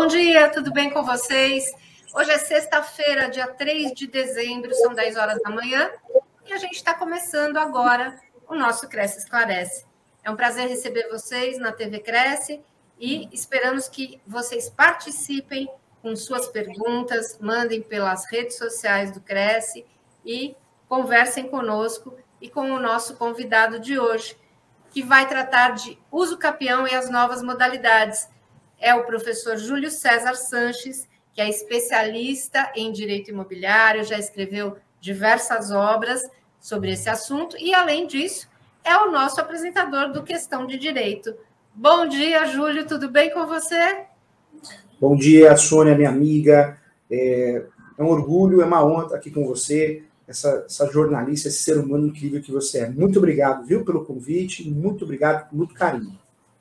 Bom 0.00 0.06
dia, 0.06 0.48
tudo 0.48 0.72
bem 0.72 0.88
com 0.88 1.04
vocês? 1.04 1.70
Hoje 2.14 2.30
é 2.30 2.38
sexta-feira, 2.38 3.28
dia 3.28 3.46
3 3.46 3.92
de 3.92 4.06
dezembro, 4.06 4.74
são 4.74 4.94
10 4.94 5.14
horas 5.18 5.42
da 5.42 5.50
manhã, 5.50 5.90
e 6.46 6.54
a 6.54 6.56
gente 6.56 6.76
está 6.76 6.94
começando 6.94 7.58
agora 7.58 8.18
o 8.48 8.54
nosso 8.54 8.88
Cresce 8.88 9.18
Esclarece. 9.18 9.84
É 10.24 10.30
um 10.30 10.36
prazer 10.36 10.66
receber 10.68 11.06
vocês 11.10 11.58
na 11.58 11.70
TV 11.70 11.98
Cresce 11.98 12.62
e 12.98 13.28
esperamos 13.30 13.90
que 13.90 14.18
vocês 14.26 14.70
participem 14.70 15.70
com 16.00 16.16
suas 16.16 16.48
perguntas, 16.48 17.38
mandem 17.38 17.82
pelas 17.82 18.24
redes 18.24 18.56
sociais 18.56 19.10
do 19.10 19.20
Cresce 19.20 19.84
e 20.24 20.56
conversem 20.88 21.46
conosco 21.46 22.16
e 22.40 22.48
com 22.48 22.70
o 22.70 22.80
nosso 22.80 23.16
convidado 23.16 23.78
de 23.78 23.98
hoje, 23.98 24.34
que 24.90 25.02
vai 25.02 25.28
tratar 25.28 25.72
de 25.72 25.98
uso 26.10 26.38
capião 26.38 26.88
e 26.88 26.94
as 26.94 27.10
novas 27.10 27.42
modalidades 27.42 28.30
é 28.80 28.94
o 28.94 29.04
professor 29.04 29.58
Júlio 29.58 29.90
César 29.90 30.34
Sanches, 30.34 31.06
que 31.34 31.40
é 31.40 31.48
especialista 31.48 32.72
em 32.74 32.90
direito 32.90 33.30
imobiliário, 33.30 34.02
já 34.04 34.18
escreveu 34.18 34.76
diversas 35.00 35.70
obras 35.70 36.22
sobre 36.58 36.92
esse 36.92 37.08
assunto 37.08 37.56
e, 37.58 37.74
além 37.74 38.06
disso, 38.06 38.48
é 38.82 38.96
o 38.96 39.10
nosso 39.10 39.40
apresentador 39.40 40.12
do 40.12 40.22
Questão 40.22 40.66
de 40.66 40.78
Direito. 40.78 41.34
Bom 41.74 42.08
dia, 42.08 42.46
Júlio, 42.46 42.86
tudo 42.86 43.08
bem 43.08 43.30
com 43.30 43.46
você? 43.46 44.04
Bom 45.00 45.14
dia, 45.14 45.56
Sônia, 45.56 45.94
minha 45.94 46.08
amiga. 46.08 46.78
É, 47.10 47.64
é 47.98 48.02
um 48.02 48.08
orgulho, 48.08 48.60
é 48.60 48.64
uma 48.64 48.84
honra 48.84 49.04
estar 49.04 49.16
aqui 49.16 49.30
com 49.30 49.46
você, 49.46 50.04
essa, 50.26 50.64
essa 50.66 50.86
jornalista, 50.90 51.48
esse 51.48 51.62
ser 51.62 51.78
humano 51.78 52.06
incrível 52.06 52.40
que 52.40 52.52
você 52.52 52.80
é. 52.80 52.88
Muito 52.88 53.18
obrigado, 53.18 53.64
viu, 53.66 53.84
pelo 53.84 54.04
convite, 54.04 54.68
muito 54.68 55.04
obrigado, 55.04 55.50
muito 55.52 55.74
carinho. 55.74 56.19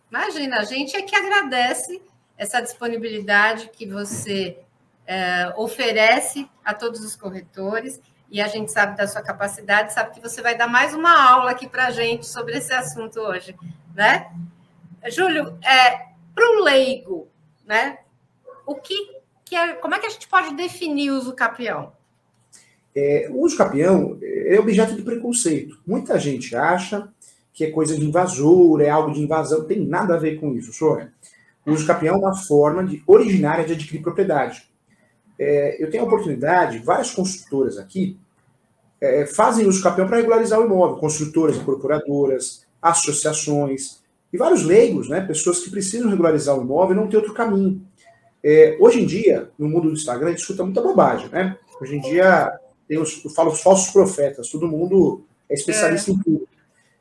Imagina, 0.10 0.60
a 0.60 0.64
gente 0.64 0.96
é 0.96 1.02
que 1.02 1.16
agradece 1.16 2.02
essa 2.38 2.62
disponibilidade 2.62 3.70
que 3.70 3.86
você 3.86 4.58
é, 5.06 5.54
oferece 5.58 6.50
a 6.64 6.74
todos 6.74 7.02
os 7.02 7.16
corretores, 7.16 8.02
e 8.32 8.42
a 8.42 8.48
gente 8.48 8.72
sabe 8.72 8.96
da 8.96 9.08
sua 9.08 9.22
capacidade, 9.22 9.94
sabe 9.94 10.14
que 10.14 10.22
você 10.22 10.42
vai 10.42 10.56
dar 10.56 10.68
mais 10.68 10.94
uma 10.94 11.32
aula 11.32 11.52
aqui 11.52 11.68
para 11.68 11.88
a 11.88 11.92
gente 11.92 12.28
sobre 12.28 12.58
esse 12.58 12.72
assunto 12.72 13.20
hoje, 13.20 13.56
né? 13.96 14.32
Júlio, 15.10 15.58
é, 15.64 16.10
para 16.36 16.52
o 16.52 16.64
leigo, 16.64 17.28
né? 17.66 18.00
O 18.66 18.76
que, 18.76 19.20
que 19.44 19.56
é, 19.56 19.74
como 19.74 19.96
é 19.96 20.00
que 20.00 20.06
a 20.06 20.10
gente 20.10 20.28
pode 20.28 20.56
definir 20.56 21.12
o 21.12 21.18
uso 21.18 21.34
capião? 21.34 21.92
É, 22.96 23.28
o 23.32 23.42
uso 23.42 23.58
capião 23.58 24.20
é 24.22 24.60
objeto 24.60 24.96
de 24.96 25.02
preconceito. 25.02 25.82
Muita 25.86 26.20
gente 26.20 26.56
acha 26.56 27.12
que 27.60 27.66
é 27.66 27.72
coisa 27.72 27.94
de 27.94 28.06
invasor, 28.06 28.80
é 28.80 28.90
algo 28.90 29.12
de 29.12 29.22
invasão, 29.22 29.66
tem 29.66 29.86
nada 29.86 30.16
a 30.16 30.18
ver 30.18 30.40
com 30.40 30.56
isso, 30.56 30.72
senhor. 30.72 31.12
O 31.66 31.74
uso 31.74 31.86
capião 31.86 32.16
é 32.16 32.18
uma 32.18 32.34
forma 32.34 32.86
de, 32.86 33.04
originária 33.06 33.66
de 33.66 33.74
adquirir 33.74 34.02
propriedade. 34.02 34.64
É, 35.38 35.76
eu 35.78 35.92
tenho 35.92 36.06
a 36.06 36.08
oportunidade, 36.08 36.80
várias 36.80 37.12
construtoras 37.12 37.78
aqui 37.78 38.18
é, 39.02 39.26
fazem 39.26 39.68
uso 39.68 39.84
capião 39.84 40.08
para 40.08 40.16
regularizar 40.16 40.58
o 40.58 40.64
imóvel, 40.64 40.96
construtoras, 41.02 41.58
incorporadoras, 41.58 42.66
associações 42.82 44.00
e 44.32 44.38
vários 44.38 44.64
leigos, 44.64 45.10
né, 45.10 45.20
pessoas 45.20 45.60
que 45.60 45.70
precisam 45.70 46.10
regularizar 46.10 46.58
o 46.58 46.62
imóvel 46.62 46.96
e 46.96 47.00
não 47.02 47.10
tem 47.10 47.20
outro 47.20 47.34
caminho. 47.34 47.86
É, 48.42 48.78
hoje 48.80 49.02
em 49.02 49.06
dia, 49.06 49.50
no 49.60 49.68
mundo 49.68 49.90
do 49.90 49.96
Instagram, 49.96 50.28
a 50.28 50.30
gente 50.30 50.40
escuta 50.40 50.64
muita 50.64 50.82
bobagem, 50.82 51.28
né? 51.28 51.58
Hoje 51.82 51.98
em 51.98 52.00
dia, 52.00 52.58
tem 52.88 52.98
os, 52.98 53.22
eu 53.26 53.30
falo 53.30 53.52
os 53.52 53.62
falsos 53.62 53.92
profetas, 53.92 54.50
todo 54.50 54.66
mundo 54.66 55.26
é 55.50 55.56
especialista 55.56 56.10
é. 56.10 56.14
em 56.14 56.20
tudo. 56.20 56.49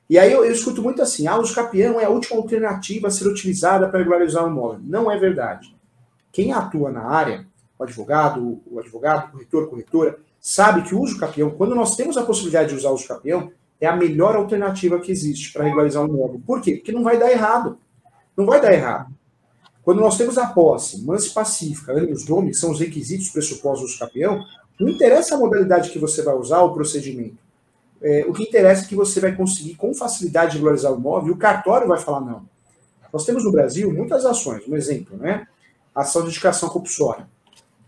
E 0.09 0.19
aí 0.19 0.33
eu, 0.33 0.45
eu, 0.45 0.53
escuto 0.53 0.83
muito 0.83 1.03
assim, 1.03 1.27
ah, 1.27 1.39
o 1.39 1.55
capião 1.55 2.01
é 2.01 2.05
a 2.05 2.09
última 2.09 2.41
alternativa 2.41 3.09
a 3.09 3.11
ser 3.11 3.29
utilizada 3.29 3.89
para 3.89 3.99
regularizar 3.99 4.45
o 4.45 4.51
imóvel. 4.51 4.81
Não 4.83 5.11
é 5.11 5.19
verdade. 5.19 5.77
Quem 6.33 6.53
atua 6.53 6.91
na 6.91 7.05
área, 7.05 7.47
o 7.79 7.83
advogado, 7.83 8.61
o 8.67 8.79
advogado, 8.79 9.31
corretor, 9.33 9.69
corretora, 9.69 10.19
sabe 10.41 10.83
que 10.83 10.95
o 10.95 11.01
uso 11.01 11.19
capião, 11.19 11.51
quando 11.51 11.75
nós 11.75 11.95
temos 11.95 12.17
a 12.17 12.23
possibilidade 12.23 12.71
de 12.71 12.77
usar 12.77 12.91
o 12.91 12.95
uso 12.95 13.07
capião, 13.07 13.53
é 13.81 13.87
a 13.87 13.95
melhor 13.95 14.35
alternativa 14.35 14.99
que 14.99 15.13
existe 15.13 15.53
para 15.53 15.65
regularizar 15.65 16.03
um 16.03 16.09
imóvel. 16.09 16.41
Por 16.47 16.61
quê? 16.61 16.77
Porque 16.77 16.93
não 16.93 17.05
vai 17.05 17.19
dar 17.19 17.31
errado. 17.31 17.79
Não 18.37 18.47
vai 18.47 18.61
dar 18.61 18.73
errado. 18.73 19.13
Quando 19.83 20.01
nós 20.01 20.17
temos 20.17 20.37
a 20.39 20.47
posse, 20.47 21.03
manse 21.05 21.31
pacífica, 21.31 21.93
ânimos 21.93 22.25
dome, 22.25 22.55
são 22.55 22.71
os 22.71 22.81
requisitos 22.81 23.29
pressupostos 23.31 23.81
do 23.81 23.91
uso 23.91 23.99
capião, 23.99 24.45
não 24.79 24.89
interessa 24.89 25.35
a 25.35 25.39
modalidade 25.39 25.91
que 25.91 25.99
você 25.99 26.23
vai 26.23 26.35
usar, 26.35 26.63
o 26.63 26.73
procedimento. 26.73 27.48
É, 28.01 28.25
o 28.29 28.33
que 28.33 28.45
interessa 28.45 28.85
é 28.85 28.89
que 28.89 28.95
você 28.95 29.21
vai 29.21 29.35
conseguir 29.35 29.75
com 29.75 29.93
facilidade 29.93 30.55
regularizar 30.55 30.93
o 30.93 30.97
imóvel 30.97 31.29
e 31.29 31.33
o 31.33 31.37
cartório 31.37 31.89
vai 31.89 31.99
falar 31.99 32.21
não. 32.21 32.43
Nós 33.13 33.25
temos 33.25 33.45
no 33.45 33.51
Brasil 33.51 33.93
muitas 33.93 34.25
ações. 34.25 34.67
Um 34.69 34.77
exemplo, 34.77 35.17
né? 35.17 35.47
ação 35.95 36.23
de 36.23 36.29
indicação 36.29 36.69
compulsória. 36.69 37.29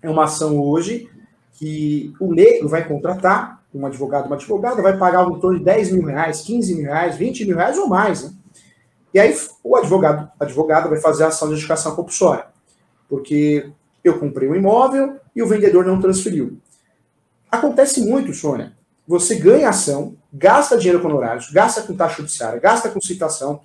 É 0.02 0.10
uma 0.10 0.24
ação 0.24 0.58
hoje 0.58 1.08
que 1.52 2.12
o 2.18 2.32
leigo 2.32 2.68
vai 2.68 2.86
contratar 2.86 3.62
um 3.72 3.86
advogado, 3.86 4.26
uma 4.26 4.34
advogada, 4.34 4.82
vai 4.82 4.96
pagar 4.98 5.26
um 5.28 5.38
torno 5.38 5.58
de 5.58 5.64
10 5.64 5.92
mil 5.92 6.04
reais, 6.04 6.40
15 6.40 6.74
mil 6.74 6.84
reais, 6.86 7.16
20 7.16 7.44
mil 7.44 7.56
reais 7.56 7.78
ou 7.78 7.86
mais. 7.86 8.24
Né? 8.24 8.32
E 9.14 9.20
aí 9.20 9.36
o 9.62 9.76
advogado, 9.76 10.30
advogada 10.40 10.88
vai 10.88 10.98
fazer 11.00 11.24
a 11.24 11.28
ação 11.28 11.48
de 11.48 11.54
indicação 11.54 11.94
compulsória. 11.94 12.46
Porque 13.08 13.70
eu 14.02 14.18
comprei 14.18 14.48
um 14.48 14.54
imóvel 14.54 15.16
e 15.36 15.42
o 15.42 15.46
vendedor 15.46 15.84
não 15.84 16.00
transferiu. 16.00 16.58
Acontece 17.50 18.00
muito, 18.00 18.32
Sônia, 18.32 18.72
você 19.10 19.34
ganha 19.34 19.68
ação, 19.68 20.16
gasta 20.32 20.76
dinheiro 20.76 21.02
com 21.02 21.08
honorários, 21.08 21.50
gasta 21.50 21.82
com 21.82 21.96
taxa 21.96 22.18
judiciária, 22.18 22.60
gasta 22.60 22.88
com 22.88 23.00
citação, 23.00 23.60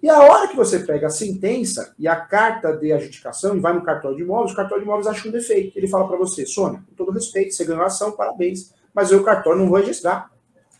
e 0.00 0.08
a 0.08 0.20
hora 0.20 0.46
que 0.46 0.54
você 0.54 0.78
pega 0.78 1.08
a 1.08 1.10
sentença 1.10 1.92
e 1.98 2.06
a 2.06 2.14
carta 2.14 2.72
de 2.72 2.92
adjudicação 2.92 3.56
e 3.56 3.58
vai 3.58 3.72
no 3.72 3.82
cartório 3.82 4.16
de 4.16 4.22
imóveis, 4.22 4.52
o 4.52 4.54
cartório 4.54 4.84
de 4.84 4.88
imóveis 4.88 5.08
acha 5.08 5.26
um 5.26 5.32
defeito. 5.32 5.76
Ele 5.76 5.88
fala 5.88 6.06
para 6.06 6.16
você, 6.16 6.46
Sônia, 6.46 6.84
com 6.88 6.94
todo 6.94 7.10
respeito, 7.10 7.52
você 7.52 7.64
ganhou 7.64 7.82
a 7.82 7.86
ação, 7.86 8.12
parabéns, 8.12 8.72
mas 8.94 9.10
eu, 9.10 9.18
o 9.18 9.24
cartório, 9.24 9.58
não 9.58 9.68
vou 9.68 9.78
registrar. 9.78 10.30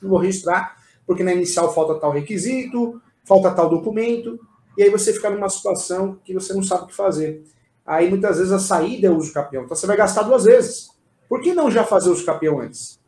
Não 0.01 0.09
vou 0.09 0.21
registrar, 0.21 0.77
porque 1.05 1.25
na 1.25 1.33
inicial 1.33 1.75
falta 1.75 1.99
tal 1.99 2.13
requisito, 2.13 3.03
falta 3.25 3.51
tal 3.51 3.69
documento, 3.69 4.39
e 4.79 4.85
aí 4.85 4.91
você 4.91 5.13
fica 5.13 5.31
numa 5.31 5.49
situação 5.49 6.21
que 6.25 6.33
você 6.33 6.55
não 6.55 6.63
sabe 6.63 6.85
o 6.85 6.87
que 6.87 6.95
fazer. 6.95 7.43
Aí 7.85 8.09
muitas 8.09 8.39
vezes 8.39 8.53
a 8.53 8.61
saída 8.61 9.09
é 9.09 9.11
o 9.11 9.17
uso 9.17 9.33
capião. 9.33 9.65
Então 9.65 9.77
você 9.77 9.89
vai 9.89 9.97
gastar 9.97 10.23
duas 10.23 10.45
vezes. 10.45 10.91
Por 11.29 11.41
que 11.41 11.53
não 11.53 11.73
já 11.73 11.83
fazer 11.83 12.11
o 12.11 12.13
uso 12.13 12.25
capião 12.25 12.61
antes? 12.61 13.01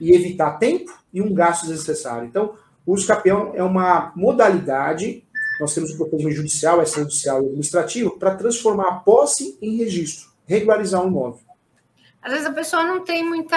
E 0.00 0.14
evitar 0.14 0.58
tempo 0.58 0.92
e 1.12 1.20
um 1.20 1.32
gasto 1.32 1.66
desnecessário. 1.66 2.26
Então, 2.26 2.54
o 2.84 2.92
uso 2.92 3.06
capião 3.06 3.52
é 3.54 3.62
uma 3.62 4.12
modalidade, 4.14 5.24
nós 5.60 5.74
temos 5.74 5.90
o 5.90 5.96
procedimento 5.96 6.36
judicial, 6.36 6.82
extrajudicial 6.82 7.42
e 7.42 7.46
administrativo, 7.46 8.18
para 8.18 8.34
transformar 8.34 8.88
a 8.88 8.94
posse 8.96 9.58
em 9.60 9.76
registro, 9.76 10.30
regularizar 10.46 11.02
um 11.02 11.08
imóvel. 11.08 11.40
Às 12.22 12.32
vezes 12.32 12.46
a 12.46 12.52
pessoa 12.52 12.84
não 12.84 13.04
tem 13.04 13.24
muita 13.24 13.56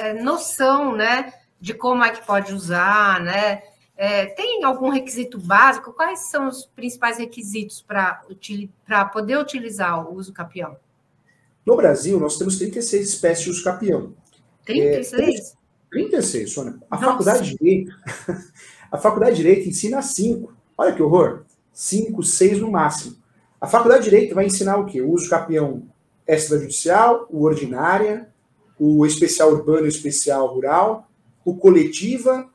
é, 0.00 0.22
noção, 0.22 0.94
né, 0.94 1.32
de 1.60 1.74
como 1.74 2.04
é 2.04 2.10
que 2.10 2.26
pode 2.26 2.52
usar, 2.52 3.20
né? 3.20 3.62
É, 3.96 4.26
tem 4.26 4.64
algum 4.64 4.88
requisito 4.88 5.38
básico? 5.38 5.92
Quais 5.92 6.30
são 6.30 6.48
os 6.48 6.64
principais 6.64 7.18
requisitos 7.18 7.82
para 7.82 9.04
poder 9.12 9.36
utilizar 9.36 10.08
o 10.08 10.14
uso 10.14 10.32
capião? 10.32 10.76
No 11.66 11.76
Brasil, 11.76 12.18
nós 12.18 12.38
temos 12.38 12.56
36 12.56 13.10
espécies 13.10 13.44
de 13.44 13.50
uso 13.50 13.62
capião. 13.62 14.14
36? 14.64 15.38
É, 15.38 15.60
36, 15.90 16.52
Sônia. 16.52 16.74
A 16.90 16.96
Nossa. 16.96 17.06
faculdade 17.10 17.50
de 17.50 17.56
Direito, 17.56 17.92
a 18.90 18.98
faculdade 18.98 19.36
de 19.36 19.42
Direito 19.42 19.68
ensina 19.68 20.02
5. 20.02 20.52
Olha 20.76 20.94
que 20.94 21.02
horror. 21.02 21.44
5, 21.72 22.22
6 22.22 22.60
no 22.60 22.70
máximo. 22.70 23.16
A 23.60 23.66
faculdade 23.66 24.04
de 24.04 24.10
Direito 24.10 24.34
vai 24.34 24.46
ensinar 24.46 24.78
o 24.78 24.86
quê? 24.86 25.02
O 25.02 25.10
uso 25.10 25.28
capião 25.28 25.82
extrajudicial, 26.26 27.26
o 27.30 27.42
ordinária, 27.42 28.28
o 28.78 29.04
especial 29.04 29.50
urbano 29.50 29.86
e 29.86 29.88
especial 29.88 30.46
rural, 30.46 31.10
o 31.44 31.54
coletiva, 31.56 32.48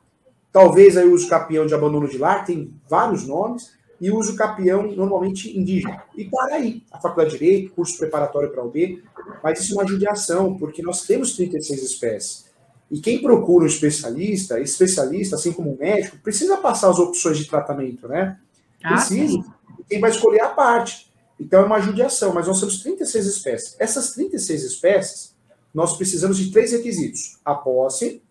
talvez 0.50 0.96
aí 0.96 1.06
o 1.06 1.12
uso 1.12 1.28
capião 1.28 1.66
de 1.66 1.74
abandono 1.74 2.08
de 2.08 2.18
lar, 2.18 2.44
tem 2.44 2.72
vários 2.88 3.26
nomes, 3.26 3.75
e 4.00 4.10
uso 4.10 4.36
capião 4.36 4.92
normalmente 4.92 5.56
indígena. 5.58 6.02
E 6.16 6.24
para 6.24 6.56
aí, 6.56 6.82
a 6.90 7.00
faculdade 7.00 7.30
de 7.30 7.38
Direito, 7.38 7.72
curso 7.72 7.96
preparatório 7.98 8.50
para 8.50 8.64
o 8.64 8.70
B, 8.70 9.02
mas 9.42 9.60
isso 9.60 9.72
é 9.72 9.76
uma 9.76 9.88
judiação, 9.88 10.56
porque 10.56 10.82
nós 10.82 11.02
temos 11.06 11.34
36 11.34 11.82
espécies. 11.82 12.46
E 12.90 13.00
quem 13.00 13.20
procura 13.20 13.64
um 13.64 13.66
especialista, 13.66 14.60
especialista, 14.60 15.36
assim 15.36 15.52
como 15.52 15.72
um 15.72 15.78
médico, 15.78 16.18
precisa 16.18 16.56
passar 16.56 16.90
as 16.90 16.98
opções 16.98 17.38
de 17.38 17.46
tratamento, 17.46 18.06
né? 18.06 18.38
Ah, 18.82 18.94
precisa. 18.94 19.42
Quem 19.88 20.00
vai 20.00 20.10
escolher 20.10 20.40
a 20.40 20.50
parte. 20.50 21.10
Então 21.38 21.62
é 21.62 21.64
uma 21.66 21.80
judiação, 21.80 22.32
mas 22.32 22.46
nós 22.46 22.60
temos 22.60 22.80
36 22.82 23.26
espécies. 23.26 23.76
Essas 23.78 24.12
36 24.12 24.62
espécies, 24.62 25.34
nós 25.74 25.96
precisamos 25.96 26.38
de 26.38 26.50
três 26.50 26.72
requisitos: 26.72 27.38
a 27.44 27.54
posse, 27.54 28.22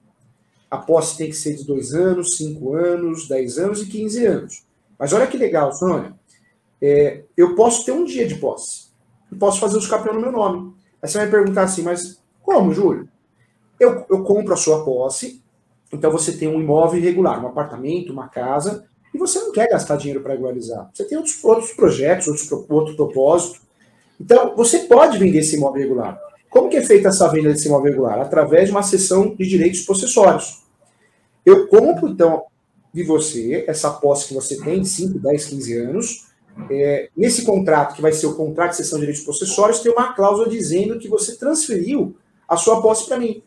a 0.72 0.78
posse 0.78 1.18
tem 1.18 1.30
que 1.30 1.36
ser 1.36 1.56
de 1.56 1.64
dois 1.66 1.94
anos, 1.94 2.38
cinco 2.38 2.74
anos, 2.74 3.28
10 3.28 3.58
anos 3.60 3.82
e 3.82 3.86
15 3.86 4.26
anos. 4.26 4.65
Mas 4.98 5.14
olha 5.14 5.28
que 5.28 5.38
legal, 5.38 5.72
Sônia. 5.74 6.14
É, 6.82 7.24
eu 7.36 7.56
posso 7.56 7.86
ter 7.86 7.92
um 7.92 8.06
dia 8.06 8.28
de 8.28 8.36
posse. 8.36 8.88
Eu 9.32 9.38
posso 9.38 9.60
fazer 9.60 9.78
os 9.78 9.88
campeões 9.88 10.16
no 10.16 10.22
meu 10.22 10.32
nome. 10.32 10.74
Aí 11.02 11.10
você 11.10 11.18
vai 11.18 11.30
perguntar 11.30 11.64
assim, 11.64 11.84
mas 11.84 12.22
como, 12.42 12.74
Júlio? 12.74 13.08
Eu, 13.80 14.06
eu 14.10 14.24
compro 14.24 14.54
a 14.54 14.58
sua 14.58 14.86
posse, 14.86 15.42
então 15.92 16.12
você 16.12 16.32
tem 16.32 16.48
um 16.48 16.62
imóvel 16.62 17.00
irregular, 17.00 17.44
um 17.44 17.48
apartamento, 17.48 18.14
uma 18.14 18.30
casa, 18.30 18.86
e 19.14 19.18
você 19.18 19.40
não 19.40 19.52
quer 19.52 19.70
gastar 19.70 19.98
dinheiro 19.98 20.22
para 20.22 20.34
regularizar. 20.34 20.90
Você 20.94 21.06
tem 21.06 21.18
outros, 21.18 21.44
outros 21.44 21.72
projetos, 21.74 22.28
outros, 22.28 22.52
outro 22.70 22.96
propósito. 22.96 23.62
Então, 24.20 24.56
você 24.56 24.80
pode 24.80 25.18
vender 25.18 25.40
esse 25.40 25.56
imóvel 25.56 25.82
regular. 25.82 26.20
Como 26.50 26.70
que 26.70 26.78
é 26.78 26.84
feita 26.84 27.10
essa 27.10 27.28
venda 27.28 27.52
desse 27.52 27.68
imóvel 27.68 27.92
regular? 27.92 28.20
Através 28.20 28.66
de 28.68 28.72
uma 28.72 28.84
cessão 28.84 29.36
de 29.36 29.46
direitos 29.46 29.82
possessórios. 29.82 30.64
Eu 31.46 31.68
compro, 31.68 32.10
então, 32.10 32.44
de 32.96 33.04
você, 33.04 33.66
essa 33.68 33.92
posse 33.92 34.30
que 34.30 34.34
você 34.34 34.58
tem, 34.58 34.82
5, 34.86 35.20
10, 35.20 35.46
15 35.48 35.78
anos. 35.80 36.28
É, 36.72 37.10
nesse 37.16 37.44
contrato, 37.44 37.94
que 37.94 38.02
vai 38.02 38.14
ser 38.14 38.26
o 38.26 38.36
contrato 38.36 38.72
de 38.72 38.78
cessão 38.78 38.98
de 38.98 39.06
direitos 39.06 39.26
possessórios, 39.26 39.82
tem 39.82 39.92
uma 39.92 40.14
cláusula 40.14 40.48
dizendo 40.48 40.98
que 40.98 41.10
você 41.10 41.36
transferiu 41.36 42.16
a 42.48 42.56
sua 42.56 42.82
posse 42.82 43.06
para 43.06 43.20
mim. 43.20 43.44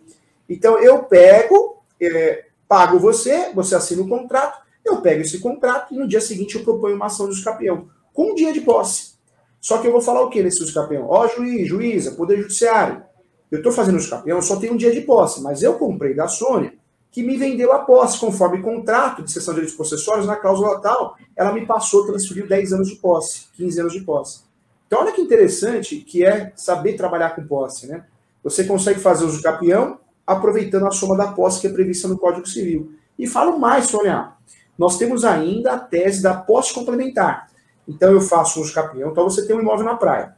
Então, 0.47 0.79
eu 0.79 1.03
pego, 1.05 1.83
é, 1.99 2.45
pago 2.69 2.99
você, 2.99 3.51
você 3.55 3.75
assina 3.75 4.03
o 4.03 4.09
contrato, 4.09 4.61
eu 4.85 5.01
pego 5.01 5.23
esse 5.23 5.39
contrato 5.39 5.95
e 5.95 5.97
no 5.97 6.07
dia 6.07 6.21
seguinte 6.21 6.57
eu 6.57 6.63
proponho 6.63 6.97
uma 6.97 7.07
ação 7.07 7.27
de 7.27 7.35
escapeão, 7.35 7.89
com 8.13 8.33
um 8.33 8.35
dia 8.35 8.53
de 8.53 8.61
posse. 8.61 9.15
Só 9.63 9.79
que 9.79 9.87
eu 9.87 9.93
vou 9.93 10.03
falar 10.03 10.21
o 10.21 10.29
que 10.29 10.43
nesse 10.43 10.63
escapeão? 10.63 11.07
Ó, 11.09 11.25
oh, 11.25 11.29
juiz, 11.29 11.67
juíza, 11.67 12.11
poder 12.11 12.37
judiciário. 12.37 13.03
Eu 13.51 13.61
estou 13.61 13.73
fazendo 13.73 13.95
o 13.95 13.99
escapeão, 13.99 14.43
só 14.43 14.57
tenho 14.57 14.75
um 14.75 14.77
dia 14.77 14.93
de 14.93 15.01
posse, 15.01 15.41
mas 15.41 15.63
eu 15.63 15.79
comprei 15.79 16.13
da 16.13 16.29
Sônia 16.29 16.75
que 17.19 17.23
me 17.25 17.37
vendeu 17.37 17.73
a 17.73 17.81
posse, 17.81 18.17
conforme 18.17 18.63
contrato 18.63 19.25
de 19.25 19.33
cessão 19.33 19.53
de 19.53 19.59
direitos 19.59 19.77
possessórios, 19.77 20.25
na 20.25 20.37
cláusula 20.37 20.81
tal, 20.81 21.17
ela 21.35 21.53
me 21.53 21.67
passou, 21.67 22.07
transferiu 22.07 22.47
10 22.47 22.75
anos 22.75 22.89
de 22.89 22.95
posse, 22.95 23.49
15 23.57 23.81
anos 23.81 23.93
de 23.93 24.03
posse. 24.03 24.43
Então, 24.87 25.01
olha 25.01 25.11
que 25.11 25.21
interessante 25.21 25.97
que 25.97 26.25
é 26.25 26.53
saber 26.55 26.93
trabalhar 26.93 27.31
com 27.31 27.45
posse, 27.45 27.89
né? 27.89 28.05
Você 28.45 28.63
consegue 28.63 29.01
fazer 29.01 29.25
uso 29.25 29.39
de 29.39 29.43
capião 29.43 29.99
aproveitando 30.25 30.87
a 30.87 30.93
soma 30.93 31.17
da 31.17 31.33
posse 31.33 31.61
que 31.61 31.67
é 31.67 31.73
prevista 31.73 32.07
no 32.07 32.17
Código 32.17 32.49
Civil. 32.49 32.93
E 33.19 33.27
falo 33.27 33.59
mais, 33.59 33.87
Sônia, 33.87 34.35
nós 34.79 34.97
temos 34.97 35.25
ainda 35.25 35.73
a 35.73 35.79
tese 35.81 36.23
da 36.23 36.35
posse 36.35 36.73
complementar. 36.73 37.49
Então, 37.89 38.13
eu 38.13 38.21
faço 38.21 38.61
uso 38.61 38.69
de 38.69 38.77
capião, 38.77 39.11
então 39.11 39.25
você 39.25 39.45
tem 39.45 39.57
um 39.57 39.61
imóvel 39.61 39.87
na 39.87 39.97
praia, 39.97 40.37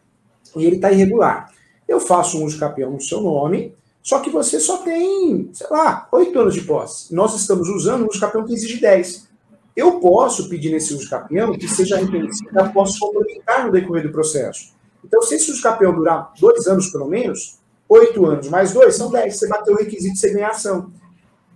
e 0.57 0.65
ele 0.65 0.77
está 0.77 0.91
irregular. 0.91 1.53
Eu 1.87 2.01
faço 2.01 2.39
um 2.39 2.45
uso 2.47 2.55
de 2.55 2.61
capião 2.61 2.91
no 2.91 3.01
seu 3.03 3.21
nome, 3.21 3.75
só 4.11 4.19
que 4.19 4.29
você 4.29 4.59
só 4.59 4.79
tem, 4.79 5.51
sei 5.53 5.69
lá, 5.71 6.09
oito 6.11 6.37
anos 6.37 6.53
de 6.53 6.63
posse. 6.63 7.15
Nós 7.15 7.33
estamos 7.37 7.69
usando 7.69 8.03
um 8.03 8.09
uso 8.09 8.19
capião 8.19 8.45
que 8.45 8.53
exige 8.53 8.81
10. 8.81 9.29
Eu 9.77 10.01
posso 10.01 10.49
pedir 10.49 10.73
nesse 10.73 10.93
uso 10.93 11.09
capião 11.09 11.57
que 11.57 11.69
seja 11.69 11.97
reconhecido 11.97 12.59
a 12.59 12.69
posse 12.71 12.99
complementar 12.99 13.65
no 13.65 13.71
decorrer 13.71 14.03
do 14.03 14.11
processo. 14.11 14.75
Então, 15.05 15.23
se 15.23 15.37
esse 15.37 15.53
uso 15.53 15.63
capião 15.63 15.95
durar 15.95 16.33
dois 16.41 16.67
anos 16.67 16.89
pelo 16.89 17.07
menos, 17.07 17.61
oito 17.89 18.27
anos 18.27 18.49
mais 18.49 18.73
dois 18.73 18.97
são 18.97 19.13
dez. 19.13 19.39
Você 19.39 19.47
bateu 19.47 19.75
o 19.75 19.79
requisito 19.79 20.15
de 20.15 20.19
você 20.19 20.33
ganhar 20.33 20.51
ação. 20.51 20.91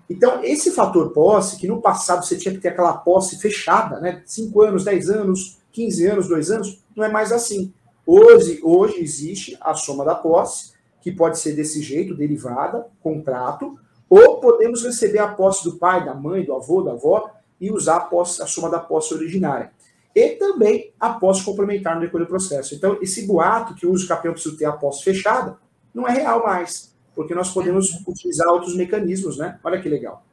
Então, 0.08 0.38
esse 0.44 0.70
fator 0.70 1.10
posse, 1.10 1.56
que 1.56 1.66
no 1.66 1.82
passado 1.82 2.24
você 2.24 2.36
tinha 2.36 2.54
que 2.54 2.60
ter 2.60 2.68
aquela 2.68 2.92
posse 2.92 3.36
fechada, 3.40 3.98
né? 3.98 4.22
Cinco 4.24 4.62
anos, 4.62 4.84
dez 4.84 5.10
anos, 5.10 5.58
15 5.72 6.06
anos, 6.06 6.28
dois 6.28 6.52
anos, 6.52 6.80
não 6.94 7.02
é 7.04 7.08
mais 7.08 7.32
assim. 7.32 7.74
Hoje, 8.06 8.60
hoje 8.62 9.00
existe 9.00 9.58
a 9.60 9.74
soma 9.74 10.04
da 10.04 10.14
posse, 10.14 10.73
que 11.04 11.12
pode 11.12 11.38
ser 11.38 11.52
desse 11.52 11.82
jeito, 11.82 12.14
derivada, 12.14 12.86
contrato, 13.02 13.78
ou 14.08 14.40
podemos 14.40 14.82
receber 14.82 15.18
a 15.18 15.28
posse 15.28 15.62
do 15.62 15.76
pai, 15.76 16.02
da 16.02 16.14
mãe, 16.14 16.42
do 16.42 16.54
avô, 16.54 16.80
da 16.80 16.92
avó 16.92 17.30
e 17.60 17.70
usar 17.70 17.96
a, 17.96 18.00
posse, 18.00 18.42
a 18.42 18.46
soma 18.46 18.70
da 18.70 18.78
posse 18.78 19.12
originária. 19.12 19.70
E 20.14 20.30
também 20.30 20.94
a 20.98 21.10
posse 21.10 21.44
complementar 21.44 21.94
no 21.94 22.00
decorrer 22.00 22.26
do 22.26 22.30
processo. 22.30 22.74
Então, 22.74 22.96
esse 23.02 23.26
boato 23.26 23.74
que 23.74 23.86
o 23.86 23.92
uso 23.92 24.08
campeão 24.08 24.32
precisa 24.32 24.56
ter 24.56 24.64
a 24.64 24.72
posse 24.72 25.04
fechada 25.04 25.58
não 25.92 26.08
é 26.08 26.12
real 26.12 26.42
mais, 26.42 26.96
porque 27.14 27.34
nós 27.34 27.52
podemos 27.52 27.90
utilizar 28.08 28.48
outros 28.48 28.74
mecanismos, 28.74 29.36
né? 29.36 29.58
Olha 29.62 29.82
que 29.82 29.88
legal. 29.90 30.24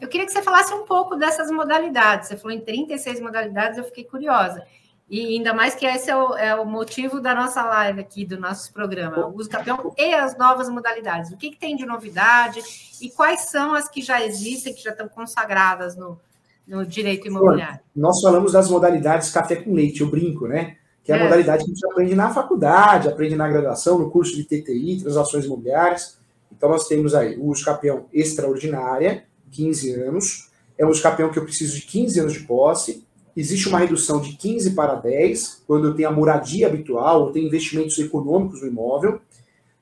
Eu 0.00 0.08
queria 0.08 0.26
que 0.26 0.32
você 0.32 0.42
falasse 0.42 0.74
um 0.74 0.84
pouco 0.84 1.14
dessas 1.14 1.52
modalidades. 1.52 2.28
Você 2.28 2.36
falou 2.36 2.56
em 2.56 2.60
36 2.60 3.20
modalidades, 3.20 3.78
eu 3.78 3.84
fiquei 3.84 4.02
curiosa. 4.02 4.66
E 5.10 5.36
ainda 5.36 5.54
mais 5.54 5.74
que 5.74 5.86
esse 5.86 6.10
é 6.10 6.16
o, 6.16 6.36
é 6.36 6.54
o, 6.54 6.66
motivo 6.66 7.18
da 7.18 7.34
nossa 7.34 7.62
live 7.64 8.00
aqui, 8.00 8.26
do 8.26 8.38
nosso 8.38 8.70
programa, 8.72 9.26
o 9.26 9.36
uso 9.36 9.48
campeão 9.48 9.94
e 9.96 10.12
as 10.12 10.36
novas 10.36 10.68
modalidades. 10.68 11.32
O 11.32 11.36
que, 11.36 11.50
que, 11.50 11.58
tem 11.58 11.74
de 11.74 11.86
novidade 11.86 12.60
e 13.00 13.08
quais 13.08 13.48
são 13.48 13.74
as 13.74 13.88
que 13.88 14.02
já 14.02 14.22
existem, 14.22 14.74
que 14.74 14.82
já 14.82 14.90
estão 14.90 15.08
consagradas 15.08 15.96
no, 15.96 16.20
no 16.66 16.84
direito 16.84 17.26
imobiliário? 17.26 17.80
Nós 17.96 18.20
falamos 18.20 18.52
das 18.52 18.68
modalidades 18.68 19.30
café 19.30 19.56
com 19.56 19.72
leite, 19.72 20.02
eu 20.02 20.10
brinco, 20.10 20.46
né? 20.46 20.76
Que 21.02 21.10
é 21.10 21.14
a 21.14 21.18
é. 21.18 21.24
modalidade 21.24 21.64
que 21.64 21.70
a 21.70 21.74
gente 21.74 21.86
aprende 21.86 22.14
na 22.14 22.28
faculdade, 22.28 23.08
aprende 23.08 23.34
na 23.34 23.48
graduação, 23.48 23.98
no 23.98 24.10
curso 24.10 24.36
de 24.36 24.44
TTI, 24.44 25.00
transações 25.00 25.46
imobiliárias. 25.46 26.18
Então 26.52 26.68
nós 26.68 26.86
temos 26.86 27.14
aí 27.14 27.34
o 27.38 27.46
uso 27.46 27.64
campeão 27.64 28.04
extraordinária, 28.12 29.24
15 29.52 29.90
anos. 30.02 30.50
É 30.76 30.84
um 30.84 30.90
uso 30.90 31.02
campeão 31.02 31.30
que 31.30 31.38
eu 31.38 31.44
preciso 31.44 31.76
de 31.76 31.86
15 31.86 32.20
anos 32.20 32.32
de 32.34 32.40
posse 32.40 33.07
existe 33.38 33.68
uma 33.68 33.78
redução 33.78 34.20
de 34.20 34.32
15 34.32 34.72
para 34.74 34.96
10, 34.96 35.62
quando 35.64 35.86
eu 35.86 35.94
tenho 35.94 36.08
a 36.08 36.12
moradia 36.12 36.66
habitual, 36.66 37.22
ou 37.22 37.30
tenho 37.30 37.46
investimentos 37.46 37.96
econômicos 37.98 38.60
no 38.60 38.66
imóvel. 38.66 39.20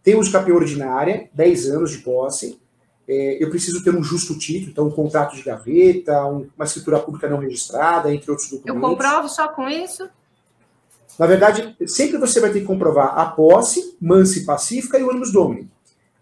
Tem 0.03 0.15
uso 0.15 0.31
capião 0.31 0.57
ordinária, 0.57 1.31
10 1.33 1.71
anos 1.71 1.91
de 1.91 1.99
posse. 1.99 2.61
É, 3.09 3.43
eu 3.43 3.49
preciso 3.49 3.83
ter 3.83 3.97
um 3.97 4.03
justo 4.03 4.39
título, 4.39 4.73
então 4.73 4.87
um 4.87 4.91
contrato 4.91 5.35
de 5.35 5.43
gaveta, 5.43 6.27
um, 6.27 6.49
uma 6.55 6.65
escritura 6.67 6.99
pública 6.99 7.31
não 7.31 7.39
registrada, 7.39 8.13
entre 8.13 8.31
outros 8.31 8.51
documentos. 8.51 8.83
Eu 8.83 8.89
comprovo 8.89 9.29
só 9.29 9.49
com 9.49 9.67
isso? 9.69 10.07
Na 11.19 11.27
verdade, 11.27 11.75
sempre 11.87 12.19
você 12.19 12.41
vai 12.41 12.53
ter 12.53 12.61
que 12.61 12.67
comprovar 12.67 13.19
a 13.19 13.25
posse, 13.25 13.97
mansa 13.99 14.39
e 14.39 14.45
pacífica 14.45 14.99
e 14.99 15.03
o 15.03 15.11
ânimos 15.11 15.33
domini. 15.33 15.71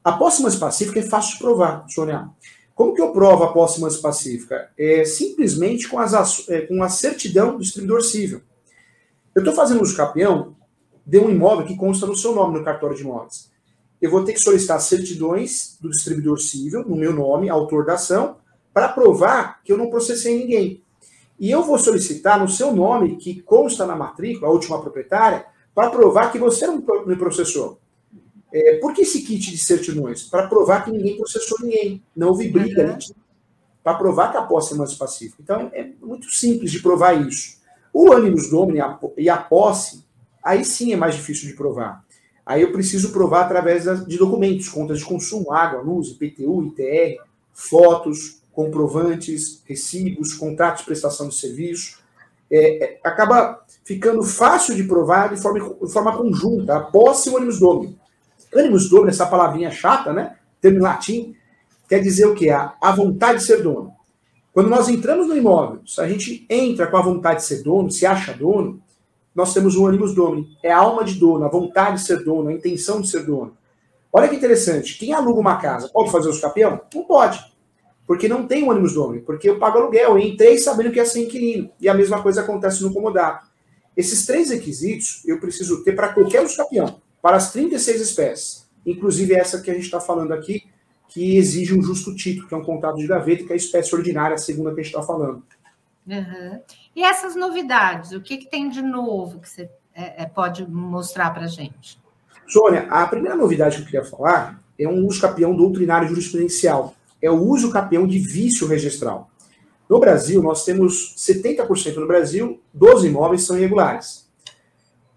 A 0.05 0.13
posse 0.13 0.41
mansa 0.41 0.57
e 0.57 0.61
pacífica 0.61 1.01
é 1.01 1.03
fácil 1.03 1.33
de 1.33 1.39
provar, 1.39 1.85
Sônia. 1.89 2.29
Como 2.75 2.93
que 2.93 3.01
eu 3.01 3.13
provo 3.13 3.45
a 3.45 3.53
posse 3.53 3.81
mansa 3.81 4.01
pacífica? 4.01 4.71
É 4.77 5.05
simplesmente 5.05 5.89
com, 5.89 5.99
as, 5.99 6.49
é, 6.49 6.63
com 6.63 6.83
a 6.83 6.89
certidão 6.89 7.53
do 7.53 7.63
distribuidor 7.63 8.03
civil. 8.03 8.43
Eu 9.35 9.41
estou 9.41 9.55
fazendo 9.55 9.83
uso 9.83 9.97
capião 9.97 10.57
de 11.07 11.19
um 11.19 11.31
imóvel 11.31 11.67
que 11.67 11.77
consta 11.77 12.07
no 12.07 12.17
seu 12.17 12.35
nome 12.35 12.59
no 12.59 12.65
cartório 12.65 12.97
de 12.97 13.03
imóveis. 13.03 13.51
Eu 14.01 14.11
vou 14.11 14.25
ter 14.25 14.33
que 14.33 14.41
solicitar 14.41 14.81
certidões 14.81 15.79
do 15.81 15.89
distribuidor 15.89 16.39
civil, 16.41 16.85
no 16.85 16.97
meu 16.97 17.13
nome, 17.13 17.49
autor 17.49 17.87
da 17.87 17.95
ação, 17.95 18.37
para 18.73 18.89
provar 18.89 19.63
que 19.63 19.73
eu 19.73 19.79
não 19.79 19.89
processei 19.89 20.39
ninguém. 20.39 20.83
E 21.39 21.51
eu 21.51 21.63
vou 21.63 21.79
solicitar 21.79 22.41
no 22.41 22.49
seu 22.49 22.73
nome, 22.73 23.17
que 23.17 23.41
consta 23.41 23.87
na 23.87 23.95
matrícula, 23.95 24.49
a 24.49 24.53
última 24.53 24.81
proprietária, 24.81 25.47
para 25.75 25.91
provar 25.91 26.31
que 26.31 26.39
você 26.39 26.67
não 26.67 26.83
me 27.07 27.17
processou. 27.17 27.79
É, 28.55 28.77
por 28.77 28.95
que 28.95 29.03
esse 29.03 29.23
kit 29.23 29.51
de 29.51 29.59
certidões? 29.59 30.23
Para 30.23 30.47
provar 30.47 30.85
que 30.85 30.93
ninguém 30.93 31.17
processou 31.17 31.59
ninguém. 31.61 32.01
Não 32.15 32.29
houve 32.29 32.47
briga. 32.47 32.93
Uhum. 32.93 33.15
Para 33.83 33.99
provar 33.99 34.31
que 34.31 34.37
a 34.37 34.43
posse 34.43 34.75
é 34.75 34.77
mais 34.77 34.95
pacífica. 34.95 35.43
Então, 35.43 35.73
é 35.75 35.91
muito 36.01 36.33
simples 36.33 36.71
de 36.71 36.79
provar 36.81 37.15
isso. 37.15 37.59
O 37.93 38.13
ânimos 38.13 38.49
domini 38.49 38.81
e 39.17 39.29
a 39.29 39.37
posse, 39.37 40.05
aí 40.41 40.65
sim 40.65 40.93
é 40.93 40.97
mais 40.97 41.17
difícil 41.17 41.49
de 41.49 41.55
provar. 41.55 42.05
Aí 42.47 42.63
eu 42.63 42.71
preciso 42.71 43.11
provar 43.11 43.43
através 43.43 43.85
de 44.07 44.17
documentos, 44.17 44.69
contas 44.69 45.01
de 45.01 45.05
consumo, 45.05 45.53
água, 45.53 45.81
luz, 45.81 46.09
IPTU, 46.09 46.67
ITR, 46.67 47.23
fotos, 47.53 48.41
comprovantes, 48.53 49.63
recibos, 49.67 50.33
contratos 50.33 50.81
de 50.81 50.87
prestação 50.87 51.29
de 51.29 51.35
serviço. 51.35 51.99
É, 52.49 52.85
é, 52.85 53.01
acaba 53.03 53.65
ficando 53.85 54.23
fácil 54.23 54.77
de 54.77 54.85
provar 54.85 55.35
de 55.35 55.43
forma, 55.43 55.59
de 55.59 55.93
forma 55.93 56.17
conjunta, 56.17 56.77
a 56.77 56.81
posse 56.81 57.29
e 57.29 57.33
o 57.33 57.37
ânimos 57.37 57.59
domini. 57.59 58.04
Animus 58.55 58.89
domini, 58.89 59.11
essa 59.11 59.27
palavrinha 59.27 59.71
chata, 59.71 60.13
né? 60.13 60.37
Termo 60.61 60.79
em 60.79 60.83
latim, 60.83 61.35
quer 61.89 62.01
dizer 62.01 62.27
o 62.27 62.35
quê? 62.35 62.51
A, 62.51 62.75
a 62.81 62.93
vontade 62.93 63.39
de 63.39 63.45
ser 63.45 63.63
dono. 63.63 63.93
Quando 64.53 64.71
nós 64.71 64.89
entramos 64.89 65.27
no 65.27 65.37
imóvel, 65.37 65.81
se 65.85 66.01
a 66.01 66.09
gente 66.09 66.47
entra 66.49 66.87
com 66.87 66.97
a 66.97 67.03
vontade 67.03 67.41
de 67.41 67.47
ser 67.47 67.63
dono, 67.63 67.91
se 67.91 68.07
acha 68.07 68.33
dono, 68.33 68.81
nós 69.35 69.53
temos 69.53 69.77
o 69.77 69.87
animus 69.87 70.15
domini. 70.15 70.57
É 70.63 70.71
a 70.71 70.79
alma 70.79 71.03
de 71.05 71.15
dono, 71.15 71.45
a 71.45 71.49
vontade 71.49 71.97
de 71.97 72.07
ser 72.07 72.23
dono, 72.23 72.49
a 72.49 72.53
intenção 72.53 73.01
de 73.01 73.09
ser 73.09 73.27
dono. 73.27 73.57
Olha 74.13 74.29
que 74.29 74.37
interessante. 74.37 74.97
Quem 74.97 75.13
aluga 75.13 75.41
uma 75.41 75.57
casa 75.57 75.89
pode 75.89 76.13
fazer 76.13 76.29
os 76.29 76.41
capião? 76.41 76.81
Não 76.95 77.03
pode. 77.03 77.45
Porque 78.07 78.29
não 78.29 78.47
tem 78.47 78.63
o 78.63 78.71
animus 78.71 78.95
domini. 78.95 79.23
Porque 79.23 79.51
eu 79.51 79.59
pago 79.59 79.79
aluguel. 79.79 80.11
Eu 80.11 80.19
entrei 80.21 80.57
sabendo 80.59 80.93
que 80.93 80.99
ia 80.99 81.05
ser 81.05 81.25
inquilino. 81.25 81.69
E 81.81 81.89
a 81.89 81.95
mesma 81.95 82.23
coisa 82.23 82.43
acontece 82.43 82.81
no 82.85 82.93
comodato. 82.93 83.49
Esses 83.97 84.25
três 84.25 84.51
requisitos 84.51 85.21
eu 85.27 85.41
preciso 85.41 85.83
ter 85.83 85.97
para 85.97 86.11
qualquer 86.11 86.47
capião 86.57 87.03
para 87.25 87.39
as 87.39 87.51
36 87.53 88.03
espécies, 88.03 88.69
inclusive 88.85 89.35
essa 89.35 89.59
que 89.59 89.71
a 89.71 89.75
gente 89.75 89.85
está 89.85 89.99
falando 89.99 90.35
aqui, 90.35 90.63
que 91.09 91.39
exige 91.39 91.75
um 91.75 91.83
justo 91.83 92.15
título, 92.15 92.47
que 92.47 92.53
é 92.53 92.57
um 92.59 92.63
contrato 92.63 92.99
de 92.99 93.07
gaveta, 93.07 93.45
que 93.45 93.51
é 93.51 93.55
a 93.55 93.57
espécie 93.57 93.95
ordinária, 93.95 94.35
a 94.35 94.39
segunda 94.39 94.75
que 94.75 94.81
a 94.81 94.83
gente 94.83 94.95
está 94.95 95.03
falando. 95.03 95.43
Uhum. 96.07 96.61
E 96.95 97.03
essas 97.03 97.35
novidades, 97.35 98.13
o 98.13 98.21
que, 98.21 98.37
que, 98.37 98.51
tem 98.51 98.69
de 98.69 98.83
novo 98.83 99.41
que 99.41 99.49
você 99.49 99.71
é, 99.95 100.25
é 100.25 100.27
pode 100.27 100.71
mostrar 100.71 101.31
para 101.31 101.45
a 101.45 101.49
gente? 101.49 101.99
Sônia, 102.47 102.89
a 102.91 103.07
primeira 103.07 103.35
novidade 103.35 103.77
que 103.77 103.83
eu 103.85 103.87
queria 103.87 104.05
falar 104.05 104.63
é 104.79 104.87
um 104.87 105.07
uso 105.07 105.23
capião 105.23 105.57
doutrinário 105.57 106.07
jurisprudencial. 106.07 106.95
É 107.23 107.31
o 107.31 107.43
uso 107.43 107.73
capião 107.73 108.07
de 108.07 108.19
vício 108.19 108.67
registral. 108.67 109.31
No 109.89 109.99
Brasil, 109.99 110.43
nós 110.43 110.63
temos 110.63 111.15
70% 111.17 111.97
no 111.97 112.07
Brasil 112.07 112.61
dos 112.71 113.03
imóveis 113.03 113.47
são 113.47 113.57
irregulares. 113.57 114.29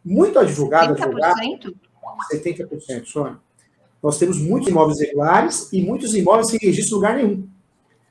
Muito 0.06 0.40
advogado, 0.40 0.96
70%? 0.96 1.04
advogado 1.04 1.87
70%, 2.32 3.06
Sônia. 3.06 3.38
Nós 4.02 4.18
temos 4.18 4.40
muitos 4.40 4.70
imóveis 4.70 5.00
regulares 5.00 5.72
e 5.74 5.82
muitos 5.82 6.14
imóveis 6.16 6.50
sem 6.50 6.60
registro 6.62 6.96
em 6.96 6.96
lugar 6.96 7.16
nenhum. 7.16 7.48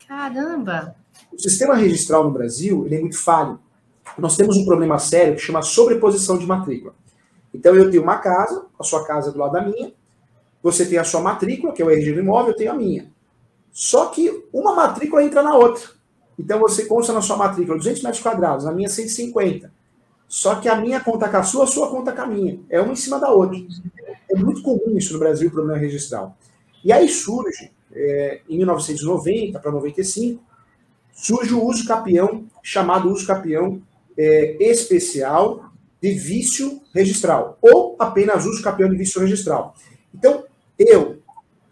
Caramba! 0.07 0.97
O 1.33 1.39
sistema 1.39 1.75
registral 1.75 2.25
no 2.25 2.31
Brasil 2.31 2.85
ele 2.87 2.97
é 2.97 3.01
muito 3.01 3.19
falho. 3.19 3.59
Nós 4.19 4.37
temos 4.37 4.57
um 4.57 4.65
problema 4.65 4.99
sério 4.99 5.35
que 5.35 5.43
chama 5.43 5.63
sobreposição 5.63 6.39
de 6.39 6.47
matrícula. 6.47 6.95
Então 7.53 7.75
eu 7.75 7.91
tenho 7.91 8.03
uma 8.03 8.19
casa, 8.19 8.67
a 8.79 8.85
sua 8.85 9.07
casa 9.07 9.31
é 9.31 9.33
do 9.33 9.39
lado 9.39 9.53
da 9.53 9.63
minha, 9.63 9.93
você 10.63 10.85
tem 10.85 10.99
a 10.99 11.05
sua 11.05 11.21
matrícula, 11.21 11.73
que 11.73 11.81
é 11.81 11.85
o 11.85 11.91
RG 11.91 12.13
do 12.13 12.21
imóvel, 12.21 12.53
eu 12.53 12.57
tenho 12.57 12.73
a 12.73 12.75
minha. 12.75 13.11
Só 13.73 14.07
que 14.07 14.45
uma 14.53 14.75
matrícula 14.75 15.23
entra 15.23 15.43
na 15.43 15.55
outra. 15.55 15.85
Então 16.39 16.59
você 16.59 16.87
consta 16.87 17.13
na 17.13 17.23
sua 17.23 17.37
matrícula 17.37 17.79
200 17.79 18.03
metros 18.03 18.23
quadrados, 18.23 18.65
na 18.65 18.73
minha 18.73 18.89
150. 18.89 19.73
Só 20.29 20.57
que 20.57 20.69
a 20.69 20.77
minha 20.77 21.01
conta 21.01 21.29
com 21.29 21.37
a 21.37 21.43
sua, 21.43 21.65
a 21.65 21.67
sua 21.67 21.89
conta 21.89 22.13
com 22.13 22.23
a 22.23 22.27
minha. 22.27 22.61
É 22.69 22.81
uma 22.81 22.93
em 22.93 22.97
cima 22.97 23.19
da 23.19 23.31
outra. 23.31 23.59
É 24.31 24.37
muito 24.37 24.63
comum 24.63 24.97
isso 24.97 25.13
no 25.13 25.19
Brasil, 25.19 25.49
o 25.49 25.53
problema 25.53 25.79
registral. 25.79 26.37
E 26.85 26.93
aí 26.93 27.09
surge, 27.09 27.71
é, 27.93 28.41
em 28.49 28.59
1990 28.59 29.59
para 29.59 29.71
95, 29.71 30.43
surge 31.13 31.55
o 31.55 31.65
uso 31.65 31.87
capião, 31.87 32.45
chamado 32.63 33.11
uso 33.11 33.27
capião 33.27 33.81
é, 34.17 34.57
especial 34.61 35.71
de 36.01 36.13
vício 36.13 36.81
registral, 36.95 37.59
ou 37.63 37.97
apenas 37.99 38.45
uso 38.45 38.63
capião 38.63 38.89
de 38.89 38.97
vício 38.97 39.21
registral. 39.21 39.75
Então, 40.15 40.45
eu, 40.79 41.19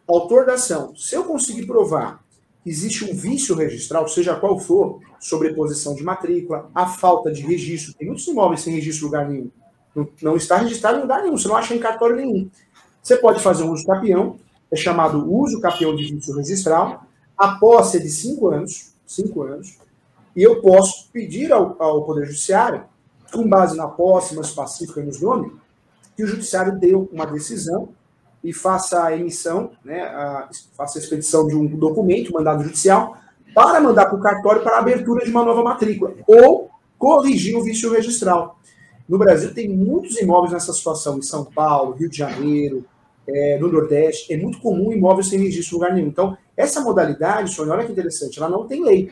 autor 0.09 0.47
da 0.47 0.55
ação, 0.55 0.97
se 0.97 1.15
eu 1.15 1.25
conseguir 1.25 1.67
provar 1.67 2.24
existe 2.65 3.05
um 3.05 3.15
vício 3.15 3.55
registral, 3.55 4.09
seja 4.09 4.37
qual 4.37 4.59
for, 4.59 5.01
sobreposição 5.21 5.95
de 5.95 6.03
matrícula, 6.03 6.71
a 6.75 6.87
falta 6.87 7.31
de 7.31 7.43
registro, 7.43 7.95
tem 7.95 8.07
muitos 8.07 8.27
imóveis 8.27 8.61
sem 8.61 8.75
registro 8.75 9.05
em 9.05 9.09
lugar 9.09 9.29
nenhum, 9.29 9.51
não, 9.95 10.09
não 10.23 10.37
está 10.37 10.57
registrado 10.57 10.99
em 10.99 11.03
lugar 11.03 11.23
nenhum, 11.23 11.37
você 11.37 11.49
não 11.49 11.57
acha 11.57 11.75
em 11.75 11.79
cartório 11.79 12.17
nenhum. 12.17 12.49
Você 13.03 13.17
pode 13.17 13.41
fazer 13.41 13.65
um 13.65 13.71
uso 13.71 13.87
capião, 13.87 14.37
é 14.71 14.77
chamado 14.77 15.31
uso 15.31 15.61
capião 15.61 15.95
de 15.95 16.13
vício 16.13 16.35
registral, 16.35 17.05
a 17.37 17.57
posse 17.59 17.99
é 17.99 18.01
de 18.01 18.09
cinco 18.09 18.49
anos, 18.49 18.95
cinco 19.07 19.43
anos, 19.43 19.79
e 20.35 20.43
eu 20.43 20.61
posso 20.61 21.11
pedir 21.13 21.53
ao, 21.53 21.81
ao 21.81 22.05
Poder 22.05 22.27
Judiciário, 22.27 22.85
com 23.33 23.49
base 23.49 23.77
na 23.77 23.87
posse, 23.87 24.35
mas 24.35 24.51
pacífica 24.51 25.03
nos 25.03 25.21
nomes, 25.21 25.53
que 26.17 26.23
o 26.23 26.27
Judiciário 26.27 26.79
dê 26.79 26.95
uma 26.95 27.27
decisão 27.27 27.89
e 28.45 28.53
faça 28.53 29.03
a 29.03 29.17
emissão, 29.17 29.71
né, 29.83 30.03
a, 30.03 30.51
faça 30.77 30.99
a 30.99 31.01
expedição 31.01 31.47
de 31.49 31.57
um 31.57 31.67
documento, 31.67 32.31
mandado 32.31 32.63
judicial, 32.63 33.17
para 33.55 33.81
mandar 33.81 34.07
para 34.07 34.17
o 34.17 34.21
cartório 34.21 34.63
para 34.63 34.77
a 34.77 34.81
abertura 34.81 35.25
de 35.25 35.31
uma 35.31 35.43
nova 35.43 35.63
matrícula, 35.63 36.15
ou 36.27 36.71
corrigir 36.99 37.57
o 37.57 37.63
vício 37.65 37.91
registral. 37.91 38.59
No 39.09 39.17
Brasil 39.17 39.55
tem 39.55 39.69
muitos 39.69 40.21
imóveis 40.21 40.53
nessa 40.53 40.75
situação, 40.75 41.19
em 41.19 41.23
São 41.23 41.45
Paulo, 41.45 41.95
Rio 41.95 42.11
de 42.11 42.19
Janeiro, 42.19 42.85
é, 43.27 43.59
no 43.59 43.73
Nordeste, 43.73 44.31
é 44.33 44.37
muito 44.37 44.61
comum 44.61 44.93
imóveis 44.93 45.29
sem 45.29 45.39
registro 45.39 45.77
em 45.77 45.81
lugar 45.81 45.95
nenhum. 45.95 46.09
Então, 46.09 46.37
essa 46.55 46.83
modalidade, 46.83 47.51
Sônia, 47.51 47.73
olha 47.73 47.87
que 47.87 47.93
interessante, 47.93 48.39
ela 48.39 48.51
não 48.51 48.67
tem 48.67 48.85
lei, 48.85 49.11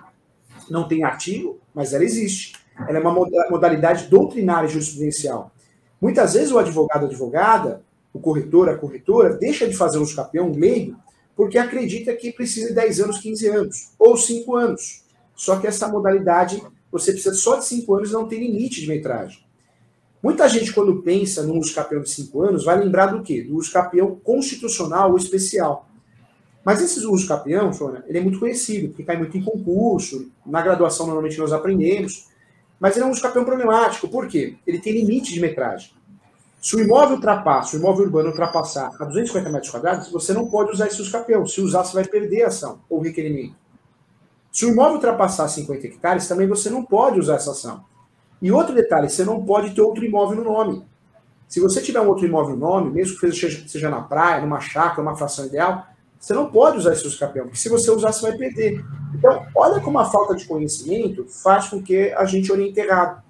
não 0.68 0.86
tem 0.86 1.04
artigo, 1.04 1.58
mas 1.74 1.94
ela 1.94 2.04
existe. 2.04 2.52
Ela 2.86 2.98
é 2.98 3.00
uma 3.00 3.12
modalidade 3.50 4.08
doutrinária 4.08 4.68
jurisprudencial. 4.68 5.50
Muitas 6.00 6.34
vezes 6.34 6.52
o 6.52 6.58
advogado, 6.58 7.06
advogada, 7.06 7.82
o 8.12 8.20
corretor, 8.20 8.68
a 8.68 8.76
corretora, 8.76 9.34
deixa 9.34 9.66
de 9.66 9.76
fazer 9.76 9.98
um 9.98 10.04
escapeão, 10.04 10.52
leigo, 10.52 10.96
porque 11.34 11.58
acredita 11.58 12.14
que 12.14 12.32
precisa 12.32 12.68
de 12.68 12.74
10 12.74 13.00
anos, 13.00 13.18
15 13.18 13.48
anos, 13.48 13.90
ou 13.98 14.16
5 14.16 14.56
anos. 14.56 15.04
Só 15.34 15.56
que 15.58 15.66
essa 15.66 15.88
modalidade, 15.88 16.62
você 16.90 17.12
precisa 17.12 17.34
só 17.34 17.56
de 17.56 17.64
5 17.64 17.94
anos 17.94 18.12
não 18.12 18.28
tem 18.28 18.38
limite 18.38 18.80
de 18.80 18.88
metragem. 18.88 19.42
Muita 20.22 20.48
gente, 20.48 20.72
quando 20.72 21.02
pensa 21.02 21.42
no 21.42 21.58
uso 21.58 21.74
capião 21.74 22.02
de 22.02 22.10
5 22.10 22.42
anos, 22.42 22.64
vai 22.64 22.78
lembrar 22.78 23.06
do 23.06 23.22
quê? 23.22 23.42
Do 23.42 23.56
uso 23.56 23.72
capião 23.72 24.14
constitucional 24.22 25.10
ou 25.10 25.16
especial. 25.16 25.88
Mas 26.64 26.80
esse 26.80 27.04
uso 27.04 27.26
capião, 27.26 27.72
Sônia, 27.72 28.04
ele 28.06 28.18
é 28.18 28.20
muito 28.20 28.38
conhecido, 28.38 28.88
porque 28.88 29.02
cai 29.02 29.16
muito 29.16 29.36
em 29.36 29.42
concurso, 29.42 30.30
na 30.46 30.62
graduação 30.62 31.06
normalmente 31.06 31.38
nós 31.38 31.52
aprendemos, 31.52 32.28
mas 32.78 32.94
ele 32.94 33.04
é 33.04 33.08
um 33.08 33.10
uso 33.10 33.20
problemático, 33.20 34.08
por 34.08 34.28
quê? 34.28 34.54
Ele 34.64 34.78
tem 34.78 34.92
limite 34.92 35.32
de 35.32 35.40
metragem. 35.40 35.90
Se 36.62 36.76
o 36.76 36.80
imóvel 36.80 37.16
ultrapassa, 37.16 37.76
o 37.76 37.80
imóvel 37.80 38.04
urbano 38.04 38.28
ultrapassar 38.28 38.92
a 39.00 39.04
250 39.04 39.50
metros 39.50 39.72
quadrados, 39.72 40.08
você 40.12 40.32
não 40.32 40.48
pode 40.48 40.70
usar 40.70 40.86
esse 40.86 41.02
uso 41.02 41.10
capião. 41.10 41.44
Se 41.44 41.60
usar, 41.60 41.82
você 41.82 41.92
vai 41.92 42.04
perder 42.04 42.44
a 42.44 42.46
ação 42.46 42.78
ou 42.88 43.00
requerimento. 43.00 43.56
Se 44.52 44.64
o 44.64 44.68
imóvel 44.68 44.94
ultrapassar 44.94 45.48
50 45.48 45.88
hectares, 45.88 46.28
também 46.28 46.46
você 46.46 46.70
não 46.70 46.84
pode 46.84 47.18
usar 47.18 47.34
essa 47.34 47.50
ação. 47.50 47.84
E 48.40 48.52
outro 48.52 48.76
detalhe, 48.76 49.10
você 49.10 49.24
não 49.24 49.44
pode 49.44 49.74
ter 49.74 49.82
outro 49.82 50.04
imóvel 50.04 50.36
no 50.36 50.44
nome. 50.44 50.86
Se 51.48 51.58
você 51.58 51.82
tiver 51.82 52.00
um 52.00 52.06
outro 52.06 52.26
imóvel 52.26 52.54
no 52.54 52.60
nome, 52.60 52.90
mesmo 52.92 53.18
que 53.18 53.32
seja 53.32 53.90
na 53.90 54.00
praia, 54.02 54.40
numa 54.40 54.60
chácara, 54.60 55.02
numa 55.02 55.16
fração 55.16 55.46
ideal, 55.46 55.88
você 56.16 56.32
não 56.32 56.48
pode 56.48 56.78
usar 56.78 56.92
esse 56.92 57.18
campeão, 57.18 57.46
porque 57.46 57.58
se 57.58 57.68
você 57.68 57.90
usar, 57.90 58.12
você 58.12 58.22
vai 58.22 58.38
perder. 58.38 58.84
Então, 59.12 59.44
olha 59.52 59.80
como 59.80 59.98
a 59.98 60.04
falta 60.04 60.36
de 60.36 60.44
conhecimento 60.44 61.26
faz 61.26 61.68
com 61.68 61.82
que 61.82 62.12
a 62.12 62.24
gente 62.24 62.52
oriente 62.52 62.78
errado. 62.78 63.20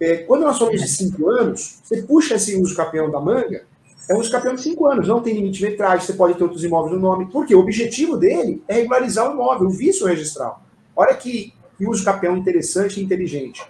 É, 0.00 0.18
quando 0.18 0.42
nós 0.42 0.58
falamos 0.58 0.80
de 0.80 0.88
cinco 0.88 1.28
anos, 1.28 1.80
você 1.82 2.02
puxa 2.02 2.36
esse 2.36 2.56
uso 2.56 2.74
campeão 2.76 3.10
da 3.10 3.20
manga, 3.20 3.64
é 4.08 4.14
um 4.14 4.18
uso 4.18 4.30
campeão 4.30 4.54
de 4.54 4.62
cinco 4.62 4.86
anos, 4.86 5.06
não 5.06 5.20
tem 5.20 5.34
limite 5.34 5.58
de 5.58 5.64
metragem, 5.64 6.06
você 6.06 6.14
pode 6.14 6.34
ter 6.34 6.42
outros 6.42 6.64
imóveis 6.64 6.94
no 6.94 7.00
nome, 7.00 7.26
porque 7.30 7.54
o 7.54 7.60
objetivo 7.60 8.16
dele 8.16 8.62
é 8.66 8.74
regularizar 8.74 9.28
o 9.28 9.34
imóvel, 9.34 9.68
o 9.68 9.70
vício 9.70 10.06
registral. 10.06 10.62
Olha 10.96 11.14
que, 11.14 11.52
que 11.76 11.86
uso 11.86 12.04
campeão 12.04 12.36
interessante 12.36 13.00
e 13.00 13.04
inteligente. 13.04 13.62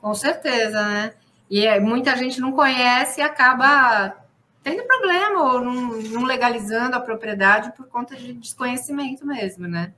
Com 0.00 0.14
certeza, 0.14 0.82
né? 0.86 1.12
E 1.50 1.66
é, 1.66 1.80
muita 1.80 2.14
gente 2.14 2.40
não 2.40 2.52
conhece 2.52 3.20
e 3.20 3.22
acaba 3.22 4.14
tendo 4.62 4.84
problema 4.84 5.54
ou 5.54 5.60
não, 5.60 6.00
não, 6.02 6.24
legalizando 6.24 6.94
a 6.94 7.00
propriedade 7.00 7.72
por 7.74 7.86
conta 7.86 8.14
de 8.14 8.34
desconhecimento 8.34 9.26
mesmo, 9.26 9.66
né? 9.66 9.94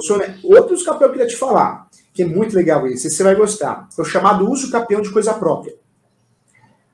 Sônia, 0.00 0.38
outro 0.44 0.76
capel 0.84 0.98
que 0.98 1.04
eu 1.04 1.10
queria 1.10 1.26
te 1.26 1.36
falar, 1.36 1.88
que 2.14 2.22
é 2.22 2.26
muito 2.26 2.54
legal 2.54 2.86
esse, 2.86 3.10
você 3.10 3.22
vai 3.22 3.34
gostar, 3.34 3.88
é 3.96 4.00
o 4.00 4.04
chamado 4.04 4.48
uso 4.50 4.70
capião 4.70 5.00
de 5.00 5.10
coisa 5.10 5.34
própria. 5.34 5.74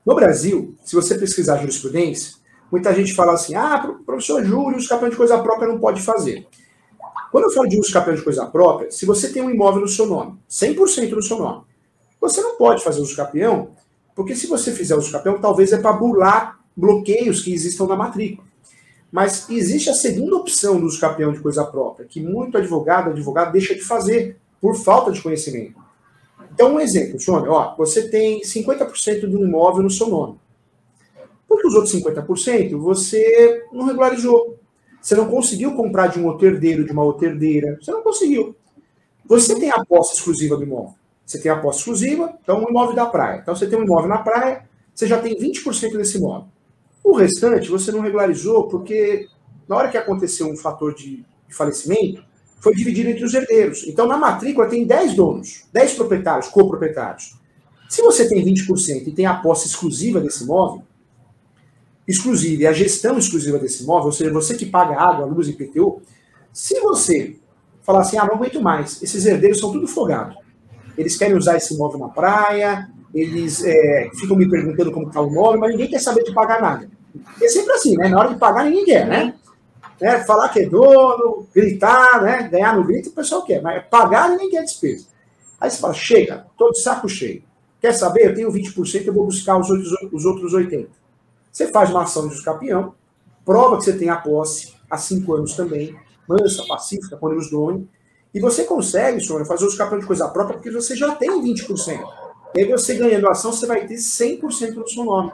No 0.05 0.15
Brasil, 0.15 0.75
se 0.83 0.95
você 0.95 1.17
pesquisar 1.17 1.57
jurisprudência, 1.57 2.33
muita 2.71 2.93
gente 2.93 3.13
fala 3.13 3.33
assim, 3.33 3.55
ah, 3.55 3.95
professor 4.05 4.43
Júlio, 4.43 4.77
uso 4.77 4.89
capião 4.89 5.09
de 5.09 5.15
coisa 5.15 5.37
própria 5.39 5.67
não 5.67 5.79
pode 5.79 6.01
fazer. 6.01 6.47
Quando 7.31 7.43
eu 7.43 7.51
falo 7.51 7.67
de 7.67 7.79
uso 7.79 7.93
capião 7.93 8.15
de 8.15 8.23
coisa 8.23 8.45
própria, 8.47 8.89
se 8.89 9.05
você 9.05 9.31
tem 9.31 9.43
um 9.43 9.51
imóvel 9.51 9.81
no 9.81 9.87
seu 9.87 10.07
nome, 10.07 10.39
100% 10.49 11.11
no 11.11 11.21
seu 11.21 11.37
nome, 11.37 11.63
você 12.19 12.41
não 12.41 12.57
pode 12.57 12.83
fazer 12.83 13.01
uso 13.01 13.15
capião, 13.15 13.69
porque 14.15 14.35
se 14.35 14.47
você 14.47 14.71
fizer 14.71 14.95
uso 14.95 15.11
capião, 15.11 15.39
talvez 15.39 15.71
é 15.71 15.77
para 15.77 15.93
burlar 15.93 16.59
bloqueios 16.75 17.41
que 17.41 17.53
existam 17.53 17.85
na 17.85 17.95
matrícula. 17.95 18.48
Mas 19.11 19.49
existe 19.49 19.89
a 19.89 19.93
segunda 19.93 20.35
opção 20.35 20.79
do 20.79 20.99
capião 20.99 21.31
de 21.31 21.39
coisa 21.39 21.65
própria, 21.65 22.05
que 22.07 22.21
muito 22.21 22.57
advogado, 22.57 23.09
advogado 23.09 23.51
deixa 23.51 23.73
de 23.73 23.81
fazer 23.81 24.37
por 24.61 24.75
falta 24.75 25.11
de 25.11 25.21
conhecimento. 25.21 25.75
Então, 26.53 26.75
um 26.75 26.79
exemplo, 26.79 27.19
Sônia, 27.19 27.51
ó, 27.51 27.75
você 27.75 28.09
tem 28.09 28.41
50% 28.41 29.21
do 29.21 29.43
imóvel 29.43 29.83
no 29.83 29.89
seu 29.89 30.07
nome. 30.07 30.37
Porque 31.47 31.67
os 31.67 31.73
outros 31.73 31.93
50% 31.95 32.77
você 32.77 33.65
não 33.71 33.85
regularizou. 33.85 34.57
Você 35.01 35.15
não 35.15 35.27
conseguiu 35.27 35.73
comprar 35.73 36.07
de 36.07 36.19
um 36.19 36.27
outro 36.27 36.45
herdeiro, 36.45 36.85
de 36.85 36.91
uma 36.91 37.03
outra 37.03 37.27
herdeira. 37.27 37.77
Você 37.81 37.91
não 37.91 38.03
conseguiu. 38.03 38.55
Você 39.25 39.59
tem 39.59 39.71
a 39.71 39.83
posse 39.85 40.15
exclusiva 40.15 40.57
do 40.57 40.63
imóvel. 40.63 40.95
Você 41.25 41.39
tem 41.39 41.51
a 41.51 41.57
posse 41.57 41.79
exclusiva, 41.79 42.33
então 42.41 42.63
um 42.63 42.69
imóvel 42.69 42.95
da 42.95 43.05
praia. 43.05 43.39
Então 43.41 43.55
você 43.55 43.67
tem 43.67 43.79
um 43.79 43.83
imóvel 43.83 44.09
na 44.09 44.17
praia, 44.17 44.67
você 44.93 45.07
já 45.07 45.19
tem 45.19 45.37
20% 45.37 45.95
desse 45.95 46.17
imóvel. 46.17 46.47
O 47.03 47.15
restante 47.15 47.69
você 47.69 47.91
não 47.91 48.01
regularizou 48.01 48.67
porque 48.67 49.27
na 49.69 49.75
hora 49.75 49.89
que 49.89 49.97
aconteceu 49.97 50.47
um 50.47 50.57
fator 50.57 50.95
de 50.95 51.23
falecimento, 51.47 52.23
foi 52.59 52.73
dividido 52.73 53.09
entre 53.09 53.23
os 53.23 53.33
herdeiros. 53.33 53.87
Então 53.87 54.07
na 54.07 54.17
matrícula 54.17 54.67
tem 54.67 54.85
10 54.85 55.13
donos, 55.13 55.65
10 55.71 55.93
proprietários, 55.93 56.47
coproprietários. 56.47 57.37
Se 57.87 58.01
você 58.01 58.27
tem 58.27 58.43
20% 58.43 59.07
e 59.07 59.11
tem 59.11 59.27
a 59.27 59.35
posse 59.35 59.67
exclusiva 59.67 60.19
desse 60.19 60.43
imóvel, 60.43 60.83
exclusiva 62.07 62.63
e 62.63 62.67
a 62.67 62.73
gestão 62.73 63.17
exclusiva 63.17 63.59
desse 63.59 63.83
imóvel, 63.83 64.07
ou 64.07 64.11
seja, 64.11 64.33
você 64.33 64.55
que 64.55 64.65
paga 64.65 64.99
água, 64.99 65.25
luz 65.25 65.47
e 65.47 65.51
IPTU, 65.51 66.01
se 66.51 66.79
você 66.79 67.35
falar 67.83 68.01
assim, 68.01 68.17
ah, 68.17 68.25
não 68.25 68.35
aguento 68.35 68.61
mais, 68.61 69.01
esses 69.01 69.25
herdeiros 69.25 69.59
são 69.59 69.71
tudo 69.71 69.87
folgados. 69.87 70.35
Eles 70.97 71.15
querem 71.15 71.37
usar 71.37 71.55
esse 71.57 71.73
imóvel 71.75 71.99
na 71.99 72.09
praia, 72.09 72.89
eles 73.13 73.63
é, 73.63 74.09
ficam 74.15 74.37
me 74.37 74.49
perguntando 74.49 74.91
como 74.91 75.07
está 75.07 75.21
o 75.21 75.29
imóvel, 75.29 75.59
mas 75.59 75.71
ninguém 75.71 75.89
quer 75.89 75.99
saber 75.99 76.23
de 76.23 76.33
pagar 76.33 76.61
nada. 76.61 76.89
é 77.41 77.47
sempre 77.47 77.73
assim, 77.73 77.97
né? 77.97 78.07
Na 78.07 78.19
hora 78.19 78.29
de 78.29 78.39
pagar, 78.39 78.65
ninguém 78.65 78.85
quer, 78.85 79.07
né? 79.07 79.33
É, 79.99 80.19
falar 80.23 80.49
que 80.49 80.61
é 80.61 80.65
dono, 80.65 81.47
gritar, 81.53 82.21
né? 82.21 82.47
Ganhar 82.49 82.75
no 82.75 82.83
grito, 82.83 83.09
o 83.09 83.13
pessoal 83.13 83.43
quer, 83.43 83.61
mas 83.61 83.83
pagar, 83.89 84.29
ninguém 84.29 84.49
quer 84.49 84.63
despesa. 84.63 85.07
Aí 85.59 85.69
você 85.69 85.77
fala, 85.77 85.93
chega, 85.93 86.45
tô 86.57 86.71
de 86.71 86.79
saco 86.81 87.09
cheio. 87.09 87.43
Quer 87.81 87.93
saber? 87.93 88.27
Eu 88.27 88.35
tenho 88.35 88.51
20%, 88.51 89.05
eu 89.05 89.13
vou 89.13 89.25
buscar 89.25 89.57
os 89.57 89.69
outros, 89.69 89.91
os 90.11 90.25
outros 90.25 90.53
80%. 90.53 90.87
Você 91.51 91.67
faz 91.67 91.89
uma 91.89 92.03
ação 92.03 92.27
de 92.27 92.35
escapião, 92.35 92.93
prova 93.43 93.77
que 93.77 93.83
você 93.83 93.97
tem 93.97 94.09
a 94.09 94.17
posse 94.17 94.73
há 94.89 94.97
cinco 94.97 95.33
anos 95.33 95.55
também, 95.55 95.95
mansa, 96.27 96.63
pacífica, 96.67 97.17
quando 97.17 97.37
os 97.37 97.49
dono, 97.49 97.87
e 98.33 98.39
você 98.39 98.63
consegue, 98.63 99.19
senhor, 99.19 99.43
fazer 99.45 99.65
o 99.65 99.67
escapião 99.67 99.99
de 99.99 100.05
coisa 100.05 100.27
própria 100.27 100.55
porque 100.55 100.71
você 100.71 100.95
já 100.95 101.15
tem 101.15 101.29
20%. 101.41 101.99
E 102.55 102.59
aí 102.59 102.65
você 102.65 102.95
ganhando 102.95 103.29
ação, 103.29 103.51
você 103.51 103.65
vai 103.65 103.85
ter 103.85 103.95
100% 103.95 104.75
no 104.75 104.87
seu 104.87 105.03
nome. 105.03 105.31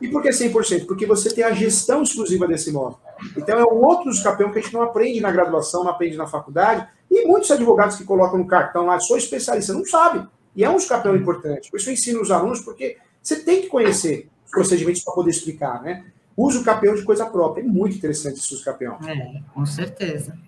E 0.00 0.08
por 0.08 0.22
que 0.22 0.28
100%? 0.28 0.86
Porque 0.86 1.06
você 1.06 1.32
tem 1.34 1.42
a 1.42 1.52
gestão 1.52 2.02
exclusiva 2.02 2.46
desse 2.46 2.70
imóvel. 2.70 2.98
Então 3.36 3.58
é 3.58 3.64
um 3.64 3.84
outro 3.84 4.10
escapião 4.10 4.52
que 4.52 4.58
a 4.58 4.62
gente 4.62 4.72
não 4.72 4.82
aprende 4.82 5.20
na 5.20 5.30
graduação, 5.30 5.82
não 5.82 5.90
aprende 5.90 6.16
na 6.16 6.26
faculdade, 6.26 6.86
e 7.10 7.26
muitos 7.26 7.50
advogados 7.50 7.96
que 7.96 8.04
colocam 8.04 8.38
no 8.38 8.46
cartão 8.46 8.86
lá, 8.86 9.00
sou 9.00 9.16
especialista, 9.16 9.72
não 9.72 9.84
sabem. 9.84 10.26
E 10.54 10.64
é 10.64 10.70
um 10.70 10.76
escapião 10.76 11.16
importante. 11.16 11.70
Por 11.70 11.78
isso 11.78 11.88
eu 11.88 11.94
ensino 11.94 12.20
os 12.20 12.30
alunos, 12.30 12.60
porque 12.60 12.96
Você 13.22 13.40
tem 13.40 13.62
que 13.62 13.68
conhecer 13.68 14.28
os 14.46 14.50
procedimentos 14.50 15.02
para 15.02 15.12
poder 15.12 15.30
explicar, 15.30 15.82
né? 15.82 16.04
Uso 16.36 16.64
capião 16.64 16.94
de 16.94 17.02
coisa 17.02 17.26
própria. 17.26 17.62
É 17.62 17.64
muito 17.64 17.96
interessante 17.96 18.38
uso 18.38 18.64
capião. 18.64 18.98
É, 19.06 19.42
com 19.52 19.66
certeza. 19.66 20.38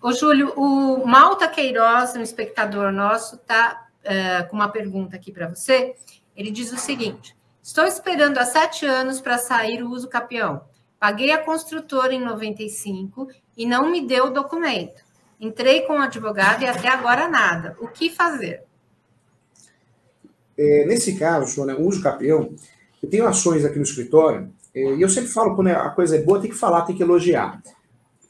Ô, 0.00 0.12
Júlio, 0.12 0.52
o 0.56 1.06
Malta 1.06 1.48
Queiroz, 1.48 2.14
um 2.14 2.22
espectador 2.22 2.92
nosso, 2.92 3.36
está 3.36 3.85
é, 4.06 4.42
com 4.44 4.56
uma 4.56 4.68
pergunta 4.68 5.16
aqui 5.16 5.32
para 5.32 5.48
você. 5.48 5.94
Ele 6.36 6.50
diz 6.50 6.72
o 6.72 6.78
seguinte: 6.78 7.36
Estou 7.62 7.84
esperando 7.84 8.38
há 8.38 8.44
sete 8.46 8.86
anos 8.86 9.20
para 9.20 9.38
sair 9.38 9.82
o 9.82 9.90
uso 9.90 10.08
capião. 10.08 10.62
Paguei 10.98 11.32
a 11.32 11.42
construtora 11.42 12.14
em 12.14 12.24
95 12.24 13.28
e 13.56 13.66
não 13.66 13.90
me 13.90 14.06
deu 14.06 14.26
o 14.26 14.30
documento. 14.30 15.04
Entrei 15.38 15.82
com 15.82 15.94
o 15.94 16.00
advogado 16.00 16.62
e 16.62 16.66
até 16.66 16.88
agora 16.88 17.28
nada. 17.28 17.76
O 17.80 17.88
que 17.88 18.08
fazer? 18.08 18.62
É, 20.56 20.86
nesse 20.86 21.18
caso, 21.18 21.62
o 21.62 21.86
uso 21.86 22.02
capião, 22.02 22.54
eu 23.02 23.10
tenho 23.10 23.26
ações 23.26 23.64
aqui 23.64 23.76
no 23.76 23.84
escritório, 23.84 24.50
é, 24.74 24.94
e 24.94 25.02
eu 25.02 25.08
sempre 25.08 25.30
falo, 25.30 25.54
quando 25.54 25.68
a 25.68 25.90
coisa 25.90 26.16
é 26.16 26.22
boa, 26.22 26.40
tem 26.40 26.50
que 26.50 26.56
falar, 26.56 26.82
tem 26.82 26.96
que 26.96 27.02
elogiar. 27.02 27.62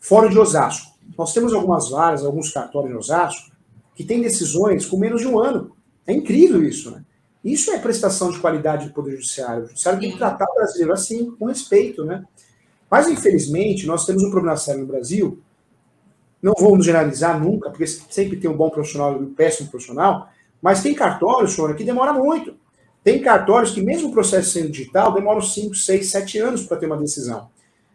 Fora 0.00 0.28
de 0.28 0.38
Osasco. 0.38 0.96
Nós 1.16 1.32
temos 1.32 1.52
algumas 1.52 1.88
varas, 1.88 2.24
alguns 2.24 2.50
cartórios 2.52 2.92
em 2.92 2.96
Osasco, 2.96 3.50
que 3.96 4.04
têm 4.04 4.20
decisões 4.20 4.86
com 4.86 4.98
menos 4.98 5.22
de 5.22 5.26
um 5.26 5.38
ano. 5.38 5.74
É 6.06 6.12
incrível 6.12 6.62
isso, 6.62 6.90
né? 6.92 7.02
Isso 7.42 7.70
é 7.70 7.78
prestação 7.78 8.30
de 8.30 8.38
qualidade 8.38 8.86
do 8.86 8.92
Poder 8.92 9.12
Judiciário. 9.12 9.64
O 9.64 9.68
Judiciário 9.68 9.98
tem 9.98 10.12
que 10.12 10.18
tratar 10.18 10.44
o 10.44 10.54
brasileiro 10.54 10.92
assim, 10.92 11.30
com 11.30 11.46
respeito, 11.46 12.04
né? 12.04 12.24
Mas, 12.90 13.08
infelizmente, 13.08 13.86
nós 13.86 14.04
temos 14.04 14.22
um 14.22 14.30
problema 14.30 14.56
sério 14.56 14.82
no 14.82 14.86
Brasil. 14.86 15.40
Não 16.42 16.52
vamos 16.58 16.84
generalizar 16.84 17.40
nunca, 17.40 17.70
porque 17.70 17.86
sempre 17.86 18.36
tem 18.36 18.50
um 18.50 18.56
bom 18.56 18.68
profissional 18.68 19.14
e 19.14 19.24
um 19.24 19.34
péssimo 19.34 19.70
profissional, 19.70 20.28
mas 20.60 20.82
tem 20.82 20.94
cartórios, 20.94 21.54
senhora, 21.54 21.74
que 21.74 21.84
demora 21.84 22.12
muito. 22.12 22.54
Tem 23.02 23.22
cartórios 23.22 23.72
que, 23.72 23.80
mesmo 23.80 24.08
o 24.08 24.12
processo 24.12 24.50
sendo 24.50 24.70
digital, 24.70 25.14
demoram 25.14 25.40
5, 25.40 25.74
6, 25.74 26.10
7 26.10 26.38
anos 26.38 26.64
para 26.64 26.76
ter 26.76 26.86
uma 26.86 26.96
decisão. 26.96 27.48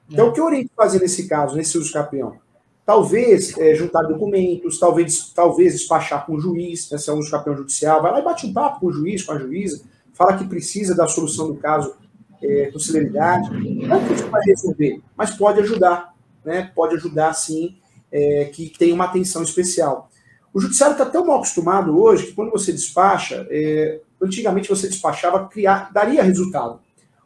Então, 0.10 0.28
é. 0.28 0.30
o 0.30 0.34
que 0.34 0.40
eu 0.40 0.46
oriento 0.46 0.72
fazer 0.76 1.00
nesse 1.00 1.28
caso, 1.28 1.56
nesse 1.56 1.78
uso 1.78 1.94
capião? 1.94 2.40
Talvez 2.86 3.58
é, 3.58 3.76
juntar 3.76 4.04
documentos, 4.04 4.80
talvez, 4.80 5.32
talvez 5.34 5.74
despachar 5.74 6.26
com 6.26 6.34
o 6.34 6.40
juiz, 6.40 6.92
esse 6.92 7.10
é 7.10 7.14
um 7.14 7.22
capião 7.30 7.56
judicial, 7.56 8.02
vai 8.02 8.12
lá 8.12 8.20
e 8.20 8.24
bate 8.24 8.46
um 8.46 8.54
papo 8.54 8.80
com 8.80 8.88
o 8.88 8.92
juiz, 8.92 9.24
com 9.24 9.34
a 9.34 9.38
juíza, 9.38 9.84
fala 10.14 10.38
que 10.38 10.46
precisa 10.46 10.96
da 10.96 11.08
solução 11.08 11.48
do 11.48 11.56
caso 11.56 11.94
é, 12.42 12.72
com 12.72 12.80
celeridade. 12.80 13.50
Não 13.88 14.06
que 14.06 14.14
isso 14.14 14.28
vai 14.28 14.42
resolver, 14.44 15.02
mas 15.16 15.32
pode 15.32 15.60
ajudar, 15.62 16.14
né? 16.44 16.72
Pode 16.76 16.96
ajudar, 16.96 17.34
sim, 17.34 17.78
é, 18.12 18.46
que 18.46 18.72
tem 18.78 18.92
uma 18.92 19.06
atenção 19.06 19.44
especial. 19.44 20.10
O 20.54 20.60
judiciário 20.60 20.94
está 20.94 21.06
tão 21.06 21.26
mal 21.26 21.38
acostumado 21.38 21.98
hoje 21.98 22.28
que 22.28 22.34
quando 22.34 22.52
você 22.52 22.74
despacha, 22.74 23.48
é, 23.50 24.02
antigamente 24.22 24.68
você 24.68 24.88
despachava, 24.88 25.48
criar, 25.48 25.92
daria 25.94 26.24
resultado. 26.24 26.80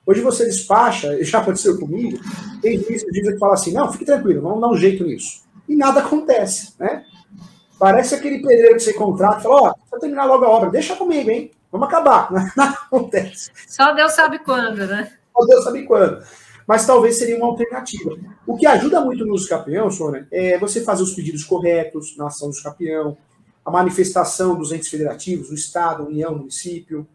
Hoje 0.05 0.21
você 0.21 0.45
despacha, 0.45 1.17
já 1.23 1.39
aconteceu 1.39 1.79
comigo, 1.79 2.19
tem 2.61 2.77
juiz 2.77 3.03
que 3.03 3.37
fala 3.39 3.53
assim, 3.53 3.73
não, 3.73 3.91
fique 3.91 4.05
tranquilo, 4.05 4.41
vamos 4.41 4.61
dar 4.61 4.69
um 4.69 4.77
jeito 4.77 5.03
nisso. 5.03 5.44
E 5.67 5.75
nada 5.75 6.01
acontece, 6.01 6.73
né? 6.79 7.05
Parece 7.77 8.15
aquele 8.15 8.41
pedreiro 8.41 8.75
que 8.75 8.81
você 8.81 8.93
contrata, 8.93 9.41
fala, 9.41 9.55
ó, 9.55 9.73
oh, 9.91 9.99
terminar 9.99 10.25
logo 10.25 10.45
a 10.45 10.49
obra, 10.49 10.69
deixa 10.69 10.95
comigo, 10.95 11.29
hein? 11.29 11.51
Vamos 11.71 11.87
acabar. 11.87 12.31
Nada 12.55 12.77
acontece. 12.85 13.51
Só 13.67 13.93
Deus 13.93 14.13
sabe 14.13 14.39
quando, 14.39 14.87
né? 14.87 15.11
Só 15.33 15.45
Deus 15.45 15.63
sabe 15.63 15.83
quando. 15.83 16.23
Mas 16.65 16.85
talvez 16.87 17.17
seria 17.17 17.35
uma 17.35 17.47
alternativa. 17.47 18.11
O 18.47 18.55
que 18.55 18.65
ajuda 18.65 19.01
muito 19.01 19.25
no 19.25 19.33
uso 19.33 19.49
capião, 19.49 19.91
Sônia, 19.91 20.25
é 20.31 20.57
você 20.57 20.81
fazer 20.81 21.03
os 21.03 21.13
pedidos 21.13 21.43
corretos 21.43 22.15
na 22.17 22.27
ação 22.27 22.49
do 22.49 22.63
capião, 22.63 23.17
a 23.63 23.69
manifestação 23.69 24.55
dos 24.55 24.71
entes 24.71 24.87
federativos, 24.87 25.49
do 25.49 25.55
Estado, 25.55 26.05
União, 26.05 26.35
município, 26.35 27.05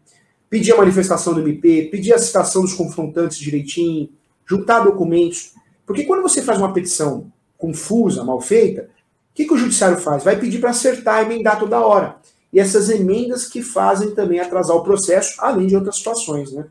pedir 0.49 0.73
a 0.73 0.77
manifestação 0.77 1.33
do 1.33 1.39
MP, 1.39 1.89
pedir 1.91 2.13
a 2.13 2.19
citação 2.19 2.61
dos 2.61 2.73
confrontantes 2.73 3.37
direitinho, 3.37 4.09
juntar 4.45 4.81
documentos. 4.81 5.53
Porque 5.85 6.03
quando 6.03 6.21
você 6.21 6.41
faz 6.41 6.59
uma 6.59 6.73
petição 6.73 7.30
confusa, 7.61 8.23
mal 8.23 8.41
feita, 8.41 8.81
o 8.81 9.33
que, 9.33 9.45
que 9.45 9.53
o 9.53 9.57
judiciário 9.57 9.97
faz? 9.97 10.23
Vai 10.23 10.37
pedir 10.37 10.59
para 10.59 10.71
acertar, 10.71 11.21
emendar 11.21 11.59
toda 11.59 11.79
hora 11.79 12.17
e 12.51 12.59
essas 12.59 12.89
emendas 12.89 13.47
que 13.47 13.61
fazem 13.61 14.13
também 14.13 14.39
atrasar 14.39 14.75
o 14.75 14.83
processo, 14.83 15.35
além 15.39 15.67
de 15.67 15.75
outras 15.75 15.97
situações, 15.97 16.51
né? 16.51 16.65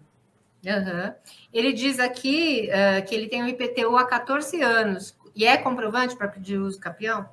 Uhum. 0.67 1.13
Ele 1.55 1.73
diz 1.73 1.99
aqui 1.99 2.69
uh, 2.69 3.07
que 3.07 3.15
ele 3.15 3.29
tem 3.29 3.43
um 3.43 3.49
IPTU 3.49 3.97
há 3.97 4.05
14 4.05 4.61
anos. 4.61 5.15
E 5.35 5.47
é 5.47 5.57
comprovante 5.57 6.15
para 6.17 6.29
pedir 6.29 6.59
uso 6.59 6.79
capião? 6.79 7.25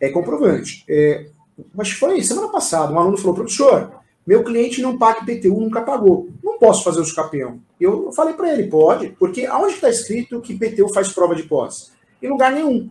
É 0.00 0.10
comprovante. 0.10 0.84
É, 0.88 1.28
mas 1.74 1.90
foi 1.90 2.22
semana 2.22 2.48
passada, 2.48 2.92
um 2.92 2.98
aluno 2.98 3.16
falou, 3.16 3.34
professor, 3.34 4.00
meu 4.24 4.44
cliente 4.44 4.80
não 4.80 4.96
paga 4.96 5.22
IPTU, 5.22 5.60
nunca 5.60 5.80
pagou. 5.80 6.28
Não 6.42 6.56
posso 6.56 6.84
fazer 6.84 7.00
uso 7.00 7.14
capião. 7.16 7.60
Eu 7.80 8.12
falei 8.12 8.34
para 8.34 8.52
ele, 8.52 8.68
pode, 8.68 9.08
porque 9.18 9.44
aonde 9.46 9.74
está 9.74 9.88
escrito 9.88 10.40
que 10.40 10.52
IPTU 10.52 10.92
faz 10.94 11.08
prova 11.08 11.34
de 11.34 11.44
posse? 11.44 11.90
Em 12.22 12.28
lugar 12.28 12.52
nenhum. 12.52 12.90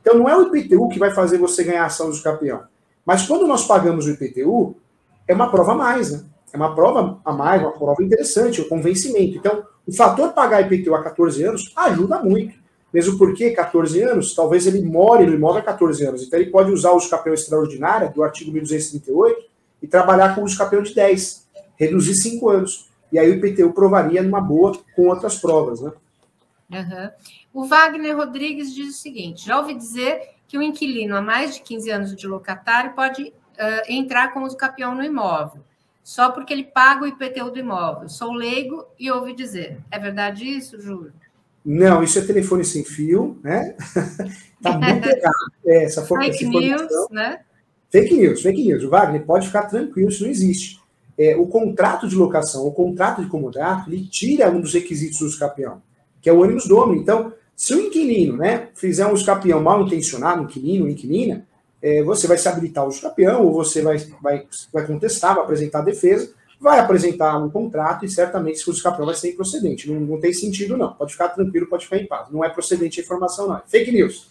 Então 0.00 0.16
não 0.16 0.28
é 0.28 0.36
o 0.36 0.54
IPTU 0.54 0.88
que 0.88 0.98
vai 0.98 1.10
fazer 1.10 1.38
você 1.38 1.64
ganhar 1.64 1.84
ação 1.84 2.10
do 2.10 2.22
capião. 2.22 2.62
Mas 3.04 3.26
quando 3.26 3.46
nós 3.46 3.66
pagamos 3.66 4.06
o 4.06 4.10
IPTU, 4.10 4.76
é 5.26 5.34
uma 5.34 5.50
prova 5.50 5.72
a 5.72 5.74
mais, 5.74 6.12
né? 6.12 6.24
É 6.52 6.56
uma 6.56 6.74
prova 6.74 7.18
a 7.24 7.32
mais, 7.32 7.60
uma 7.60 7.72
prova 7.72 8.02
interessante, 8.02 8.60
o 8.60 8.68
convencimento. 8.68 9.36
Então, 9.36 9.64
o 9.86 9.92
fator 9.92 10.32
pagar 10.32 10.62
IPTU 10.62 10.94
a 10.94 11.02
14 11.02 11.42
anos 11.44 11.72
ajuda 11.76 12.22
muito. 12.22 12.56
Mesmo 12.92 13.18
porque 13.18 13.50
14 13.50 14.00
anos, 14.02 14.34
talvez 14.34 14.66
ele 14.66 14.82
more 14.82 15.26
no 15.26 15.34
imóvel 15.34 15.60
há 15.60 15.64
14 15.64 16.06
anos. 16.06 16.22
Então, 16.22 16.40
ele 16.40 16.50
pode 16.50 16.72
usar 16.72 16.92
o 16.92 16.98
escapel 16.98 17.34
extraordinário 17.34 18.12
do 18.14 18.22
artigo 18.22 18.50
1238 18.50 19.44
e 19.82 19.86
trabalhar 19.86 20.34
com 20.34 20.42
o 20.42 20.46
escapel 20.46 20.80
de 20.80 20.94
10, 20.94 21.46
reduzir 21.76 22.14
5 22.14 22.48
anos. 22.48 22.88
E 23.12 23.18
aí 23.18 23.30
o 23.30 23.34
IPTU 23.34 23.72
provaria 23.72 24.22
numa 24.22 24.40
boa 24.40 24.72
com 24.96 25.08
outras 25.08 25.36
provas, 25.36 25.80
né? 25.80 25.92
Uhum. 26.70 27.10
O 27.52 27.64
Wagner 27.66 28.16
Rodrigues 28.16 28.74
diz 28.74 28.96
o 28.96 29.00
seguinte: 29.00 29.46
já 29.46 29.58
ouvi 29.58 29.74
dizer 29.74 30.20
que 30.46 30.58
o 30.58 30.62
inquilino 30.62 31.16
há 31.16 31.22
mais 31.22 31.54
de 31.54 31.62
15 31.62 31.90
anos 31.90 32.16
de 32.16 32.26
locatário 32.26 32.94
pode 32.94 33.22
uh, 33.24 33.32
entrar 33.88 34.32
com 34.32 34.42
uso 34.42 34.56
capião 34.56 34.94
no 34.94 35.02
imóvel, 35.02 35.62
só 36.02 36.30
porque 36.30 36.52
ele 36.52 36.64
paga 36.64 37.04
o 37.04 37.06
IPTU 37.06 37.50
do 37.50 37.58
imóvel. 37.58 38.08
Sou 38.08 38.32
leigo 38.32 38.86
e 38.98 39.10
ouvi 39.10 39.34
dizer. 39.34 39.78
É 39.90 39.98
verdade 39.98 40.44
isso, 40.44 40.80
Júlio? 40.80 41.12
Não, 41.64 42.02
isso 42.02 42.18
é 42.18 42.22
telefone 42.22 42.64
sem 42.64 42.84
fio, 42.84 43.38
né? 43.42 43.76
Está 44.56 44.72
muito 44.78 45.04
errado. 45.08 45.52
É, 45.66 45.84
essa 45.84 46.04
for, 46.04 46.18
fake 46.18 46.46
news, 46.46 46.90
né? 47.10 47.40
Fake 47.90 48.14
news, 48.14 48.42
fake 48.42 48.64
news. 48.64 48.84
O 48.84 48.90
Wagner 48.90 49.24
pode 49.24 49.46
ficar 49.46 49.64
tranquilo, 49.64 50.08
isso 50.08 50.22
não 50.22 50.30
existe. 50.30 50.80
É, 51.18 51.36
o 51.36 51.46
contrato 51.46 52.06
de 52.06 52.14
locação, 52.14 52.66
o 52.66 52.72
contrato 52.72 53.22
de 53.22 53.28
comodato, 53.28 53.90
ele 53.90 54.06
tira 54.06 54.50
um 54.50 54.60
dos 54.60 54.72
requisitos 54.72 55.18
do 55.18 55.38
capião, 55.38 55.82
que 56.20 56.28
é 56.28 56.32
o 56.32 56.40
ônibus 56.40 56.66
domínio. 56.66 57.02
Então, 57.02 57.32
se 57.54 57.74
o 57.74 57.80
inquilino 57.80 58.36
né, 58.36 58.68
fizer 58.74 59.06
um 59.06 59.14
escapião 59.14 59.60
mal 59.60 59.82
intencionado, 59.82 60.42
inquilino, 60.42 60.88
inquilina, 60.88 61.46
é, 61.82 62.02
você 62.02 62.26
vai 62.26 62.38
se 62.38 62.48
habilitar 62.48 62.86
o 62.86 62.90
escapião, 62.90 63.44
ou 63.44 63.52
você 63.52 63.82
vai, 63.82 63.98
vai, 64.22 64.46
vai 64.72 64.86
contestar, 64.86 65.34
vai 65.34 65.44
apresentar 65.44 65.80
a 65.80 65.82
defesa, 65.82 66.32
vai 66.60 66.80
apresentar 66.80 67.36
um 67.38 67.50
contrato 67.50 68.04
e 68.04 68.08
certamente 68.08 68.58
se 68.58 68.68
o 68.68 68.72
escapião 68.72 69.06
vai 69.06 69.14
ser 69.14 69.30
improcedente. 69.30 69.90
Não, 69.90 70.00
não 70.00 70.20
tem 70.20 70.32
sentido, 70.32 70.76
não. 70.76 70.92
Pode 70.92 71.12
ficar 71.12 71.28
tranquilo, 71.28 71.66
pode 71.66 71.84
ficar 71.84 71.98
em 71.98 72.06
paz. 72.06 72.30
Não 72.30 72.44
é 72.44 72.48
procedente 72.48 73.00
a 73.00 73.02
informação, 73.02 73.48
não. 73.48 73.56
É 73.56 73.62
fake 73.66 73.92
news. 73.92 74.30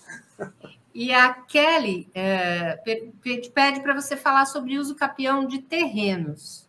E 0.93 1.13
a 1.13 1.32
Kelly 1.32 2.10
é, 2.13 2.80
pede 3.54 3.82
para 3.82 3.93
você 3.93 4.17
falar 4.17 4.45
sobre 4.45 4.78
uso 4.78 4.95
capião 4.95 5.45
de 5.45 5.60
terrenos. 5.60 6.67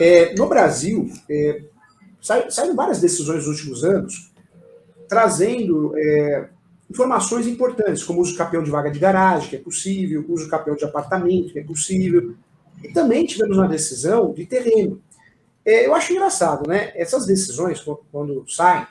É, 0.00 0.34
no 0.34 0.46
Brasil, 0.46 1.10
é, 1.28 1.62
saíram 2.22 2.76
várias 2.76 3.00
decisões 3.00 3.46
nos 3.46 3.58
últimos 3.58 3.84
anos 3.84 4.32
trazendo 5.12 5.92
é, 5.94 6.48
informações 6.90 7.46
importantes, 7.46 8.02
como 8.02 8.20
o 8.20 8.22
uso 8.22 8.34
capião 8.34 8.62
de 8.62 8.70
vaga 8.70 8.90
de 8.90 8.98
garagem, 8.98 9.50
que 9.50 9.56
é 9.56 9.58
possível, 9.58 10.24
uso 10.26 10.48
capião 10.48 10.74
de 10.74 10.86
apartamento, 10.86 11.52
que 11.52 11.58
é 11.58 11.62
possível. 11.62 12.34
E 12.82 12.88
também 12.94 13.26
tivemos 13.26 13.58
uma 13.58 13.68
decisão 13.68 14.32
de 14.32 14.46
terreno. 14.46 15.02
É, 15.66 15.86
eu 15.86 15.94
acho 15.94 16.14
engraçado, 16.14 16.66
né? 16.66 16.92
Essas 16.94 17.26
decisões, 17.26 17.84
quando 18.10 18.44
saem, 18.48 18.86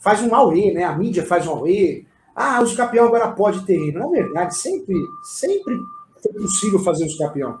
faz 0.00 0.22
um 0.22 0.34
AUE, 0.34 0.72
né? 0.72 0.84
A 0.84 0.96
mídia 0.96 1.26
faz 1.26 1.46
um 1.46 1.50
AUE. 1.50 2.06
Ah, 2.34 2.62
uso 2.62 2.74
capião 2.74 3.06
agora 3.06 3.28
pode 3.32 3.66
terreno. 3.66 3.98
Na 3.98 4.08
verdade, 4.08 4.56
sempre, 4.56 4.94
sempre 5.22 5.76
foi 6.22 6.32
possível 6.32 6.78
fazer 6.78 7.04
uso 7.04 7.18
capião. 7.18 7.58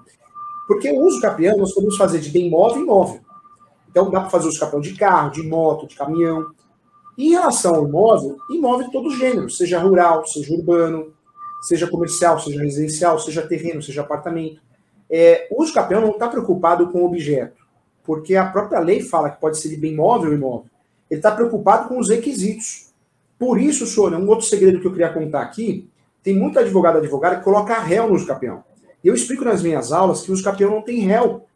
Porque 0.66 0.90
o 0.90 1.00
uso 1.00 1.20
capião 1.20 1.58
nós 1.58 1.74
podemos 1.74 1.98
fazer 1.98 2.20
de 2.20 2.30
bem 2.30 2.46
imóvel 2.46 2.78
e 2.78 2.82
imóvel. 2.84 3.20
Então 3.98 4.12
dá 4.12 4.20
para 4.20 4.30
fazer 4.30 4.46
uso 4.46 4.60
capião 4.60 4.80
de 4.80 4.94
carro, 4.94 5.32
de 5.32 5.42
moto, 5.42 5.88
de 5.88 5.96
caminhão. 5.96 6.52
Em 7.18 7.30
relação 7.30 7.74
ao 7.74 7.88
imóvel, 7.88 8.36
imóvel 8.48 8.86
de 8.86 8.92
todo 8.92 9.10
gênero, 9.10 9.50
seja 9.50 9.80
rural, 9.80 10.24
seja 10.24 10.54
urbano, 10.54 11.12
seja 11.62 11.88
comercial, 11.88 12.38
seja 12.38 12.62
residencial, 12.62 13.18
seja 13.18 13.44
terreno, 13.44 13.82
seja 13.82 14.02
apartamento. 14.02 14.60
É, 15.10 15.48
o 15.50 15.60
uso 15.60 15.74
não 15.74 16.10
está 16.10 16.28
preocupado 16.28 16.92
com 16.92 17.00
o 17.00 17.06
objeto, 17.06 17.60
porque 18.04 18.36
a 18.36 18.46
própria 18.46 18.78
lei 18.78 19.02
fala 19.02 19.30
que 19.30 19.40
pode 19.40 19.58
ser 19.58 19.68
de 19.70 19.76
bem 19.76 19.96
móvel 19.96 20.30
ou 20.30 20.36
imóvel. 20.36 20.70
Ele 21.10 21.18
está 21.18 21.32
preocupado 21.32 21.88
com 21.88 21.98
os 21.98 22.08
requisitos. 22.08 22.92
Por 23.36 23.60
isso, 23.60 23.84
senhor, 23.84 24.14
um 24.14 24.28
outro 24.28 24.46
segredo 24.46 24.80
que 24.80 24.86
eu 24.86 24.92
queria 24.92 25.12
contar 25.12 25.42
aqui, 25.42 25.90
tem 26.22 26.36
muito 26.36 26.56
advogado 26.56 26.98
advogada 26.98 27.36
que 27.36 27.42
coloca 27.42 27.80
réu 27.80 28.06
no 28.06 28.14
uso. 28.14 28.28
E 29.02 29.08
eu 29.08 29.14
explico 29.14 29.44
nas 29.44 29.60
minhas 29.60 29.90
aulas 29.90 30.22
que 30.22 30.30
o 30.30 30.34
uso 30.34 30.44
não 30.60 30.82
tem 30.82 31.00
réu. 31.00 31.47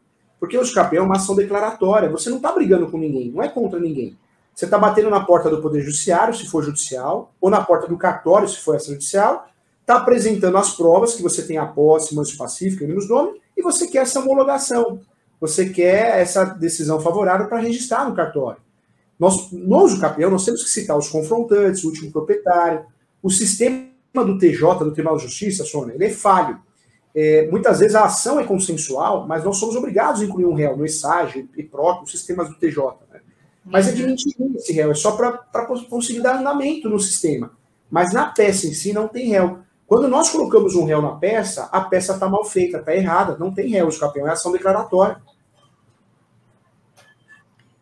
Porque 0.43 0.57
o 0.57 0.73
capião 0.73 1.03
é 1.03 1.05
uma 1.05 1.15
ação 1.15 1.37
declaratória. 1.37 2.09
Você 2.09 2.29
não 2.29 2.35
está 2.35 2.51
brigando 2.51 2.91
com 2.91 2.97
ninguém, 2.97 3.31
não 3.31 3.41
é 3.41 3.47
contra 3.47 3.79
ninguém. 3.79 4.17
Você 4.53 4.65
está 4.65 4.77
batendo 4.77 5.09
na 5.09 5.23
porta 5.23 5.49
do 5.49 5.61
Poder 5.61 5.79
Judiciário, 5.79 6.33
se 6.33 6.45
for 6.47 6.61
judicial, 6.61 7.33
ou 7.39 7.49
na 7.49 7.63
porta 7.63 7.87
do 7.87 7.97
cartório, 7.97 8.45
se 8.49 8.57
for 8.57 8.75
extrajudicial, 8.75 9.47
está 9.79 9.95
apresentando 9.95 10.57
as 10.57 10.75
provas 10.75 11.15
que 11.15 11.23
você 11.23 11.43
tem 11.43 11.57
a 11.57 11.65
posse, 11.65 12.13
mais 12.13 12.33
pacífica, 12.33 12.85
menos 12.85 13.07
nome, 13.07 13.39
e 13.55 13.61
você 13.61 13.87
quer 13.87 13.99
essa 13.99 14.19
homologação. 14.19 14.99
Você 15.39 15.69
quer 15.69 16.19
essa 16.19 16.43
decisão 16.43 16.99
favorável 16.99 17.47
para 17.47 17.59
registrar 17.59 18.05
no 18.09 18.13
cartório. 18.13 18.59
Nós, 19.17 19.49
no 19.49 19.77
uso 19.77 20.01
capião, 20.01 20.29
nós 20.29 20.43
temos 20.43 20.61
que 20.61 20.69
citar 20.69 20.97
os 20.97 21.07
confrontantes, 21.07 21.85
o 21.85 21.87
último 21.87 22.11
proprietário, 22.11 22.85
o 23.21 23.29
sistema 23.29 23.87
do 24.13 24.37
TJ, 24.37 24.59
do 24.79 24.91
Tribunal 24.91 25.15
de 25.15 25.23
Justiça, 25.23 25.63
Sônia, 25.63 25.93
ele 25.93 26.07
é 26.07 26.09
falho. 26.09 26.59
É, 27.15 27.47
muitas 27.51 27.79
vezes 27.79 27.95
a 27.95 28.05
ação 28.05 28.39
é 28.39 28.43
consensual, 28.43 29.27
mas 29.27 29.43
nós 29.43 29.57
somos 29.57 29.75
obrigados 29.75 30.21
a 30.21 30.25
incluir 30.25 30.45
um 30.45 30.55
réu 30.55 30.75
no 30.75 30.85
ESAG 30.85 31.47
e 31.55 31.63
próprio, 31.63 32.07
sistemas 32.07 32.49
do 32.49 32.55
TJ. 32.55 32.81
Né? 33.11 33.21
Mas 33.63 33.87
é 33.87 33.91
de 33.91 34.03
mentira 34.03 34.35
esse 34.55 34.73
réu, 34.73 34.91
é 34.91 34.95
só 34.95 35.11
para 35.11 35.65
conseguir 35.89 36.21
dar 36.21 36.39
andamento 36.39 36.89
no 36.89 36.99
sistema. 36.99 37.51
Mas 37.89 38.11
na 38.11 38.25
peça 38.25 38.65
em 38.65 38.73
si 38.73 38.91
não 38.91 39.07
tem 39.07 39.29
réu. 39.29 39.59
Quando 39.85 40.07
nós 40.07 40.31
colocamos 40.31 40.75
um 40.75 40.85
réu 40.85 41.01
na 41.01 41.15
peça, 41.15 41.69
a 41.71 41.81
peça 41.81 42.13
está 42.13 42.27
mal 42.27 42.43
feita, 42.43 42.79
está 42.79 42.95
errada, 42.95 43.37
não 43.37 43.53
tem 43.53 43.69
réu, 43.69 43.87
o 43.87 43.99
campeão 43.99 44.27
é 44.27 44.31
ação 44.31 44.51
declaratória. 44.51 45.21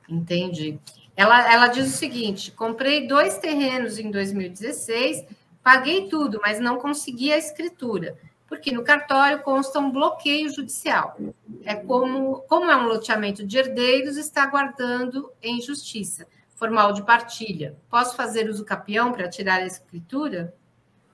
Entendi. 0.10 0.78
Ela, 1.16 1.54
ela 1.54 1.68
diz 1.68 1.88
o 1.88 1.98
seguinte: 1.98 2.52
comprei 2.52 3.08
dois 3.08 3.38
terrenos 3.38 3.98
em 3.98 4.12
2016, 4.12 5.24
paguei 5.64 6.10
tudo, 6.10 6.42
mas 6.42 6.60
não 6.60 6.78
consegui 6.78 7.32
a 7.32 7.38
escritura 7.38 8.18
porque 8.52 8.70
no 8.70 8.84
cartório 8.84 9.40
consta 9.40 9.80
um 9.80 9.90
bloqueio 9.90 10.54
judicial. 10.54 11.18
É 11.64 11.74
como, 11.74 12.42
como 12.50 12.70
é 12.70 12.76
um 12.76 12.86
loteamento 12.86 13.48
de 13.48 13.58
herdeiros, 13.58 14.18
está 14.18 14.44
aguardando 14.44 15.32
em 15.42 15.62
justiça. 15.62 16.28
Formal 16.58 16.92
de 16.92 17.02
partilha. 17.02 17.78
Posso 17.90 18.14
fazer 18.14 18.50
uso 18.50 18.66
capião 18.66 19.14
para 19.14 19.30
tirar 19.30 19.62
a 19.62 19.66
escritura? 19.66 20.54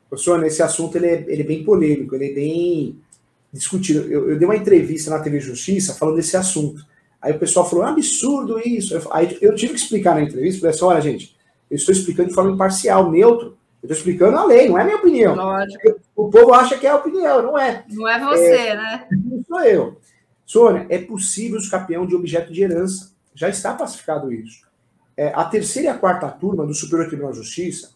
Professor, 0.10 0.39
nesse 0.39 0.63
assunto 0.63 0.97
ele 0.97 1.06
é, 1.06 1.26
ele 1.28 1.43
é 1.43 1.45
bem 1.45 1.63
polêmico, 1.63 2.15
ele 2.15 2.32
é 2.32 2.34
bem 2.34 3.00
discutido. 3.54 4.12
Eu, 4.12 4.32
eu, 4.32 4.39
dei 4.39 4.47
uma 4.47 4.58
entrevista 4.58 5.12
na 5.12 5.19
TV 5.19 5.39
Justiça 5.39 5.93
falando 5.93 6.15
desse 6.15 6.36
assunto. 6.36 6.84
Aí 7.21 7.34
o 7.34 7.39
pessoal 7.39 7.69
falou, 7.69 7.86
é 7.86 7.89
um 7.89 7.91
absurdo 7.91 8.60
isso. 8.65 9.00
Aí 9.12 9.38
eu 9.41 9.54
tive 9.54 9.76
que 9.76 9.80
explicar 9.80 10.15
na 10.15 10.23
entrevista, 10.23 10.62
falei 10.62 10.76
assim, 10.76 10.86
olha, 10.86 11.02
gente, 11.02 11.38
eu 11.69 11.76
estou 11.76 11.93
explicando 11.93 12.30
de 12.30 12.36
forma 12.36 12.52
imparcial, 12.52 13.12
neutro, 13.12 13.56
eu 13.84 13.93
estou 13.93 13.95
explicando 13.95 14.38
a 14.38 14.43
lei, 14.43 14.67
não 14.67 14.80
é 14.80 14.84
minha 14.84 14.97
opinião. 14.97 15.36
Lógico. 15.36 15.97
O 16.18 16.32
povo 16.32 16.52
acha 16.52 16.76
que 16.80 16.88
é 16.88 16.90
a 16.90 16.96
opinião, 16.96 17.44
não 17.44 17.60
é. 17.60 17.86
Não 17.90 18.10
é 18.10 18.20
você, 18.20 18.56
é, 18.56 18.76
né? 18.76 19.08
Não 19.12 19.44
sou 19.48 19.62
eu. 19.62 19.98
Sônia, 20.44 20.88
é 20.90 20.98
possível 20.98 21.60
os 21.60 21.70
campeão 21.70 22.08
de 22.08 22.16
objeto 22.16 22.52
de 22.52 22.64
herança. 22.64 23.12
Já 23.36 23.50
está 23.50 23.76
pacificado 23.76 24.34
isso. 24.34 24.66
É, 25.16 25.28
a 25.28 25.46
terceira 25.46 25.90
e 25.90 25.92
a 25.92 25.98
quarta 25.98 26.28
turma 26.28 26.66
do 26.66 26.74
Superior 26.74 27.08
Tribunal 27.08 27.34
de 27.34 27.38
Justiça 27.38 27.92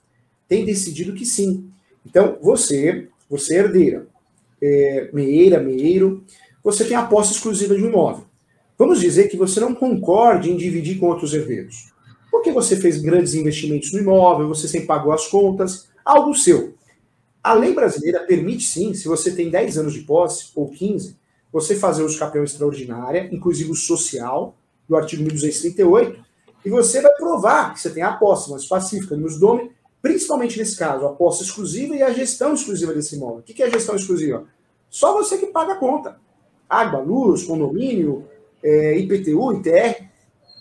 tem 0.47 0.63
decidido 0.63 1.13
que 1.13 1.25
sim. 1.25 1.71
Então, 2.05 2.37
você, 2.39 3.07
você 3.27 3.55
é 3.55 3.59
herdeira, 3.59 4.05
é, 4.61 5.09
meeira, 5.11 5.59
meeiro, 5.59 6.23
você 6.63 6.85
tem 6.85 6.95
a 6.95 7.05
posse 7.05 7.33
exclusiva 7.33 7.75
de 7.75 7.83
um 7.83 7.87
imóvel. 7.87 8.25
Vamos 8.77 8.99
dizer 8.99 9.29
que 9.29 9.37
você 9.37 9.59
não 9.59 9.73
concorde 9.73 10.51
em 10.51 10.57
dividir 10.57 10.99
com 10.99 11.07
outros 11.07 11.33
herdeiros. 11.33 11.91
Porque 12.29 12.51
você 12.51 12.75
fez 12.75 13.01
grandes 13.01 13.33
investimentos 13.33 13.91
no 13.91 13.99
imóvel, 13.99 14.47
você 14.47 14.67
sempre 14.67 14.85
pagou 14.85 15.11
as 15.11 15.25
contas, 15.25 15.89
algo 16.05 16.35
seu. 16.35 16.75
A 17.43 17.53
lei 17.53 17.73
brasileira 17.73 18.19
permite 18.21 18.63
sim, 18.63 18.93
se 18.93 19.07
você 19.07 19.31
tem 19.31 19.49
10 19.49 19.79
anos 19.79 19.93
de 19.93 20.01
posse, 20.01 20.51
ou 20.55 20.69
15, 20.69 21.17
você 21.51 21.75
fazer 21.75 22.03
uso 22.03 22.17
capel 22.17 22.43
extraordinária, 22.43 23.27
inclusive 23.31 23.71
o 23.71 23.75
social, 23.75 24.55
do 24.87 24.95
artigo 24.95 25.23
1238, 25.23 26.23
e 26.63 26.69
você 26.69 27.01
vai 27.01 27.13
provar 27.13 27.73
que 27.73 27.79
você 27.79 27.89
tem 27.89 28.03
a 28.03 28.13
posse 28.13 28.51
mais 28.51 28.65
pacífica 28.65 29.15
nos 29.15 29.39
domes, 29.39 29.71
principalmente 30.01 30.57
nesse 30.59 30.77
caso, 30.77 31.05
a 31.05 31.13
posse 31.13 31.43
exclusiva 31.43 31.95
e 31.95 32.03
a 32.03 32.11
gestão 32.11 32.53
exclusiva 32.53 32.93
desse 32.93 33.15
imóvel. 33.15 33.39
O 33.39 33.43
que 33.43 33.61
é 33.61 33.65
a 33.65 33.69
gestão 33.69 33.95
exclusiva? 33.95 34.45
Só 34.89 35.13
você 35.13 35.37
que 35.37 35.47
paga 35.47 35.73
a 35.73 35.77
conta. 35.77 36.19
Água, 36.69 36.99
luz, 36.99 37.43
condomínio, 37.43 38.27
é, 38.63 38.97
IPTU, 38.99 39.53
ITR. 39.53 40.09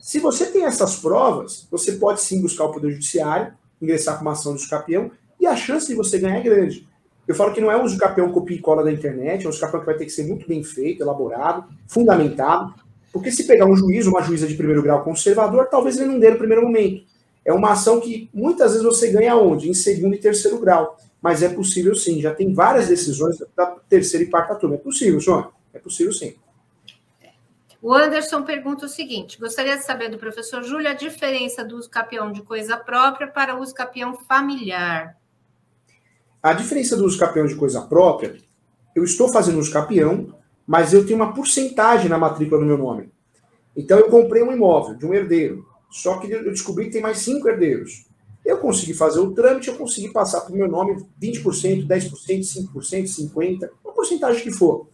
Se 0.01 0.19
você 0.19 0.47
tem 0.47 0.65
essas 0.65 0.97
provas, 0.97 1.67
você 1.71 1.93
pode 1.93 2.21
sim 2.21 2.41
buscar 2.41 2.65
o 2.65 2.73
Poder 2.73 2.93
Judiciário, 2.93 3.53
ingressar 3.81 4.17
com 4.17 4.23
uma 4.23 4.33
ação 4.33 4.55
de 4.55 4.63
escapião, 4.63 5.11
e 5.41 5.47
a 5.47 5.57
chance 5.57 5.87
de 5.87 5.95
você 5.95 6.19
ganhar 6.19 6.39
é 6.39 6.43
grande. 6.43 6.87
Eu 7.27 7.35
falo 7.35 7.53
que 7.53 7.61
não 7.61 7.71
é 7.71 7.77
um 7.77 7.87
escapião 7.87 8.33
copia 8.33 8.57
e 8.57 8.61
cola 8.61 8.85
da 8.85 8.93
internet, 8.93 9.45
é 9.45 9.49
um 9.49 9.53
escapião 9.53 9.81
que 9.81 9.87
vai 9.87 9.97
ter 9.97 10.05
que 10.05 10.11
ser 10.11 10.27
muito 10.27 10.47
bem 10.47 10.63
feito, 10.63 11.03
elaborado, 11.03 11.65
fundamentado, 11.87 12.75
porque 13.13 13.31
se 13.31 13.47
pegar 13.47 13.67
um 13.67 13.77
juiz, 13.77 14.07
uma 14.07 14.23
juíza 14.23 14.47
de 14.47 14.55
primeiro 14.55 14.83
grau 14.83 15.03
conservador, 15.03 15.69
talvez 15.69 15.97
ele 15.97 16.11
não 16.11 16.19
dê 16.19 16.31
no 16.31 16.39
primeiro 16.39 16.63
momento. 16.63 17.05
É 17.45 17.53
uma 17.53 17.73
ação 17.73 18.01
que 18.01 18.29
muitas 18.33 18.73
vezes 18.73 18.85
você 18.85 19.11
ganha 19.11 19.37
onde? 19.37 19.69
Em 19.69 19.75
segundo 19.75 20.15
e 20.15 20.19
terceiro 20.19 20.59
grau. 20.59 20.97
Mas 21.21 21.43
é 21.43 21.49
possível 21.49 21.95
sim, 21.95 22.21
já 22.21 22.35
tem 22.35 22.53
várias 22.53 22.89
decisões 22.89 23.37
da 23.57 23.67
terceira 23.89 24.25
e 24.25 24.31
quarta 24.31 24.55
turma. 24.55 24.77
É 24.77 24.79
possível, 24.79 25.21
senhor? 25.21 25.53
É 25.73 25.79
possível 25.79 26.13
sim. 26.13 26.35
O 27.83 27.95
Anderson 27.95 28.43
pergunta 28.43 28.87
o 28.87 28.89
seguinte: 28.89 29.39
gostaria 29.39 29.77
de 29.77 29.85
saber 29.85 30.11
do 30.11 30.19
professor 30.19 30.63
Júlio 30.63 30.89
a 30.89 30.95
diferença 30.95 31.65
do 31.65 31.77
uso 31.77 31.89
capião 31.89 32.31
de 32.31 32.43
coisa 32.43 32.77
própria 32.77 33.27
para 33.27 33.57
o 33.57 33.61
uso 33.61 33.75
capião 33.75 34.15
familiar. 34.15 35.17
A 36.43 36.55
diferença 36.55 36.97
do 36.97 37.05
uso 37.05 37.19
de 37.19 37.55
coisa 37.55 37.83
própria, 37.83 38.37
eu 38.95 39.05
estou 39.05 39.31
fazendo 39.31 39.59
uso 39.59 39.71
capião, 39.71 40.35
mas 40.67 40.95
eu 40.95 41.05
tenho 41.05 41.19
uma 41.19 41.35
porcentagem 41.35 42.09
na 42.09 42.17
matrícula 42.17 42.61
do 42.61 42.67
meu 42.67 42.79
nome. 42.79 43.11
Então 43.77 43.99
eu 43.99 44.09
comprei 44.09 44.43
um 44.43 44.51
imóvel 44.51 44.95
de 44.97 45.05
um 45.05 45.13
herdeiro, 45.13 45.67
só 45.91 46.19
que 46.19 46.31
eu 46.31 46.45
descobri 46.45 46.87
que 46.87 46.93
tem 46.93 47.03
mais 47.03 47.19
cinco 47.19 47.47
herdeiros. 47.47 48.07
Eu 48.45 48.57
consegui 48.57 48.95
fazer 48.95 49.21
o 49.21 49.33
trâmite, 49.33 49.69
eu 49.69 49.77
consegui 49.77 50.09
passar 50.09 50.41
para 50.41 50.55
o 50.55 50.57
meu 50.57 50.67
nome 50.67 51.05
20%, 51.23 51.87
10%, 51.87 52.71
5%, 52.73 52.73
50%, 52.73 53.71
uma 53.85 53.93
porcentagem 53.93 54.43
que 54.43 54.51
for. 54.51 54.89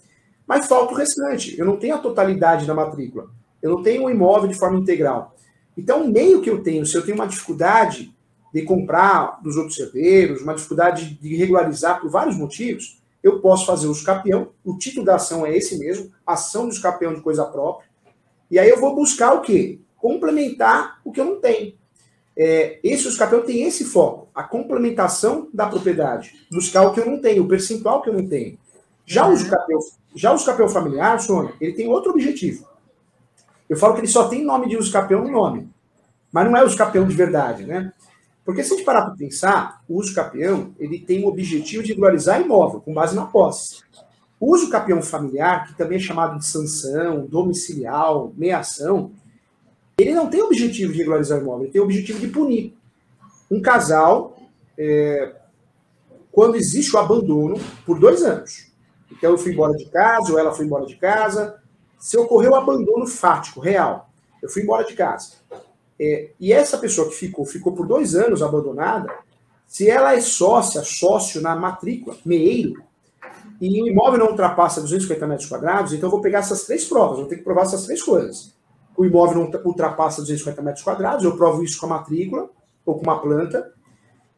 Mas 0.48 0.66
falta 0.66 0.92
o 0.92 0.96
restante. 0.96 1.58
Eu 1.58 1.64
não 1.64 1.76
tenho 1.76 1.94
a 1.94 1.98
totalidade 1.98 2.66
da 2.66 2.74
matrícula. 2.74 3.28
Eu 3.62 3.70
não 3.70 3.82
tenho 3.82 4.02
o 4.02 4.06
um 4.06 4.10
imóvel 4.10 4.48
de 4.48 4.58
forma 4.58 4.78
integral. 4.78 5.34
Então, 5.76 6.04
o 6.04 6.10
meio 6.10 6.40
que 6.40 6.50
eu 6.50 6.62
tenho, 6.62 6.84
se 6.86 6.96
eu 6.96 7.02
tenho 7.02 7.16
uma 7.16 7.26
dificuldade 7.26 8.15
de 8.56 8.62
comprar 8.62 9.38
dos 9.42 9.58
outros 9.58 9.78
herdeiros, 9.78 10.40
uma 10.40 10.54
dificuldade 10.54 11.14
de 11.20 11.36
regularizar 11.36 12.00
por 12.00 12.08
vários 12.08 12.38
motivos, 12.38 12.98
eu 13.22 13.38
posso 13.38 13.66
fazer 13.66 13.86
o 13.86 13.92
escapião. 13.92 14.48
O 14.64 14.78
título 14.78 15.04
da 15.04 15.16
ação 15.16 15.44
é 15.44 15.54
esse 15.54 15.78
mesmo, 15.78 16.10
ação 16.26 16.66
do 16.66 16.72
escapião 16.72 17.12
de 17.12 17.20
coisa 17.20 17.44
própria. 17.44 17.86
E 18.50 18.58
aí 18.58 18.66
eu 18.66 18.80
vou 18.80 18.94
buscar 18.94 19.34
o 19.34 19.42
quê? 19.42 19.78
Complementar 19.98 21.02
o 21.04 21.12
que 21.12 21.20
eu 21.20 21.26
não 21.26 21.38
tenho. 21.38 21.74
É, 22.34 22.80
esse 22.82 23.06
escapião 23.06 23.42
tem 23.42 23.62
esse 23.62 23.84
foco, 23.84 24.30
a 24.34 24.42
complementação 24.42 25.50
da 25.52 25.66
propriedade. 25.66 26.32
Buscar 26.50 26.80
o 26.80 26.94
que 26.94 27.00
eu 27.00 27.04
não 27.04 27.20
tenho, 27.20 27.44
o 27.44 27.48
percentual 27.48 28.00
que 28.00 28.08
eu 28.08 28.14
não 28.14 28.26
tenho. 28.26 28.58
Já 29.04 29.28
o 29.28 29.34
escapião 29.34 29.80
já 30.14 30.32
o 30.32 30.36
escapião 30.36 30.66
familiar, 30.66 31.20
Sônia, 31.20 31.52
ele 31.60 31.74
tem 31.74 31.88
outro 31.88 32.10
objetivo. 32.10 32.66
Eu 33.68 33.76
falo 33.76 33.92
que 33.92 34.00
ele 34.00 34.06
só 34.06 34.28
tem 34.28 34.42
nome 34.42 34.66
de 34.66 34.78
uso 34.78 34.90
capião 34.90 35.22
no 35.22 35.30
nome. 35.30 35.68
Mas 36.32 36.46
não 36.46 36.56
é 36.56 36.64
uso 36.64 36.74
capião 36.74 37.06
de 37.06 37.14
verdade, 37.14 37.66
né? 37.66 37.92
Porque 38.46 38.62
se 38.62 38.72
a 38.72 38.76
gente 38.76 38.86
parar 38.86 39.02
para 39.02 39.16
pensar, 39.16 39.82
o 39.88 39.98
uso 39.98 40.14
capião, 40.14 40.72
ele 40.78 41.00
tem 41.00 41.24
o 41.24 41.26
objetivo 41.26 41.82
de 41.82 41.88
regularizar 41.88 42.40
imóvel, 42.40 42.80
com 42.80 42.94
base 42.94 43.16
na 43.16 43.26
posse. 43.26 43.82
O 44.38 44.54
uso 44.54 44.70
capião 44.70 45.02
familiar, 45.02 45.66
que 45.66 45.76
também 45.76 45.96
é 45.96 46.00
chamado 46.00 46.38
de 46.38 46.46
sanção, 46.46 47.26
domiciliar, 47.26 48.28
meiação, 48.36 49.10
ele 49.98 50.14
não 50.14 50.30
tem 50.30 50.42
o 50.42 50.46
objetivo 50.46 50.92
de 50.92 50.98
regularizar 51.00 51.40
imóvel, 51.40 51.64
ele 51.64 51.72
tem 51.72 51.80
o 51.80 51.84
objetivo 51.84 52.20
de 52.20 52.28
punir. 52.28 52.76
Um 53.50 53.60
casal, 53.60 54.36
é, 54.78 55.34
quando 56.30 56.54
existe 56.54 56.94
o 56.94 57.00
abandono 57.00 57.58
por 57.84 57.98
dois 57.98 58.22
anos, 58.22 58.70
então 59.10 59.32
eu 59.32 59.38
fui 59.38 59.54
embora 59.54 59.72
de 59.72 59.86
casa, 59.86 60.30
ou 60.32 60.38
ela 60.38 60.52
foi 60.52 60.66
embora 60.66 60.86
de 60.86 60.94
casa. 60.96 61.60
Se 61.98 62.16
ocorreu 62.16 62.54
abandono 62.54 63.08
fático, 63.08 63.58
real, 63.58 64.08
eu 64.40 64.48
fui 64.48 64.62
embora 64.62 64.84
de 64.84 64.94
casa. 64.94 65.32
É, 65.98 66.30
e 66.38 66.52
essa 66.52 66.78
pessoa 66.78 67.08
que 67.08 67.14
ficou, 67.14 67.44
ficou 67.44 67.72
por 67.72 67.86
dois 67.86 68.14
anos 68.14 68.42
abandonada, 68.42 69.12
se 69.66 69.90
ela 69.90 70.14
é 70.14 70.20
sócia, 70.20 70.82
sócio 70.82 71.40
na 71.40 71.56
matrícula, 71.56 72.16
meeiro, 72.24 72.82
e 73.60 73.82
o 73.82 73.88
imóvel 73.88 74.18
não 74.18 74.28
ultrapassa 74.28 74.80
250 74.80 75.26
metros 75.26 75.48
quadrados, 75.48 75.92
então 75.92 76.08
eu 76.08 76.10
vou 76.10 76.20
pegar 76.20 76.40
essas 76.40 76.64
três 76.64 76.84
provas, 76.84 77.18
vou 77.18 77.26
ter 77.26 77.36
que 77.36 77.42
provar 77.42 77.62
essas 77.62 77.84
três 77.84 78.02
coisas. 78.02 78.54
O 78.96 79.04
imóvel 79.04 79.50
não 79.50 79.60
ultrapassa 79.64 80.20
250 80.20 80.62
metros 80.62 80.84
quadrados, 80.84 81.24
eu 81.24 81.36
provo 81.36 81.62
isso 81.62 81.80
com 81.80 81.86
a 81.86 81.90
matrícula, 81.90 82.50
ou 82.84 82.96
com 82.96 83.02
uma 83.02 83.20
planta. 83.20 83.72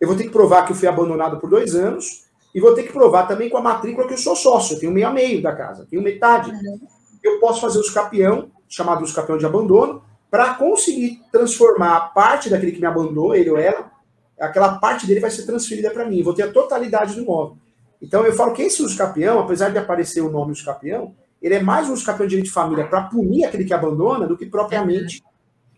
Eu 0.00 0.08
vou 0.08 0.16
ter 0.16 0.24
que 0.24 0.30
provar 0.30 0.64
que 0.64 0.72
eu 0.72 0.76
fui 0.76 0.88
abandonado 0.88 1.38
por 1.38 1.50
dois 1.50 1.74
anos, 1.74 2.28
e 2.54 2.60
vou 2.60 2.74
ter 2.74 2.84
que 2.84 2.92
provar 2.92 3.26
também 3.26 3.50
com 3.50 3.58
a 3.58 3.62
matrícula 3.62 4.06
que 4.06 4.14
eu 4.14 4.18
sou 4.18 4.34
sócio. 4.34 4.74
Eu 4.74 4.80
tenho 4.80 4.92
meio 4.92 5.06
a 5.06 5.10
meio 5.10 5.42
da 5.42 5.54
casa, 5.54 5.86
tenho 5.88 6.02
metade. 6.02 6.50
Uhum. 6.50 6.80
Eu 7.22 7.38
posso 7.40 7.60
fazer 7.60 7.78
os 7.78 7.90
capião, 7.90 8.50
chamado 8.68 9.04
os 9.04 9.12
capião 9.12 9.36
de 9.36 9.46
abandono, 9.46 10.02
para 10.30 10.54
conseguir 10.54 11.22
transformar 11.32 12.12
parte 12.12 12.50
daquele 12.50 12.72
que 12.72 12.80
me 12.80 12.86
abandonou, 12.86 13.34
ele 13.34 13.50
ou 13.50 13.58
ela, 13.58 13.90
aquela 14.38 14.78
parte 14.78 15.06
dele 15.06 15.20
vai 15.20 15.30
ser 15.30 15.46
transferida 15.46 15.90
para 15.90 16.04
mim. 16.04 16.22
Vou 16.22 16.34
ter 16.34 16.42
a 16.42 16.52
totalidade 16.52 17.14
do 17.14 17.22
imóvel. 17.22 17.56
Então 18.00 18.24
eu 18.24 18.32
falo 18.32 18.52
que 18.52 18.62
esse 18.62 18.82
uso 18.82 18.96
capião, 18.96 19.40
apesar 19.40 19.70
de 19.70 19.78
aparecer 19.78 20.20
o 20.20 20.30
nome 20.30 20.52
uso 20.52 20.64
capião, 20.64 21.14
ele 21.40 21.54
é 21.54 21.62
mais 21.62 21.88
um 21.88 21.92
uso 21.92 22.04
capião 22.04 22.26
de 22.26 22.30
direito 22.30 22.46
de 22.46 22.52
família 22.52 22.86
para 22.86 23.02
punir 23.02 23.44
aquele 23.44 23.64
que 23.64 23.74
abandona 23.74 24.26
do 24.26 24.36
que 24.36 24.46
propriamente, 24.46 25.22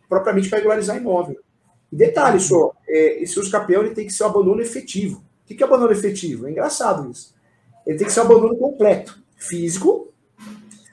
propriamente 0.09 0.49
para 0.49 0.59
regularizar 0.59 0.97
imóvel. 0.97 1.39
E 1.91 1.97
detalhe 1.97 2.41
só, 2.41 2.73
é, 2.89 3.23
esse 3.23 3.39
uso 3.39 3.51
capião 3.51 3.83
ele 3.83 3.95
tem 3.95 4.07
que 4.07 4.13
ser 4.13 4.25
o 4.25 4.27
abandono 4.27 4.61
efetivo. 4.61 5.25
O 5.45 5.55
que 5.55 5.63
é 5.63 5.67
abandono 5.67 5.93
efetivo? 5.93 6.47
É 6.47 6.51
engraçado 6.51 7.11
isso. 7.11 7.35
Ele 7.87 7.99
tem 7.99 8.07
que 8.07 8.13
ser 8.13 8.21
o 8.21 8.25
abandono 8.25 8.57
completo, 8.57 9.21
físico, 9.37 10.13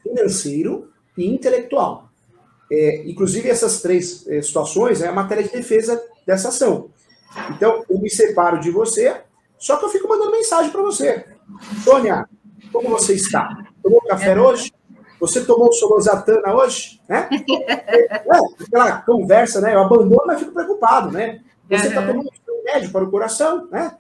financeiro 0.02 0.90
e 1.18 1.28
intelectual. 1.28 2.07
É, 2.72 3.04
inclusive, 3.06 3.50
essas 3.50 3.82
três 3.82 4.28
é, 4.28 4.42
situações 4.42 5.02
é 5.02 5.08
a 5.08 5.14
matéria 5.14 5.44
de 5.44 5.52
defesa 5.52 6.02
dessa 6.26 6.50
ação. 6.50 6.90
Então, 7.52 7.84
eu 7.90 8.00
me 8.00 8.10
separo 8.10 8.60
de 8.60 8.72
você, 8.72 9.22
só 9.58 9.78
que 9.78 9.86
eu 9.86 9.90
fico 9.90 10.08
mandando 10.08 10.32
mensagem 10.32 10.72
para 10.72 10.82
você. 10.82 11.26
Sônia, 11.84 12.28
como 12.72 12.90
você 12.90 13.14
está? 13.14 13.66
Tomou 13.82 14.02
café 14.02 14.32
é. 14.32 14.40
hoje? 14.40 14.74
Você 15.20 15.44
tomou 15.44 15.72
solosatana 15.74 16.56
hoje? 16.56 17.02
Né? 17.08 17.30
É, 17.68 18.64
aquela 18.64 19.02
conversa, 19.02 19.62
né? 19.62 19.74
Eu 19.74 19.82
abandono, 19.82 20.24
mas 20.26 20.40
fico 20.40 20.52
preocupado, 20.52 21.12
né? 21.12 21.42
Você 21.70 21.88
está 21.88 22.02
tomando 22.02 22.30
um 22.30 22.66
remédio 22.66 22.92
para 22.92 23.04
o 23.04 23.12
coração, 23.12 23.68
né? 23.72 23.96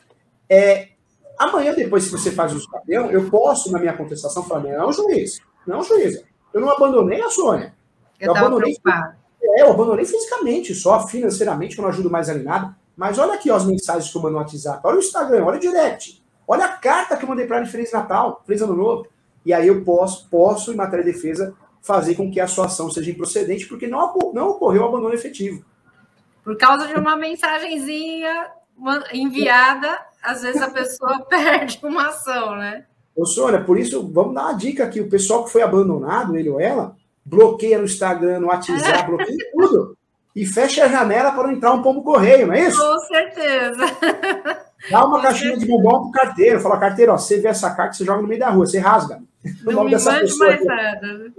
É, 0.49 0.89
amanhã, 1.37 1.73
depois, 1.73 2.03
se 2.03 2.11
você 2.11 2.31
faz 2.31 2.53
o 2.53 2.69
campeão, 2.69 3.09
eu 3.11 3.29
posso, 3.29 3.71
na 3.71 3.79
minha 3.79 3.95
contestação, 3.95 4.43
falar, 4.43 4.63
não, 4.63 4.91
juiz, 4.91 5.39
não, 5.65 5.83
juiz, 5.83 6.23
eu 6.53 6.61
não 6.61 6.69
abandonei 6.69 7.21
a 7.21 7.29
Sônia. 7.29 7.73
Eu, 8.19 8.27
eu 8.27 8.37
abandonei, 8.37 8.75
é, 9.41 9.61
eu 9.61 9.71
abandonei 9.71 10.05
fisicamente, 10.05 10.73
só 10.73 11.07
financeiramente, 11.07 11.75
que 11.75 11.81
eu 11.81 11.83
não 11.83 11.89
ajudo 11.89 12.09
mais 12.09 12.29
ali 12.29 12.43
nada. 12.43 12.75
Mas 12.95 13.19
olha 13.19 13.33
aqui 13.33 13.51
ó, 13.51 13.55
as 13.55 13.65
mensagens 13.65 14.11
que 14.11 14.17
eu 14.17 14.21
mando 14.21 14.33
no 14.33 14.39
WhatsApp, 14.39 14.81
olha 14.83 14.95
o 14.95 14.99
Instagram, 14.99 15.45
olha 15.45 15.57
o 15.57 15.59
direct, 15.59 16.23
olha 16.47 16.65
a 16.65 16.69
carta 16.69 17.15
que 17.15 17.23
eu 17.23 17.29
mandei 17.29 17.45
para 17.45 17.57
ele 17.57 17.67
Feliz 17.67 17.91
Natal, 17.91 18.41
Feliz 18.45 18.61
Ano 18.61 18.75
Novo. 18.75 19.07
E 19.45 19.53
aí 19.53 19.67
eu 19.67 19.83
posso, 19.83 20.27
posso, 20.29 20.73
em 20.73 20.75
matéria 20.75 21.05
de 21.05 21.13
defesa, 21.13 21.55
fazer 21.81 22.15
com 22.15 22.29
que 22.29 22.39
a 22.39 22.47
sua 22.47 22.65
ação 22.65 22.91
seja 22.91 23.11
improcedente, 23.11 23.67
porque 23.67 23.87
não, 23.87 24.13
não 24.33 24.49
ocorreu 24.49 24.81
o 24.81 24.85
abandono 24.87 25.13
efetivo. 25.13 25.63
Por 26.43 26.57
causa 26.57 26.87
de 26.87 26.95
uma 26.95 27.15
mensagenzinha 27.15 28.51
enviada, 29.13 29.99
às 30.21 30.41
vezes 30.41 30.61
a 30.61 30.69
pessoa 30.69 31.21
perde 31.29 31.79
uma 31.83 32.07
ação, 32.07 32.55
né? 32.55 32.85
Ô, 33.15 33.25
Sônia, 33.25 33.63
por 33.63 33.79
isso, 33.79 34.07
vamos 34.11 34.35
dar 34.35 34.43
uma 34.43 34.53
dica 34.53 34.83
aqui. 34.83 34.99
O 34.99 35.09
pessoal 35.09 35.45
que 35.45 35.51
foi 35.51 35.61
abandonado, 35.61 36.37
ele 36.37 36.49
ou 36.49 36.59
ela, 36.59 36.95
bloqueia 37.27 37.77
no 37.77 37.85
Instagram, 37.85 38.39
no 38.39 38.47
WhatsApp, 38.47 39.07
bloqueia 39.07 39.51
tudo. 39.53 39.97
E 40.35 40.45
fecha 40.45 40.85
a 40.85 40.87
janela 40.87 41.31
para 41.31 41.47
não 41.47 41.53
entrar 41.53 41.73
um 41.73 41.81
pombo 41.81 42.03
correio, 42.03 42.47
não 42.47 42.53
é 42.53 42.67
isso? 42.67 42.79
Com 42.79 42.99
certeza. 42.99 43.85
Dá 44.89 45.05
uma 45.05 45.17
Com 45.17 45.23
caixinha 45.23 45.49
certeza. 45.51 45.65
de 45.65 45.67
bombom 45.67 46.03
pro 46.03 46.11
carteiro. 46.11 46.59
Fala, 46.59 46.79
carteiro, 46.79 47.11
ó, 47.11 47.17
você 47.17 47.39
vê 47.39 47.47
essa 47.47 47.73
carta, 47.73 47.93
você 47.93 48.05
joga 48.05 48.21
no 48.21 48.27
meio 48.27 48.39
da 48.39 48.49
rua, 48.49 48.65
você 48.65 48.79
rasga. 48.79 49.21
Não 49.63 49.83
me 49.83 49.91
mande 49.91 50.37
mais 50.37 50.65
nada. 50.65 51.33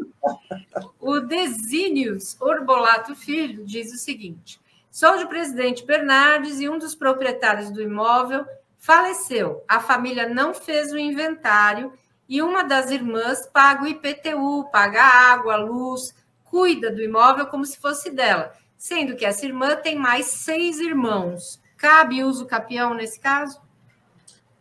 O 1.01 1.20
Desínios 1.20 2.37
Orbolato 2.40 3.14
Filho 3.14 3.64
diz 3.64 3.92
o 3.92 3.98
seguinte: 3.98 4.61
sou 4.90 5.16
de 5.16 5.27
presidente 5.27 5.87
Bernardes 5.87 6.61
e 6.61 6.68
um 6.68 6.79
dos 6.79 6.94
proprietários 6.94 7.70
do 7.70 7.81
imóvel 7.81 8.44
faleceu. 8.79 9.62
A 9.68 9.81
família 9.81 10.29
não 10.29 10.53
fez 10.53 10.92
o 10.92 10.98
inventário 10.98 11.92
e 12.29 12.43
uma 12.43 12.62
das 12.62 12.91
irmãs 12.91 13.49
paga 13.51 13.85
o 13.85 13.87
IPTU, 13.87 14.69
paga 14.71 15.03
água, 15.03 15.57
luz, 15.57 16.14
cuida 16.45 16.91
do 16.91 17.01
imóvel 17.01 17.47
como 17.47 17.64
se 17.64 17.79
fosse 17.79 18.11
dela, 18.11 18.53
sendo 18.77 19.17
que 19.17 19.25
essa 19.25 19.47
irmã 19.47 19.77
tem 19.77 19.97
mais 19.97 20.27
seis 20.27 20.79
irmãos. 20.79 21.61
Cabe 21.77 22.23
uso 22.23 22.45
capião 22.45 22.93
nesse 22.93 23.19
caso? 23.19 23.61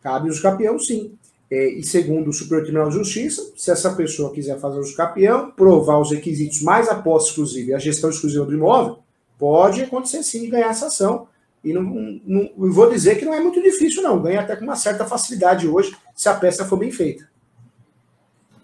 Cabe 0.00 0.28
uso 0.30 0.40
capião, 0.40 0.78
sim. 0.78 1.18
É, 1.50 1.68
e 1.70 1.82
segundo 1.82 2.28
o 2.28 2.32
Superior 2.32 2.62
Tribunal 2.62 2.90
de 2.90 2.96
Justiça, 2.96 3.52
se 3.56 3.70
essa 3.70 3.94
pessoa 3.94 4.32
quiser 4.32 4.58
fazer 4.58 4.78
uso 4.78 4.94
capião, 4.94 5.50
provar 5.50 5.98
os 5.98 6.10
requisitos 6.10 6.62
mais 6.62 6.88
a 6.88 6.94
posse 6.94 7.30
exclusiva 7.30 7.70
e 7.70 7.74
a 7.74 7.78
gestão 7.78 8.10
exclusiva 8.10 8.44
do 8.44 8.54
imóvel, 8.54 8.98
pode 9.38 9.82
acontecer 9.82 10.22
sim 10.22 10.48
ganhar 10.48 10.70
essa 10.70 10.86
ação. 10.86 11.26
E 11.64 11.72
não, 11.72 11.82
não, 11.82 12.50
vou 12.70 12.90
dizer 12.90 13.18
que 13.18 13.24
não 13.24 13.34
é 13.34 13.40
muito 13.40 13.62
difícil, 13.62 14.02
não. 14.02 14.20
Ganha 14.22 14.40
até 14.40 14.56
com 14.56 14.64
uma 14.64 14.76
certa 14.76 15.04
facilidade 15.04 15.66
hoje, 15.66 15.96
se 16.14 16.28
a 16.28 16.34
peça 16.34 16.64
for 16.64 16.76
bem 16.76 16.90
feita. 16.90 17.28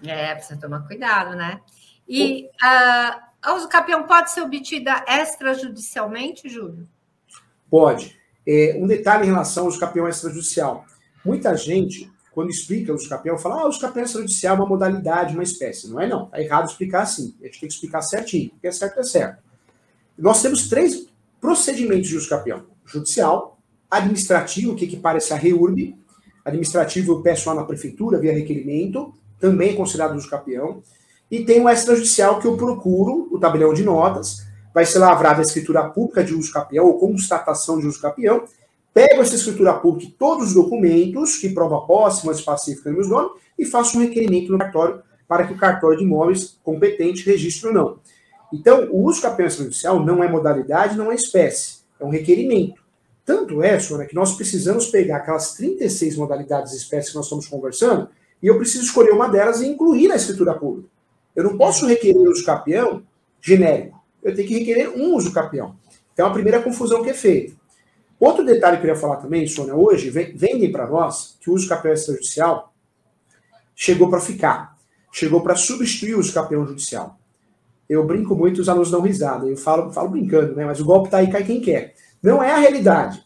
É, 0.07 0.35
precisa 0.35 0.61
tomar 0.61 0.87
cuidado, 0.87 1.35
né? 1.37 1.61
E 2.09 2.47
uh, 2.47 3.21
a 3.43 3.55
uso 3.55 3.69
capião 3.69 4.05
pode 4.05 4.31
ser 4.31 4.43
obtida 4.43 5.05
extrajudicialmente, 5.09 6.49
Júlio? 6.49 6.87
Pode. 7.71 8.19
É, 8.47 8.77
um 8.79 8.87
detalhe 8.87 9.25
em 9.25 9.31
relação 9.31 9.65
ao 9.65 9.69
uso 9.69 9.81
capião 9.81 10.09
extrajudicial. 10.09 10.85
Muita 11.25 11.57
gente, 11.57 12.11
quando 12.33 12.51
explica 12.51 12.93
o 12.93 12.95
uso 12.95 13.09
capião, 13.09 13.39
fala, 13.39 13.63
ah, 13.63 13.65
o 13.65 13.69
uso 13.69 13.81
capião 13.81 14.05
extrajudicial 14.05 14.57
é 14.57 14.59
uma 14.59 14.69
modalidade, 14.69 15.35
uma 15.35 15.43
espécie. 15.43 15.91
Não 15.91 16.01
é 16.01 16.07
não. 16.07 16.29
É 16.33 16.43
errado 16.43 16.69
explicar 16.69 17.03
assim. 17.03 17.35
A 17.41 17.47
gente 17.47 17.61
tem 17.61 17.69
que 17.69 17.75
explicar 17.75 18.03
certinho. 18.03 18.51
O 18.55 18.61
que 18.61 18.67
é 18.67 18.73
certo 18.73 19.01
é 19.01 19.03
certo. 19.03 19.43
Nós 20.17 20.43
temos 20.43 20.69
três 20.69 21.07
procedimentos 21.41 22.09
de 22.09 22.17
uso 22.17 22.29
capião. 22.29 22.67
Judicial, 22.85 23.59
administrativo, 23.91 24.77
que 24.77 24.85
equipara 24.85 25.17
essa 25.17 25.37
REURB. 25.37 25.99
Administrativo 26.45 27.13
eu 27.13 27.23
peço 27.23 27.49
lá 27.49 27.55
na 27.55 27.65
prefeitura, 27.65 28.19
via 28.19 28.33
requerimento 28.33 29.15
também 29.39 29.71
é 29.71 29.77
considerado 29.77 30.17
uso 30.17 30.29
capião. 30.29 30.83
E 31.31 31.45
tem 31.45 31.61
o 31.61 31.69
extrajudicial 31.69 32.39
que 32.39 32.47
eu 32.47 32.57
procuro, 32.57 33.29
o 33.31 33.39
tabelião 33.39 33.73
de 33.73 33.83
notas, 33.83 34.45
vai 34.73 34.85
ser 34.85 34.99
lavrada 34.99 35.41
a 35.41 35.43
escritura 35.43 35.85
pública 35.89 36.23
de 36.23 36.35
uso 36.35 36.53
capião 36.53 36.87
ou 36.87 36.99
constatação 36.99 37.79
de 37.79 37.87
uso 37.87 38.01
capião. 38.01 38.45
Pego 38.93 39.23
essa 39.23 39.35
escritura 39.35 39.75
pública 39.75 40.11
e 40.11 40.13
todos 40.13 40.49
os 40.49 40.55
documentos 40.55 41.37
que 41.37 41.49
prova 41.49 41.81
posse, 41.87 42.25
mais 42.25 42.39
específica 42.39 42.91
no 42.91 42.99
meu 42.99 43.09
nome, 43.09 43.31
e 43.59 43.65
faço 43.65 43.99
um 43.99 44.01
requerimento 44.01 44.53
no 44.53 44.59
cartório 44.59 45.03
para 45.27 45.47
que 45.47 45.53
o 45.53 45.57
cartório 45.57 45.99
de 45.99 46.05
imóveis 46.05 46.59
competente 46.63 47.25
registre 47.25 47.69
ou 47.69 47.75
não. 47.75 47.99
Então, 48.53 48.89
o 48.91 49.03
uso 49.03 49.23
capião 49.23 49.49
extrajudicial 49.49 50.05
não 50.05 50.23
é 50.23 50.29
modalidade, 50.29 50.97
não 50.97 51.11
é 51.11 51.15
espécie, 51.15 51.79
é 51.99 52.05
um 52.05 52.11
requerimento. 52.11 52.83
Tanto 53.25 53.63
é, 53.63 53.79
senhora, 53.81 54.07
que 54.07 54.15
nós 54.15 54.37
precisamos 54.37 54.87
pegar 54.89 55.17
aquelas 55.17 55.55
36 55.55 56.17
modalidades 56.17 56.73
espécies 56.75 57.11
que 57.11 57.17
nós 57.17 57.27
estamos 57.27 57.49
conversando 57.49 58.09
e 58.45 58.47
eu 58.47 58.59
preciso 58.59 58.85
escolher 58.85 59.11
uma 59.11 59.27
delas 59.27 59.63
e 59.63 59.67
incluir 59.67 60.07
na 60.07 60.17
escritura 60.17 60.53
pública. 60.53 60.91
Eu 61.35 61.45
não 61.45 61.57
posso 61.57 61.87
requerer 61.87 62.29
uso 62.29 62.45
capião 62.45 63.03
genérico. 63.41 63.99
Eu 64.23 64.35
tenho 64.35 64.47
que 64.47 64.59
requerer 64.59 64.91
um 64.91 65.15
uso 65.15 65.33
capião. 65.33 65.75
Então, 66.13 66.27
a 66.27 66.31
primeira 66.31 66.61
confusão 66.61 67.03
que 67.03 67.09
é 67.09 67.15
feita. 67.15 67.55
Outro 68.21 68.45
detalhe 68.45 68.77
que 68.77 68.83
eu 68.83 68.89
queria 68.89 69.01
falar 69.01 69.17
também, 69.17 69.47
Sônia, 69.47 69.75
hoje 69.75 70.11
vendem 70.11 70.71
para 70.71 70.87
nós 70.87 71.39
que 71.41 71.49
o 71.49 71.55
uso 71.55 71.67
capião 71.67 71.95
extrajudicial 71.95 72.75
chegou 73.75 74.11
para 74.11 74.21
ficar. 74.21 74.77
Chegou 75.11 75.41
para 75.41 75.57
substituir 75.57 76.15
o 76.15 76.19
uso 76.19 76.35
capião 76.35 76.67
judicial. 76.67 77.19
Eu 77.89 78.05
brinco 78.05 78.35
muito, 78.35 78.61
os 78.61 78.69
alunos 78.69 78.91
dão 78.91 79.01
risada. 79.01 79.47
Eu 79.47 79.57
falo, 79.57 79.91
falo 79.91 80.11
brincando, 80.11 80.55
né? 80.55 80.67
Mas 80.67 80.81
o 80.81 80.85
golpe 80.85 81.07
está 81.07 81.17
aí, 81.17 81.31
cai 81.33 81.45
quem 81.45 81.63
quer. 81.63 81.95
Não 82.23 82.43
é 82.43 82.53
a 82.53 82.59
realidade. 82.59 83.25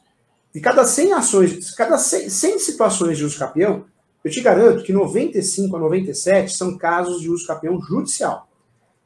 De 0.54 0.60
cada 0.60 0.84
100 0.84 1.12
ações, 1.14 1.70
cada 1.72 1.98
100, 1.98 2.30
100 2.30 2.58
situações 2.60 3.18
de 3.18 3.24
uso 3.24 3.36
capião, 3.36 3.84
eu 4.28 4.32
te 4.32 4.40
garanto 4.42 4.84
que 4.84 4.92
95 4.92 5.74
a 5.74 5.80
97 5.80 6.54
são 6.54 6.76
casos 6.76 7.20
de 7.20 7.30
uso 7.30 7.46
capião 7.46 7.80
judicial. 7.80 8.46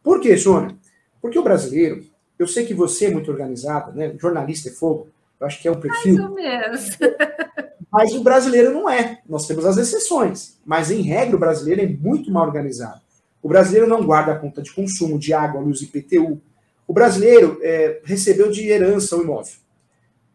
Por 0.03 0.21
quê, 0.21 0.37
Sônia? 0.37 0.77
Porque 1.21 1.39
o 1.39 1.45
brasileiro, 1.45 2.05
eu 2.37 2.49
sei 2.49 2.67
que 2.67 2.75
você 2.75 3.07
é 3.07 3.11
muito 3.11 3.31
organizada, 3.31 3.93
né? 3.93 4.15
Jornalista 4.19 4.69
é 4.69 4.73
fogo, 4.73 5.07
eu 5.39 5.47
acho 5.47 5.63
que 5.63 5.69
é 5.69 5.71
um 5.71 5.81
perfil. 5.81 6.17
Mais 6.17 6.29
ou 6.29 6.35
menos. 6.35 6.99
Mas 7.93 8.13
o 8.15 8.23
brasileiro 8.23 8.73
não 8.73 8.91
é. 8.91 9.21
Nós 9.29 9.47
temos 9.47 9.65
as 9.65 9.77
exceções. 9.77 10.59
Mas, 10.65 10.91
em 10.91 11.03
regra, 11.03 11.37
o 11.37 11.39
brasileiro 11.39 11.83
é 11.83 11.87
muito 11.87 12.33
mal 12.33 12.47
organizado. 12.47 13.01
O 13.41 13.49
brasileiro 13.49 13.87
não 13.87 14.05
guarda 14.05 14.33
a 14.33 14.39
conta 14.39 14.63
de 14.63 14.73
consumo 14.73 15.19
de 15.19 15.33
água, 15.33 15.61
luz 15.61 15.83
e 15.83 15.85
IPTU. 15.85 16.41
O 16.87 16.93
brasileiro 16.93 17.59
é, 17.63 18.01
recebeu 18.03 18.51
de 18.51 18.67
herança 18.67 19.17
o 19.17 19.23
imóvel. 19.23 19.55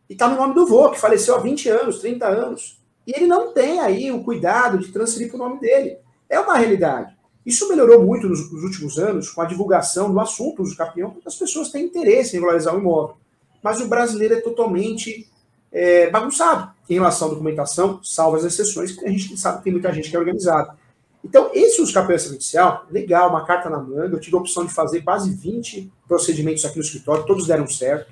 E 0.09 0.13
está 0.13 0.29
no 0.29 0.37
nome 0.37 0.53
do 0.53 0.65
vô, 0.65 0.89
que 0.91 0.99
faleceu 0.99 1.35
há 1.35 1.39
20 1.39 1.67
anos, 1.69 1.99
30 1.99 2.27
anos. 2.27 2.79
E 3.07 3.15
ele 3.15 3.25
não 3.25 3.53
tem 3.53 3.79
aí 3.79 4.11
o 4.11 4.21
cuidado 4.21 4.77
de 4.77 4.91
transferir 4.91 5.29
para 5.29 5.37
o 5.37 5.49
nome 5.49 5.61
dele. 5.61 5.97
É 6.29 6.37
uma 6.37 6.57
realidade. 6.57 7.15
Isso 7.45 7.69
melhorou 7.69 8.03
muito 8.03 8.27
nos, 8.27 8.51
nos, 8.51 8.61
últimos 8.61 8.99
anos 8.99 9.31
com 9.31 9.41
a 9.41 9.45
divulgação 9.45 10.11
do 10.11 10.19
assunto 10.19 10.61
do 10.61 10.75
capião, 10.75 11.11
porque 11.11 11.29
as 11.29 11.35
pessoas 11.35 11.69
têm 11.69 11.85
interesse 11.85 12.31
em 12.31 12.39
regularizar 12.39 12.75
o 12.75 12.79
imóvel. 12.79 13.15
Mas 13.63 13.79
o 13.79 13.87
brasileiro 13.87 14.33
é 14.33 14.41
totalmente 14.41 15.25
é, 15.71 16.09
bagunçado 16.09 16.73
em 16.89 16.95
relação 16.95 17.29
à 17.29 17.31
documentação, 17.31 18.01
salvo 18.03 18.35
as 18.35 18.43
exceções, 18.43 18.91
que 18.91 19.05
a 19.05 19.09
gente 19.09 19.37
sabe 19.37 19.59
que 19.59 19.63
tem 19.63 19.71
muita 19.71 19.93
gente 19.93 20.09
que 20.09 20.15
é 20.17 20.19
organizada. 20.19 20.75
Então, 21.23 21.49
esse 21.53 21.81
uso 21.81 21.93
capião 21.93 22.17
judicial, 22.17 22.85
legal, 22.91 23.29
uma 23.29 23.45
carta 23.45 23.69
na 23.69 23.79
manga. 23.79 24.15
Eu 24.15 24.19
tive 24.19 24.35
a 24.35 24.39
opção 24.39 24.65
de 24.65 24.73
fazer 24.73 25.01
quase 25.01 25.33
20 25.33 25.91
procedimentos 26.05 26.65
aqui 26.65 26.75
no 26.75 26.83
escritório, 26.83 27.25
todos 27.25 27.47
deram 27.47 27.67
certo. 27.67 28.11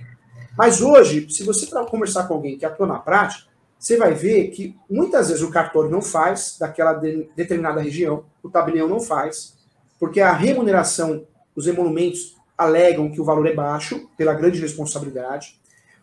Mas 0.58 0.82
hoje, 0.82 1.30
se 1.30 1.44
você 1.44 1.68
conversar 1.90 2.28
com 2.28 2.36
alguém 2.36 2.58
que 2.58 2.66
atua 2.66 2.88
na 2.88 3.00
prática, 3.00 3.48
você 3.78 3.98
vai 3.98 4.14
ver 4.14 4.50
que 4.50 4.76
muitas 4.90 5.28
vezes 5.30 5.44
o 5.44 5.52
cartório 5.52 5.90
não 5.90 6.02
faz 6.02 6.58
daquela 6.60 6.94
de, 6.94 7.30
determinada 7.36 7.82
região, 7.82 8.26
o 8.42 8.50
tabelião 8.50 8.88
não 8.88 9.00
faz, 9.00 9.56
porque 10.00 10.22
a 10.22 10.34
remuneração, 10.34 11.26
os 11.56 11.68
emolumentos 11.68 12.36
alegam 12.58 13.12
que 13.12 13.22
o 13.22 13.26
valor 13.26 13.46
é 13.48 13.54
baixo, 13.54 14.10
pela 14.18 14.34
grande 14.34 14.60
responsabilidade. 14.60 15.60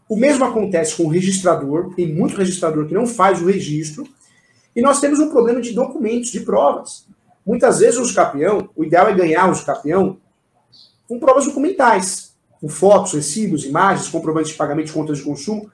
O 0.09 0.17
mesmo 0.17 0.45
acontece 0.45 0.97
com 0.97 1.05
o 1.05 1.09
registrador, 1.09 1.95
tem 1.95 2.13
muito 2.13 2.37
registrador 2.37 2.87
que 2.87 2.95
não 2.95 3.07
faz 3.07 3.41
o 3.41 3.47
registro, 3.47 4.07
e 4.75 4.81
nós 4.81 5.01
temos 5.01 5.19
um 5.19 5.31
problema 5.31 5.61
de 5.61 5.73
documentos, 5.73 6.31
de 6.31 6.41
provas. 6.41 7.07
Muitas 7.45 7.81
vezes 7.81 7.99
o 7.99 8.15
campeão, 8.15 8.71
o 8.77 8.85
ideal 8.85 9.09
é 9.09 9.15
ganhar 9.15 9.51
o 9.51 9.65
campeão 9.65 10.19
com 11.09 11.19
provas 11.19 11.45
documentais, 11.47 12.33
com 12.61 12.69
fotos, 12.69 13.13
recibos, 13.13 13.65
imagens, 13.65 14.09
comprovantes 14.09 14.53
de 14.53 14.57
pagamento 14.57 14.87
de 14.87 14.93
contas 14.93 15.19
de 15.19 15.25
consumo. 15.25 15.71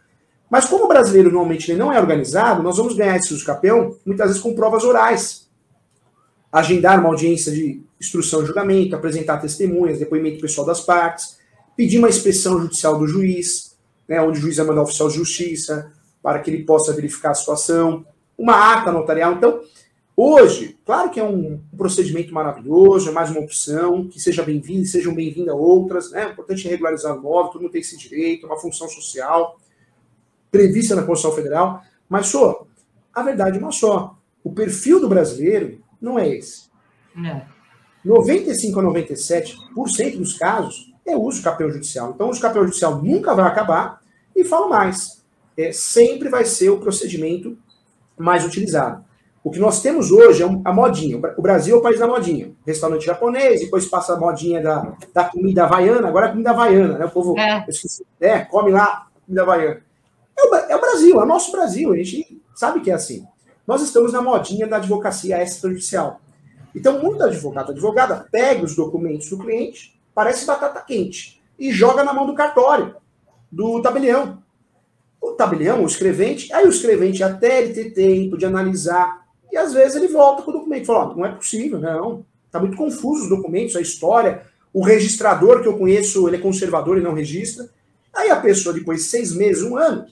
Mas 0.51 0.65
como 0.65 0.85
o 0.85 0.89
brasileiro 0.89 1.31
normalmente 1.31 1.71
ele 1.71 1.79
não 1.79 1.93
é 1.93 2.01
organizado, 2.01 2.63
nós 2.63 2.77
vamos 2.77 2.95
ganhar 2.95 3.17
esse 3.17 3.45
campeão 3.45 3.97
muitas 4.05 4.29
vezes 4.29 4.43
com 4.43 4.55
provas 4.55 4.85
orais. 4.85 5.49
Agendar 6.51 6.99
uma 6.99 7.11
audiência 7.11 7.53
de 7.53 7.83
instrução 8.01 8.41
de 8.41 8.47
julgamento, 8.47 8.97
apresentar 8.97 9.39
testemunhas, 9.39 9.99
depoimento 9.99 10.41
pessoal 10.41 10.67
das 10.67 10.81
partes, 10.81 11.39
pedir 11.77 11.99
uma 11.99 12.09
inspeção 12.09 12.61
judicial 12.61 12.99
do 12.99 13.07
juiz, 13.07 13.77
né, 14.09 14.21
onde 14.23 14.39
o 14.39 14.43
juiz 14.43 14.57
vai 14.57 14.67
mandar 14.67 14.83
oficial 14.83 15.09
de 15.09 15.17
justiça 15.17 15.93
para 16.23 16.39
que 16.39 16.51
ele 16.51 16.65
possa 16.65 16.93
verificar 16.95 17.31
a 17.31 17.35
situação, 17.35 18.07
uma 18.37 18.73
ata 18.73 18.91
notarial. 18.91 19.35
Então, 19.35 19.61
Hoje, 20.21 20.77
claro 20.85 21.11
que 21.11 21.21
é 21.21 21.23
um, 21.23 21.61
procedimento 21.77 22.35
maravilhoso, 22.35 23.09
é 23.09 23.13
mais 23.13 23.31
uma 23.31 23.39
opção, 23.39 24.09
que 24.09 24.19
seja 24.19 24.43
bem-vindo, 24.43 24.85
sejam 24.85 25.15
bem-vindas 25.15 25.55
outras, 25.55 26.11
né? 26.11 26.27
O 26.27 26.31
importante 26.33 26.67
é 26.67 26.71
regularizar 26.73 27.15
o 27.15 27.21
imóvel, 27.21 27.53
todo 27.53 27.63
mundo 27.63 27.71
tem 27.71 27.81
esse 27.81 27.97
direito, 27.97 28.45
uma 28.45 28.57
função 28.57 28.89
social 28.89 29.61
prevista 30.51 30.95
na 30.95 31.03
Constituição 31.03 31.37
Federal, 31.37 31.83
mas 32.09 32.27
só, 32.27 32.67
a 33.15 33.23
verdade 33.23 33.59
é 33.59 33.61
uma 33.61 33.73
só. 33.73 34.17
O 34.43 34.53
perfil 34.53 35.01
do 35.01 35.09
brasileiro 35.09 35.81
não 36.01 36.19
é 36.19 36.29
esse. 36.29 36.69
É. 37.25 37.43
95 38.05 38.81
a 38.81 38.83
97% 38.83 40.19
dos 40.19 40.39
casos 40.39 40.95
é 41.05 41.17
uso 41.17 41.43
capel 41.43 41.71
judicial. 41.71 42.13
Então, 42.15 42.27
o 42.27 42.31
uso 42.31 42.39
de 42.39 42.47
capel 42.47 42.65
judicial 42.65 43.03
nunca 43.03 43.35
vai 43.35 43.47
acabar, 43.47 44.01
e 44.35 44.45
falo 44.45 44.69
mais, 44.69 45.25
é, 45.57 45.73
sempre 45.73 46.29
vai 46.29 46.45
ser 46.45 46.71
o 46.71 46.79
procedimento 46.79 47.59
mais 48.17 48.45
utilizado. 48.45 49.05
O 49.43 49.51
que 49.51 49.59
nós 49.59 49.83
temos 49.83 50.11
hoje 50.13 50.43
é 50.43 50.47
a 50.65 50.73
modinha. 50.73 51.17
O 51.37 51.43
Brasil 51.43 51.77
é 51.77 51.79
o 51.79 51.83
país 51.83 51.99
da 51.99 52.07
modinha. 52.07 52.53
Restaurante 52.67 53.07
japonês, 53.07 53.61
depois 53.61 53.87
passa 53.87 54.15
a 54.15 54.17
modinha 54.19 54.63
da, 54.63 54.95
da 55.13 55.25
comida 55.25 55.65
havaiana, 55.65 56.09
agora 56.09 56.27
é 56.27 56.31
comida 56.31 56.51
havaiana, 56.51 56.99
né? 56.99 57.05
O 57.07 57.11
povo 57.11 57.39
é. 57.39 57.65
Esqueci, 57.69 58.05
é, 58.21 58.41
come 58.41 58.71
lá 58.71 59.07
comida 59.25 59.43
havaiana. 59.43 59.83
É 60.39 60.43
o, 60.43 60.55
é 60.55 60.77
o, 60.77 60.81
Brasil, 60.81 61.21
é 61.21 61.25
o 61.25 61.27
nosso 61.27 61.51
Brasil. 61.51 61.93
A 61.93 61.97
gente 61.97 62.41
sabe 62.55 62.81
que 62.81 62.91
é 62.91 62.95
assim. 62.95 63.27
Nós 63.67 63.83
estamos 63.83 64.13
na 64.13 64.23
modinha 64.23 64.67
da 64.67 64.77
advocacia 64.77 65.43
extrajudicial. 65.43 66.21
Então, 66.75 67.03
muito 67.03 67.23
advogado, 67.23 67.73
advogada, 67.73 68.27
pega 68.31 68.65
os 68.65 68.77
documentos 68.77 69.29
do 69.29 69.39
cliente, 69.39 70.01
parece 70.15 70.47
batata 70.47 70.81
quente, 70.81 71.43
e 71.59 71.73
joga 71.73 72.05
na 72.05 72.13
mão 72.13 72.27
do 72.27 72.35
cartório, 72.35 72.95
do 73.51 73.83
tabelião. 73.83 74.43
O 75.21 75.33
tabelião, 75.33 75.83
o 75.83 75.87
escrevente, 75.87 76.53
aí 76.53 76.65
o 76.67 76.71
escrevente, 76.71 77.23
até 77.23 77.63
ele 77.63 77.75
ter 77.75 77.91
tempo 77.91 78.39
de 78.39 78.47
analisar 78.47 79.29
e 79.51 79.57
às 79.57 79.73
vezes 79.73 79.97
ele 79.97 80.09
volta 80.09 80.43
com 80.43 80.51
o 80.51 80.55
documento 80.55 80.83
e 80.83 80.87
fala: 80.87 81.15
não 81.15 81.25
é 81.25 81.33
possível, 81.33 81.79
não. 81.79 82.25
Está 82.47 82.61
muito 82.61 82.77
confuso 82.77 83.25
os 83.25 83.29
documentos, 83.29 83.77
a 83.77 83.81
história. 83.81 84.47
O 84.73 84.83
registrador 84.83 85.63
que 85.63 85.69
eu 85.69 85.79
conheço, 85.79 86.27
ele 86.29 86.37
é 86.37 86.41
conservador 86.41 86.99
e 86.99 87.03
não 87.03 87.15
registra. 87.15 87.69
Aí 88.15 88.31
a 88.31 88.37
pessoa, 88.37 88.75
depois 88.75 89.01
de 89.01 89.05
seis 89.05 89.35
meses, 89.35 89.63
um 89.63 89.77
ano, 89.77 90.07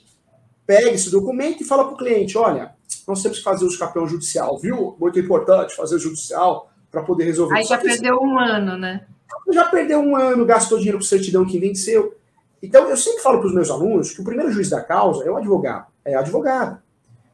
pega 0.66 0.90
esse 0.90 1.10
documento 1.10 1.62
e 1.62 1.66
fala 1.66 1.84
para 1.84 1.94
o 1.94 1.96
cliente: 1.96 2.36
olha, 2.36 2.72
nós 3.06 3.22
temos 3.22 3.38
que 3.38 3.44
fazer 3.44 3.64
o 3.64 3.68
escapão 3.68 4.06
judicial, 4.06 4.58
viu? 4.58 4.96
Muito 4.98 5.18
importante 5.18 5.76
fazer 5.76 5.96
o 5.96 5.98
judicial 5.98 6.70
para 6.90 7.02
poder 7.02 7.24
resolver 7.24 7.56
Aí 7.56 7.64
já 7.64 7.78
perdeu 7.78 8.18
um 8.20 8.38
ano, 8.38 8.76
né? 8.76 9.06
Já 9.52 9.66
perdeu 9.66 10.00
um 10.00 10.16
ano, 10.16 10.44
gastou 10.44 10.78
dinheiro 10.78 10.98
com 10.98 11.04
certidão 11.04 11.44
que 11.44 11.58
venceu. 11.58 12.16
Então, 12.62 12.88
eu 12.88 12.96
sempre 12.96 13.22
falo 13.22 13.38
para 13.38 13.48
os 13.48 13.54
meus 13.54 13.70
alunos 13.70 14.12
que 14.12 14.20
o 14.20 14.24
primeiro 14.24 14.50
juiz 14.50 14.70
da 14.70 14.80
causa 14.80 15.24
é 15.24 15.30
o 15.30 15.36
advogado, 15.36 15.86
é 16.04 16.14
a 16.14 16.20
advogada. 16.20 16.82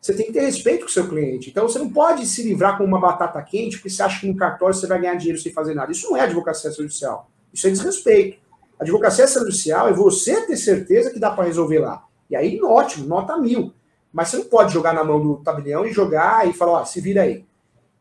Você 0.02 0.12
tem 0.14 0.26
que 0.26 0.32
ter 0.32 0.40
respeito 0.40 0.80
com 0.80 0.86
o 0.86 0.92
seu 0.92 1.08
cliente. 1.08 1.48
Então 1.48 1.68
você 1.68 1.78
não 1.78 1.88
pode 1.88 2.26
se 2.26 2.42
livrar 2.42 2.76
com 2.76 2.84
uma 2.84 3.00
batata 3.00 3.40
quente 3.40 3.76
porque 3.76 3.88
você 3.88 4.02
acha 4.02 4.18
que 4.18 4.26
no 4.26 4.34
cartório 4.34 4.74
você 4.74 4.88
vai 4.88 5.00
ganhar 5.00 5.14
dinheiro 5.14 5.40
sem 5.40 5.52
fazer 5.52 5.74
nada. 5.74 5.92
Isso 5.92 6.10
não 6.10 6.16
é 6.16 6.22
advocacia 6.22 6.72
judicial. 6.72 7.30
Isso 7.54 7.68
é 7.68 7.70
desrespeito. 7.70 8.36
Advocacia 8.80 9.28
judicial 9.28 9.88
é 9.88 9.92
você 9.92 10.44
ter 10.44 10.56
certeza 10.56 11.12
que 11.12 11.20
dá 11.20 11.30
para 11.30 11.44
resolver 11.44 11.78
lá. 11.78 12.04
E 12.32 12.36
aí, 12.36 12.62
ótimo, 12.62 13.06
nota 13.06 13.36
mil. 13.36 13.74
Mas 14.10 14.28
você 14.28 14.38
não 14.38 14.44
pode 14.46 14.72
jogar 14.72 14.94
na 14.94 15.04
mão 15.04 15.20
do 15.20 15.36
tabelião 15.36 15.84
e 15.84 15.92
jogar 15.92 16.48
e 16.48 16.54
falar, 16.54 16.72
ó, 16.72 16.84
se 16.86 16.98
vira 16.98 17.22
aí. 17.22 17.44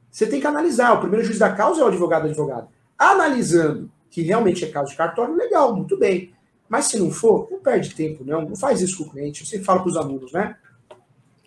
Você 0.10 0.26
tem 0.26 0.39
que 0.39 0.48
analisar. 0.48 0.94
O 0.94 1.02
primeiro 1.02 1.26
juiz 1.26 1.38
da 1.38 1.52
causa 1.52 1.82
é 1.82 1.84
o 1.84 1.88
advogado 1.88 2.28
advogado. 2.28 2.70
Analisando 2.98 3.91
que 4.10 4.22
realmente 4.22 4.63
é 4.63 4.70
caso 4.70 4.91
de 4.91 4.96
cartório, 4.96 5.36
legal, 5.36 5.76
muito 5.76 5.98
bem. 5.98 6.34
Mas 6.70 6.86
se 6.86 6.98
não 6.98 7.12
for, 7.12 7.50
não 7.52 7.60
perde 7.60 7.94
tempo, 7.94 8.24
não. 8.24 8.41
Não 8.48 8.56
faz 8.56 8.82
isso 8.82 8.98
com 8.98 9.04
o 9.04 9.12
cliente. 9.12 9.46
Você 9.46 9.62
fala 9.62 9.82
para 9.82 9.89
os 9.89 9.98
alunos, 9.98 10.32
né? 10.32 10.56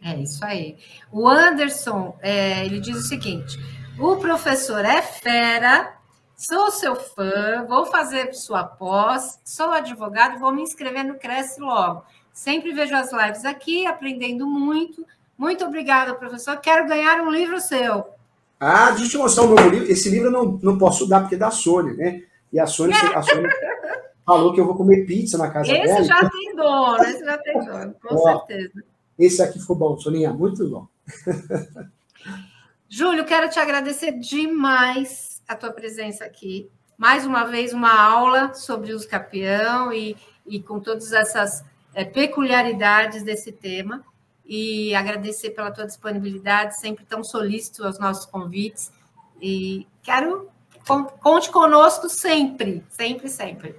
É 0.03 0.17
isso 0.17 0.45
aí. 0.45 0.77
O 1.11 1.27
Anderson, 1.27 2.19
é, 2.21 2.67
ele 2.67 2.81
diz 2.81 2.99
o 2.99 3.09
seguinte: 3.09 3.59
o 3.99 4.17
professor 4.17 4.85
é 4.85 5.01
fera, 5.01 5.95
sou 6.37 6.71
seu 6.71 6.95
fã, 6.95 7.65
vou 7.67 7.87
fazer 7.87 8.35
sua 8.35 8.65
pós, 8.65 9.41
sou 9.43 9.71
advogado, 9.71 10.39
vou 10.39 10.53
me 10.53 10.61
inscrever 10.61 11.05
no 11.05 11.15
Cresce 11.15 11.59
logo. 11.59 12.05
Sempre 12.35 12.73
vejo 12.73 12.93
as 12.97 13.13
lives 13.13 13.45
aqui, 13.45 13.87
aprendendo 13.87 14.45
muito. 14.45 15.07
Muito 15.39 15.65
obrigada, 15.65 16.15
professor. 16.17 16.57
Quero 16.57 16.89
ganhar 16.89 17.21
um 17.21 17.31
livro 17.31 17.61
seu. 17.61 18.07
Ah, 18.59 18.91
deixa 18.91 19.05
eu 19.05 19.11
te 19.11 19.19
mostrar 19.19 19.45
um 19.45 19.51
novo 19.51 19.69
livro. 19.69 19.91
Esse 19.91 20.11
livro 20.11 20.27
eu 20.27 20.33
não, 20.33 20.59
não 20.61 20.77
posso 20.77 21.07
dar 21.07 21.21
porque 21.21 21.37
é 21.37 21.39
da 21.39 21.53
Sônia, 21.53 21.95
né? 21.95 22.23
E 22.53 22.59
a 22.59 22.67
Sônia, 22.67 22.97
a 23.15 23.23
Sônia 23.23 23.49
falou 24.27 24.53
que 24.53 24.61
eu 24.61 24.67
vou 24.67 24.75
comer 24.75 25.07
pizza 25.07 25.39
na 25.39 25.49
casa 25.49 25.71
esse 25.71 25.87
dela. 25.87 26.01
Esse 26.01 26.09
já 26.09 26.29
tem 26.29 26.57
dono, 26.57 27.05
esse 27.05 27.25
já 27.25 27.39
tem 27.39 27.65
dono, 27.65 27.95
com 28.03 28.15
Ó, 28.17 28.47
certeza. 28.47 28.85
Esse 29.17 29.41
aqui 29.41 29.61
ficou 29.61 29.77
bom, 29.77 29.97
Soninha, 29.97 30.33
muito 30.33 30.69
bom. 30.69 30.89
Júlio, 32.89 33.25
quero 33.25 33.49
te 33.49 33.61
agradecer 33.61 34.13
demais 34.19 35.41
a 35.47 35.55
tua 35.55 35.71
presença 35.71 36.25
aqui. 36.25 36.69
Mais 36.99 37.25
uma 37.25 37.45
vez, 37.45 37.73
uma 37.73 37.93
aula 37.93 38.55
sobre 38.55 38.93
os 38.93 39.07
capião 39.07 39.93
e, 39.93 40.17
e 40.47 40.61
com 40.61 40.81
todas 40.81 41.13
essas 41.13 41.65
é, 41.95 42.05
peculiaridades 42.05 43.23
desse 43.23 43.53
tema. 43.53 44.05
E 44.47 44.95
agradecer 44.95 45.51
pela 45.51 45.71
tua 45.71 45.87
disponibilidade, 45.87 46.79
sempre 46.79 47.05
tão 47.07 47.25
solícito 47.25 47.85
aos 47.85 47.99
nossos 47.99 48.27
convites. 48.27 48.93
E 49.41 49.87
quero 50.03 50.49
conte 51.23 51.51
conosco 51.51 52.11
sempre, 52.11 52.85
sempre, 52.91 53.29
sempre. 53.31 53.75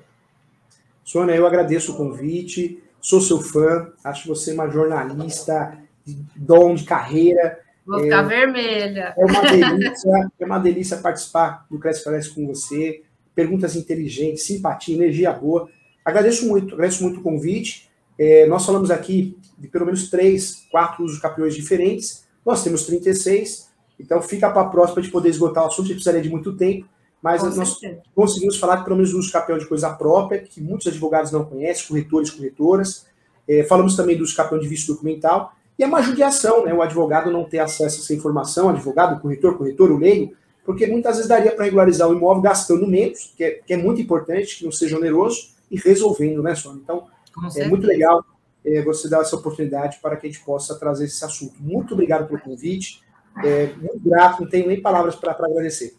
Sônia, 1.04 1.36
eu 1.36 1.45
agradeço 1.45 1.93
o 1.93 1.97
convite 1.97 2.82
sou 3.06 3.21
seu 3.21 3.39
fã, 3.39 3.93
acho 4.04 4.28
você 4.28 4.51
uma 4.51 4.67
jornalista 4.67 5.78
de 6.04 6.17
dom 6.36 6.73
de 6.73 6.86
carreira. 6.86 7.60
Vou 7.86 7.99
ficar 7.99 8.23
é, 8.23 8.28
vermelha. 8.28 9.13
É 9.15 9.25
uma 9.25 9.41
delícia, 9.41 10.32
é 10.39 10.45
uma 10.45 10.58
delícia 10.58 10.97
participar 10.97 11.67
do 11.69 11.78
Cresce 11.78 12.04
Parece 12.04 12.34
com 12.34 12.47
você. 12.47 13.04
Perguntas 13.36 13.75
inteligentes, 13.75 14.41
simpatia, 14.41 14.95
energia 14.95 15.32
boa. 15.32 15.69
Agradeço 16.04 16.47
muito, 16.47 16.73
agradeço 16.73 17.04
muito 17.04 17.19
o 17.19 17.23
convite. 17.23 17.88
É, 18.17 18.45
nós 18.47 18.65
falamos 18.65 18.91
aqui 18.91 19.38
de 19.58 19.67
pelo 19.67 19.86
menos 19.86 20.10
três, 20.10 20.67
quatro 20.71 21.04
usos 21.04 21.19
capiões 21.19 21.56
diferentes. 21.56 22.25
Nós 22.45 22.63
temos 22.63 22.86
36, 22.86 23.69
então 23.99 24.21
fica 24.21 24.49
para 24.49 24.62
a 24.62 24.69
próxima 24.69 25.01
de 25.01 25.10
poder 25.10 25.30
esgotar 25.30 25.63
o 25.63 25.67
assunto, 25.67 25.86
a 25.86 25.88
gente 25.88 25.95
precisaria 25.95 26.21
de 26.21 26.30
muito 26.30 26.56
tempo 26.56 26.88
mas 27.25 27.41
Com 27.41 27.49
nós 27.56 27.80
certeza. 27.80 28.04
conseguimos 28.13 28.58
falar 28.60 28.84
pelo 28.84 28.97
menos 28.97 29.12
do 29.12 29.17
uso 29.17 29.32
capel 29.32 29.58
de 29.58 29.65
coisa 29.65 29.89
própria, 29.89 30.38
que 30.38 30.62
muitos 30.62 30.86
advogados 30.86 31.32
não 31.32 31.43
conhecem, 31.43 31.88
corretores, 31.88 32.30
corretoras. 32.30 33.08
É, 33.47 33.63
falamos 33.63 33.95
também 33.95 34.15
dos 34.15 34.32
capel 34.32 34.60
de 34.60 34.67
vício 34.67 34.93
documental, 34.93 35.51
e 35.78 35.84
é 35.84 35.88
uma 35.88 36.04
judiação, 36.04 36.63
né? 36.65 36.71
O 36.71 36.84
advogado 36.84 37.32
não 37.32 37.43
ter 37.43 37.58
acesso 37.58 37.99
a 37.99 38.04
essa 38.04 38.13
informação, 38.13 38.69
advogado, 38.69 39.19
corretor, 39.19 39.58
corretor, 39.58 39.89
o 39.89 39.97
leigo, 39.97 40.36
porque 40.63 40.86
muitas 40.86 41.15
vezes 41.15 41.28
daria 41.28 41.51
para 41.51 41.65
regularizar 41.65 42.08
o 42.08 42.13
imóvel 42.13 42.43
gastando 42.43 42.86
menos, 42.86 43.34
que 43.36 43.43
é, 43.43 43.51
que 43.65 43.73
é, 43.73 43.78
muito 43.78 43.99
importante, 43.99 44.60
que 44.60 44.63
não 44.63 44.71
seja 44.71 44.95
oneroso, 44.95 45.49
e 45.71 45.78
resolvendo, 45.78 46.43
né, 46.43 46.54
Sônia? 46.54 46.80
Então, 46.84 47.08
é 47.55 47.67
muito 47.67 47.85
legal 47.85 48.25
é, 48.65 48.81
você 48.81 49.09
dar 49.09 49.21
essa 49.21 49.36
oportunidade 49.36 49.99
para 50.01 50.17
que 50.17 50.27
a 50.27 50.29
gente 50.31 50.43
possa 50.43 50.77
trazer 50.77 51.05
esse 51.05 51.23
assunto. 51.23 51.55
Muito 51.59 51.93
obrigado 51.93 52.27
pelo 52.27 52.39
convite, 52.39 53.03
é, 53.43 53.67
muito 53.73 53.99
grato, 53.99 54.41
não 54.41 54.49
tenho 54.49 54.67
nem 54.67 54.81
palavras 54.81 55.15
para 55.15 55.31
agradecer. 55.31 55.95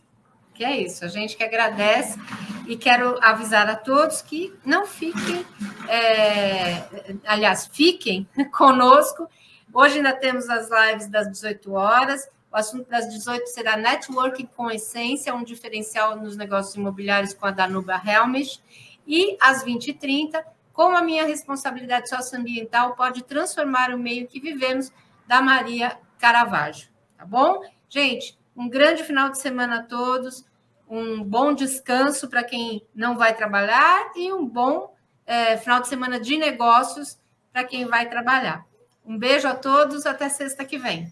Que 0.53 0.64
é 0.64 0.80
isso, 0.80 1.05
a 1.05 1.09
gente 1.09 1.37
que 1.37 1.45
agradece 1.45 2.18
e 2.66 2.76
quero 2.76 3.18
avisar 3.22 3.68
a 3.68 3.76
todos 3.76 4.22
que 4.22 4.55
não 4.64 4.87
fiquem, 4.87 5.45
é, 5.87 6.82
aliás, 7.26 7.66
fiquem 7.66 8.26
conosco. 8.57 9.28
Hoje 9.72 9.99
ainda 9.99 10.14
temos 10.14 10.49
as 10.49 10.68
lives 10.70 11.09
das 11.09 11.30
18 11.30 11.72
horas. 11.72 12.26
O 12.51 12.57
assunto 12.57 12.89
das 12.89 13.07
18 13.11 13.47
será 13.49 13.76
Networking 13.76 14.49
com 14.57 14.70
Essência, 14.70 15.34
um 15.34 15.45
diferencial 15.45 16.16
nos 16.16 16.39
negócios 16.39 16.74
imobiliários 16.74 17.34
com 17.34 17.45
a 17.45 17.51
Danuba 17.51 18.01
Helmich. 18.03 18.59
E 19.07 19.37
às 19.39 19.62
20h30, 19.62 20.43
como 20.77 20.95
a 20.95 21.01
minha 21.01 21.24
responsabilidade 21.24 22.11
socioambiental 22.11 22.95
pode 22.95 23.24
transformar 23.24 23.95
o 23.95 23.99
meio 23.99 24.29
que 24.29 24.39
vivemos, 24.39 24.93
da 25.27 25.41
Maria 25.41 25.99
Caravaggio. 26.18 26.89
Tá 27.16 27.24
bom? 27.24 27.62
Gente, 27.89 28.39
um 28.55 28.68
grande 28.68 29.03
final 29.03 29.31
de 29.31 29.41
semana 29.41 29.79
a 29.79 29.83
todos, 29.83 30.45
um 30.87 31.24
bom 31.24 31.55
descanso 31.55 32.29
para 32.29 32.45
quem 32.45 32.87
não 32.95 33.16
vai 33.16 33.35
trabalhar 33.35 34.12
e 34.14 34.31
um 34.31 34.47
bom 34.47 34.95
é, 35.27 35.57
final 35.57 35.81
de 35.81 35.89
semana 35.89 36.20
de 36.20 36.37
negócios 36.37 37.18
para 37.51 37.64
quem 37.64 37.87
vai 37.87 38.09
trabalhar. 38.09 38.66
Um 39.05 39.18
beijo 39.18 39.49
a 39.49 39.55
todos, 39.55 40.05
até 40.05 40.29
sexta 40.29 40.62
que 40.62 40.77
vem. 40.77 41.11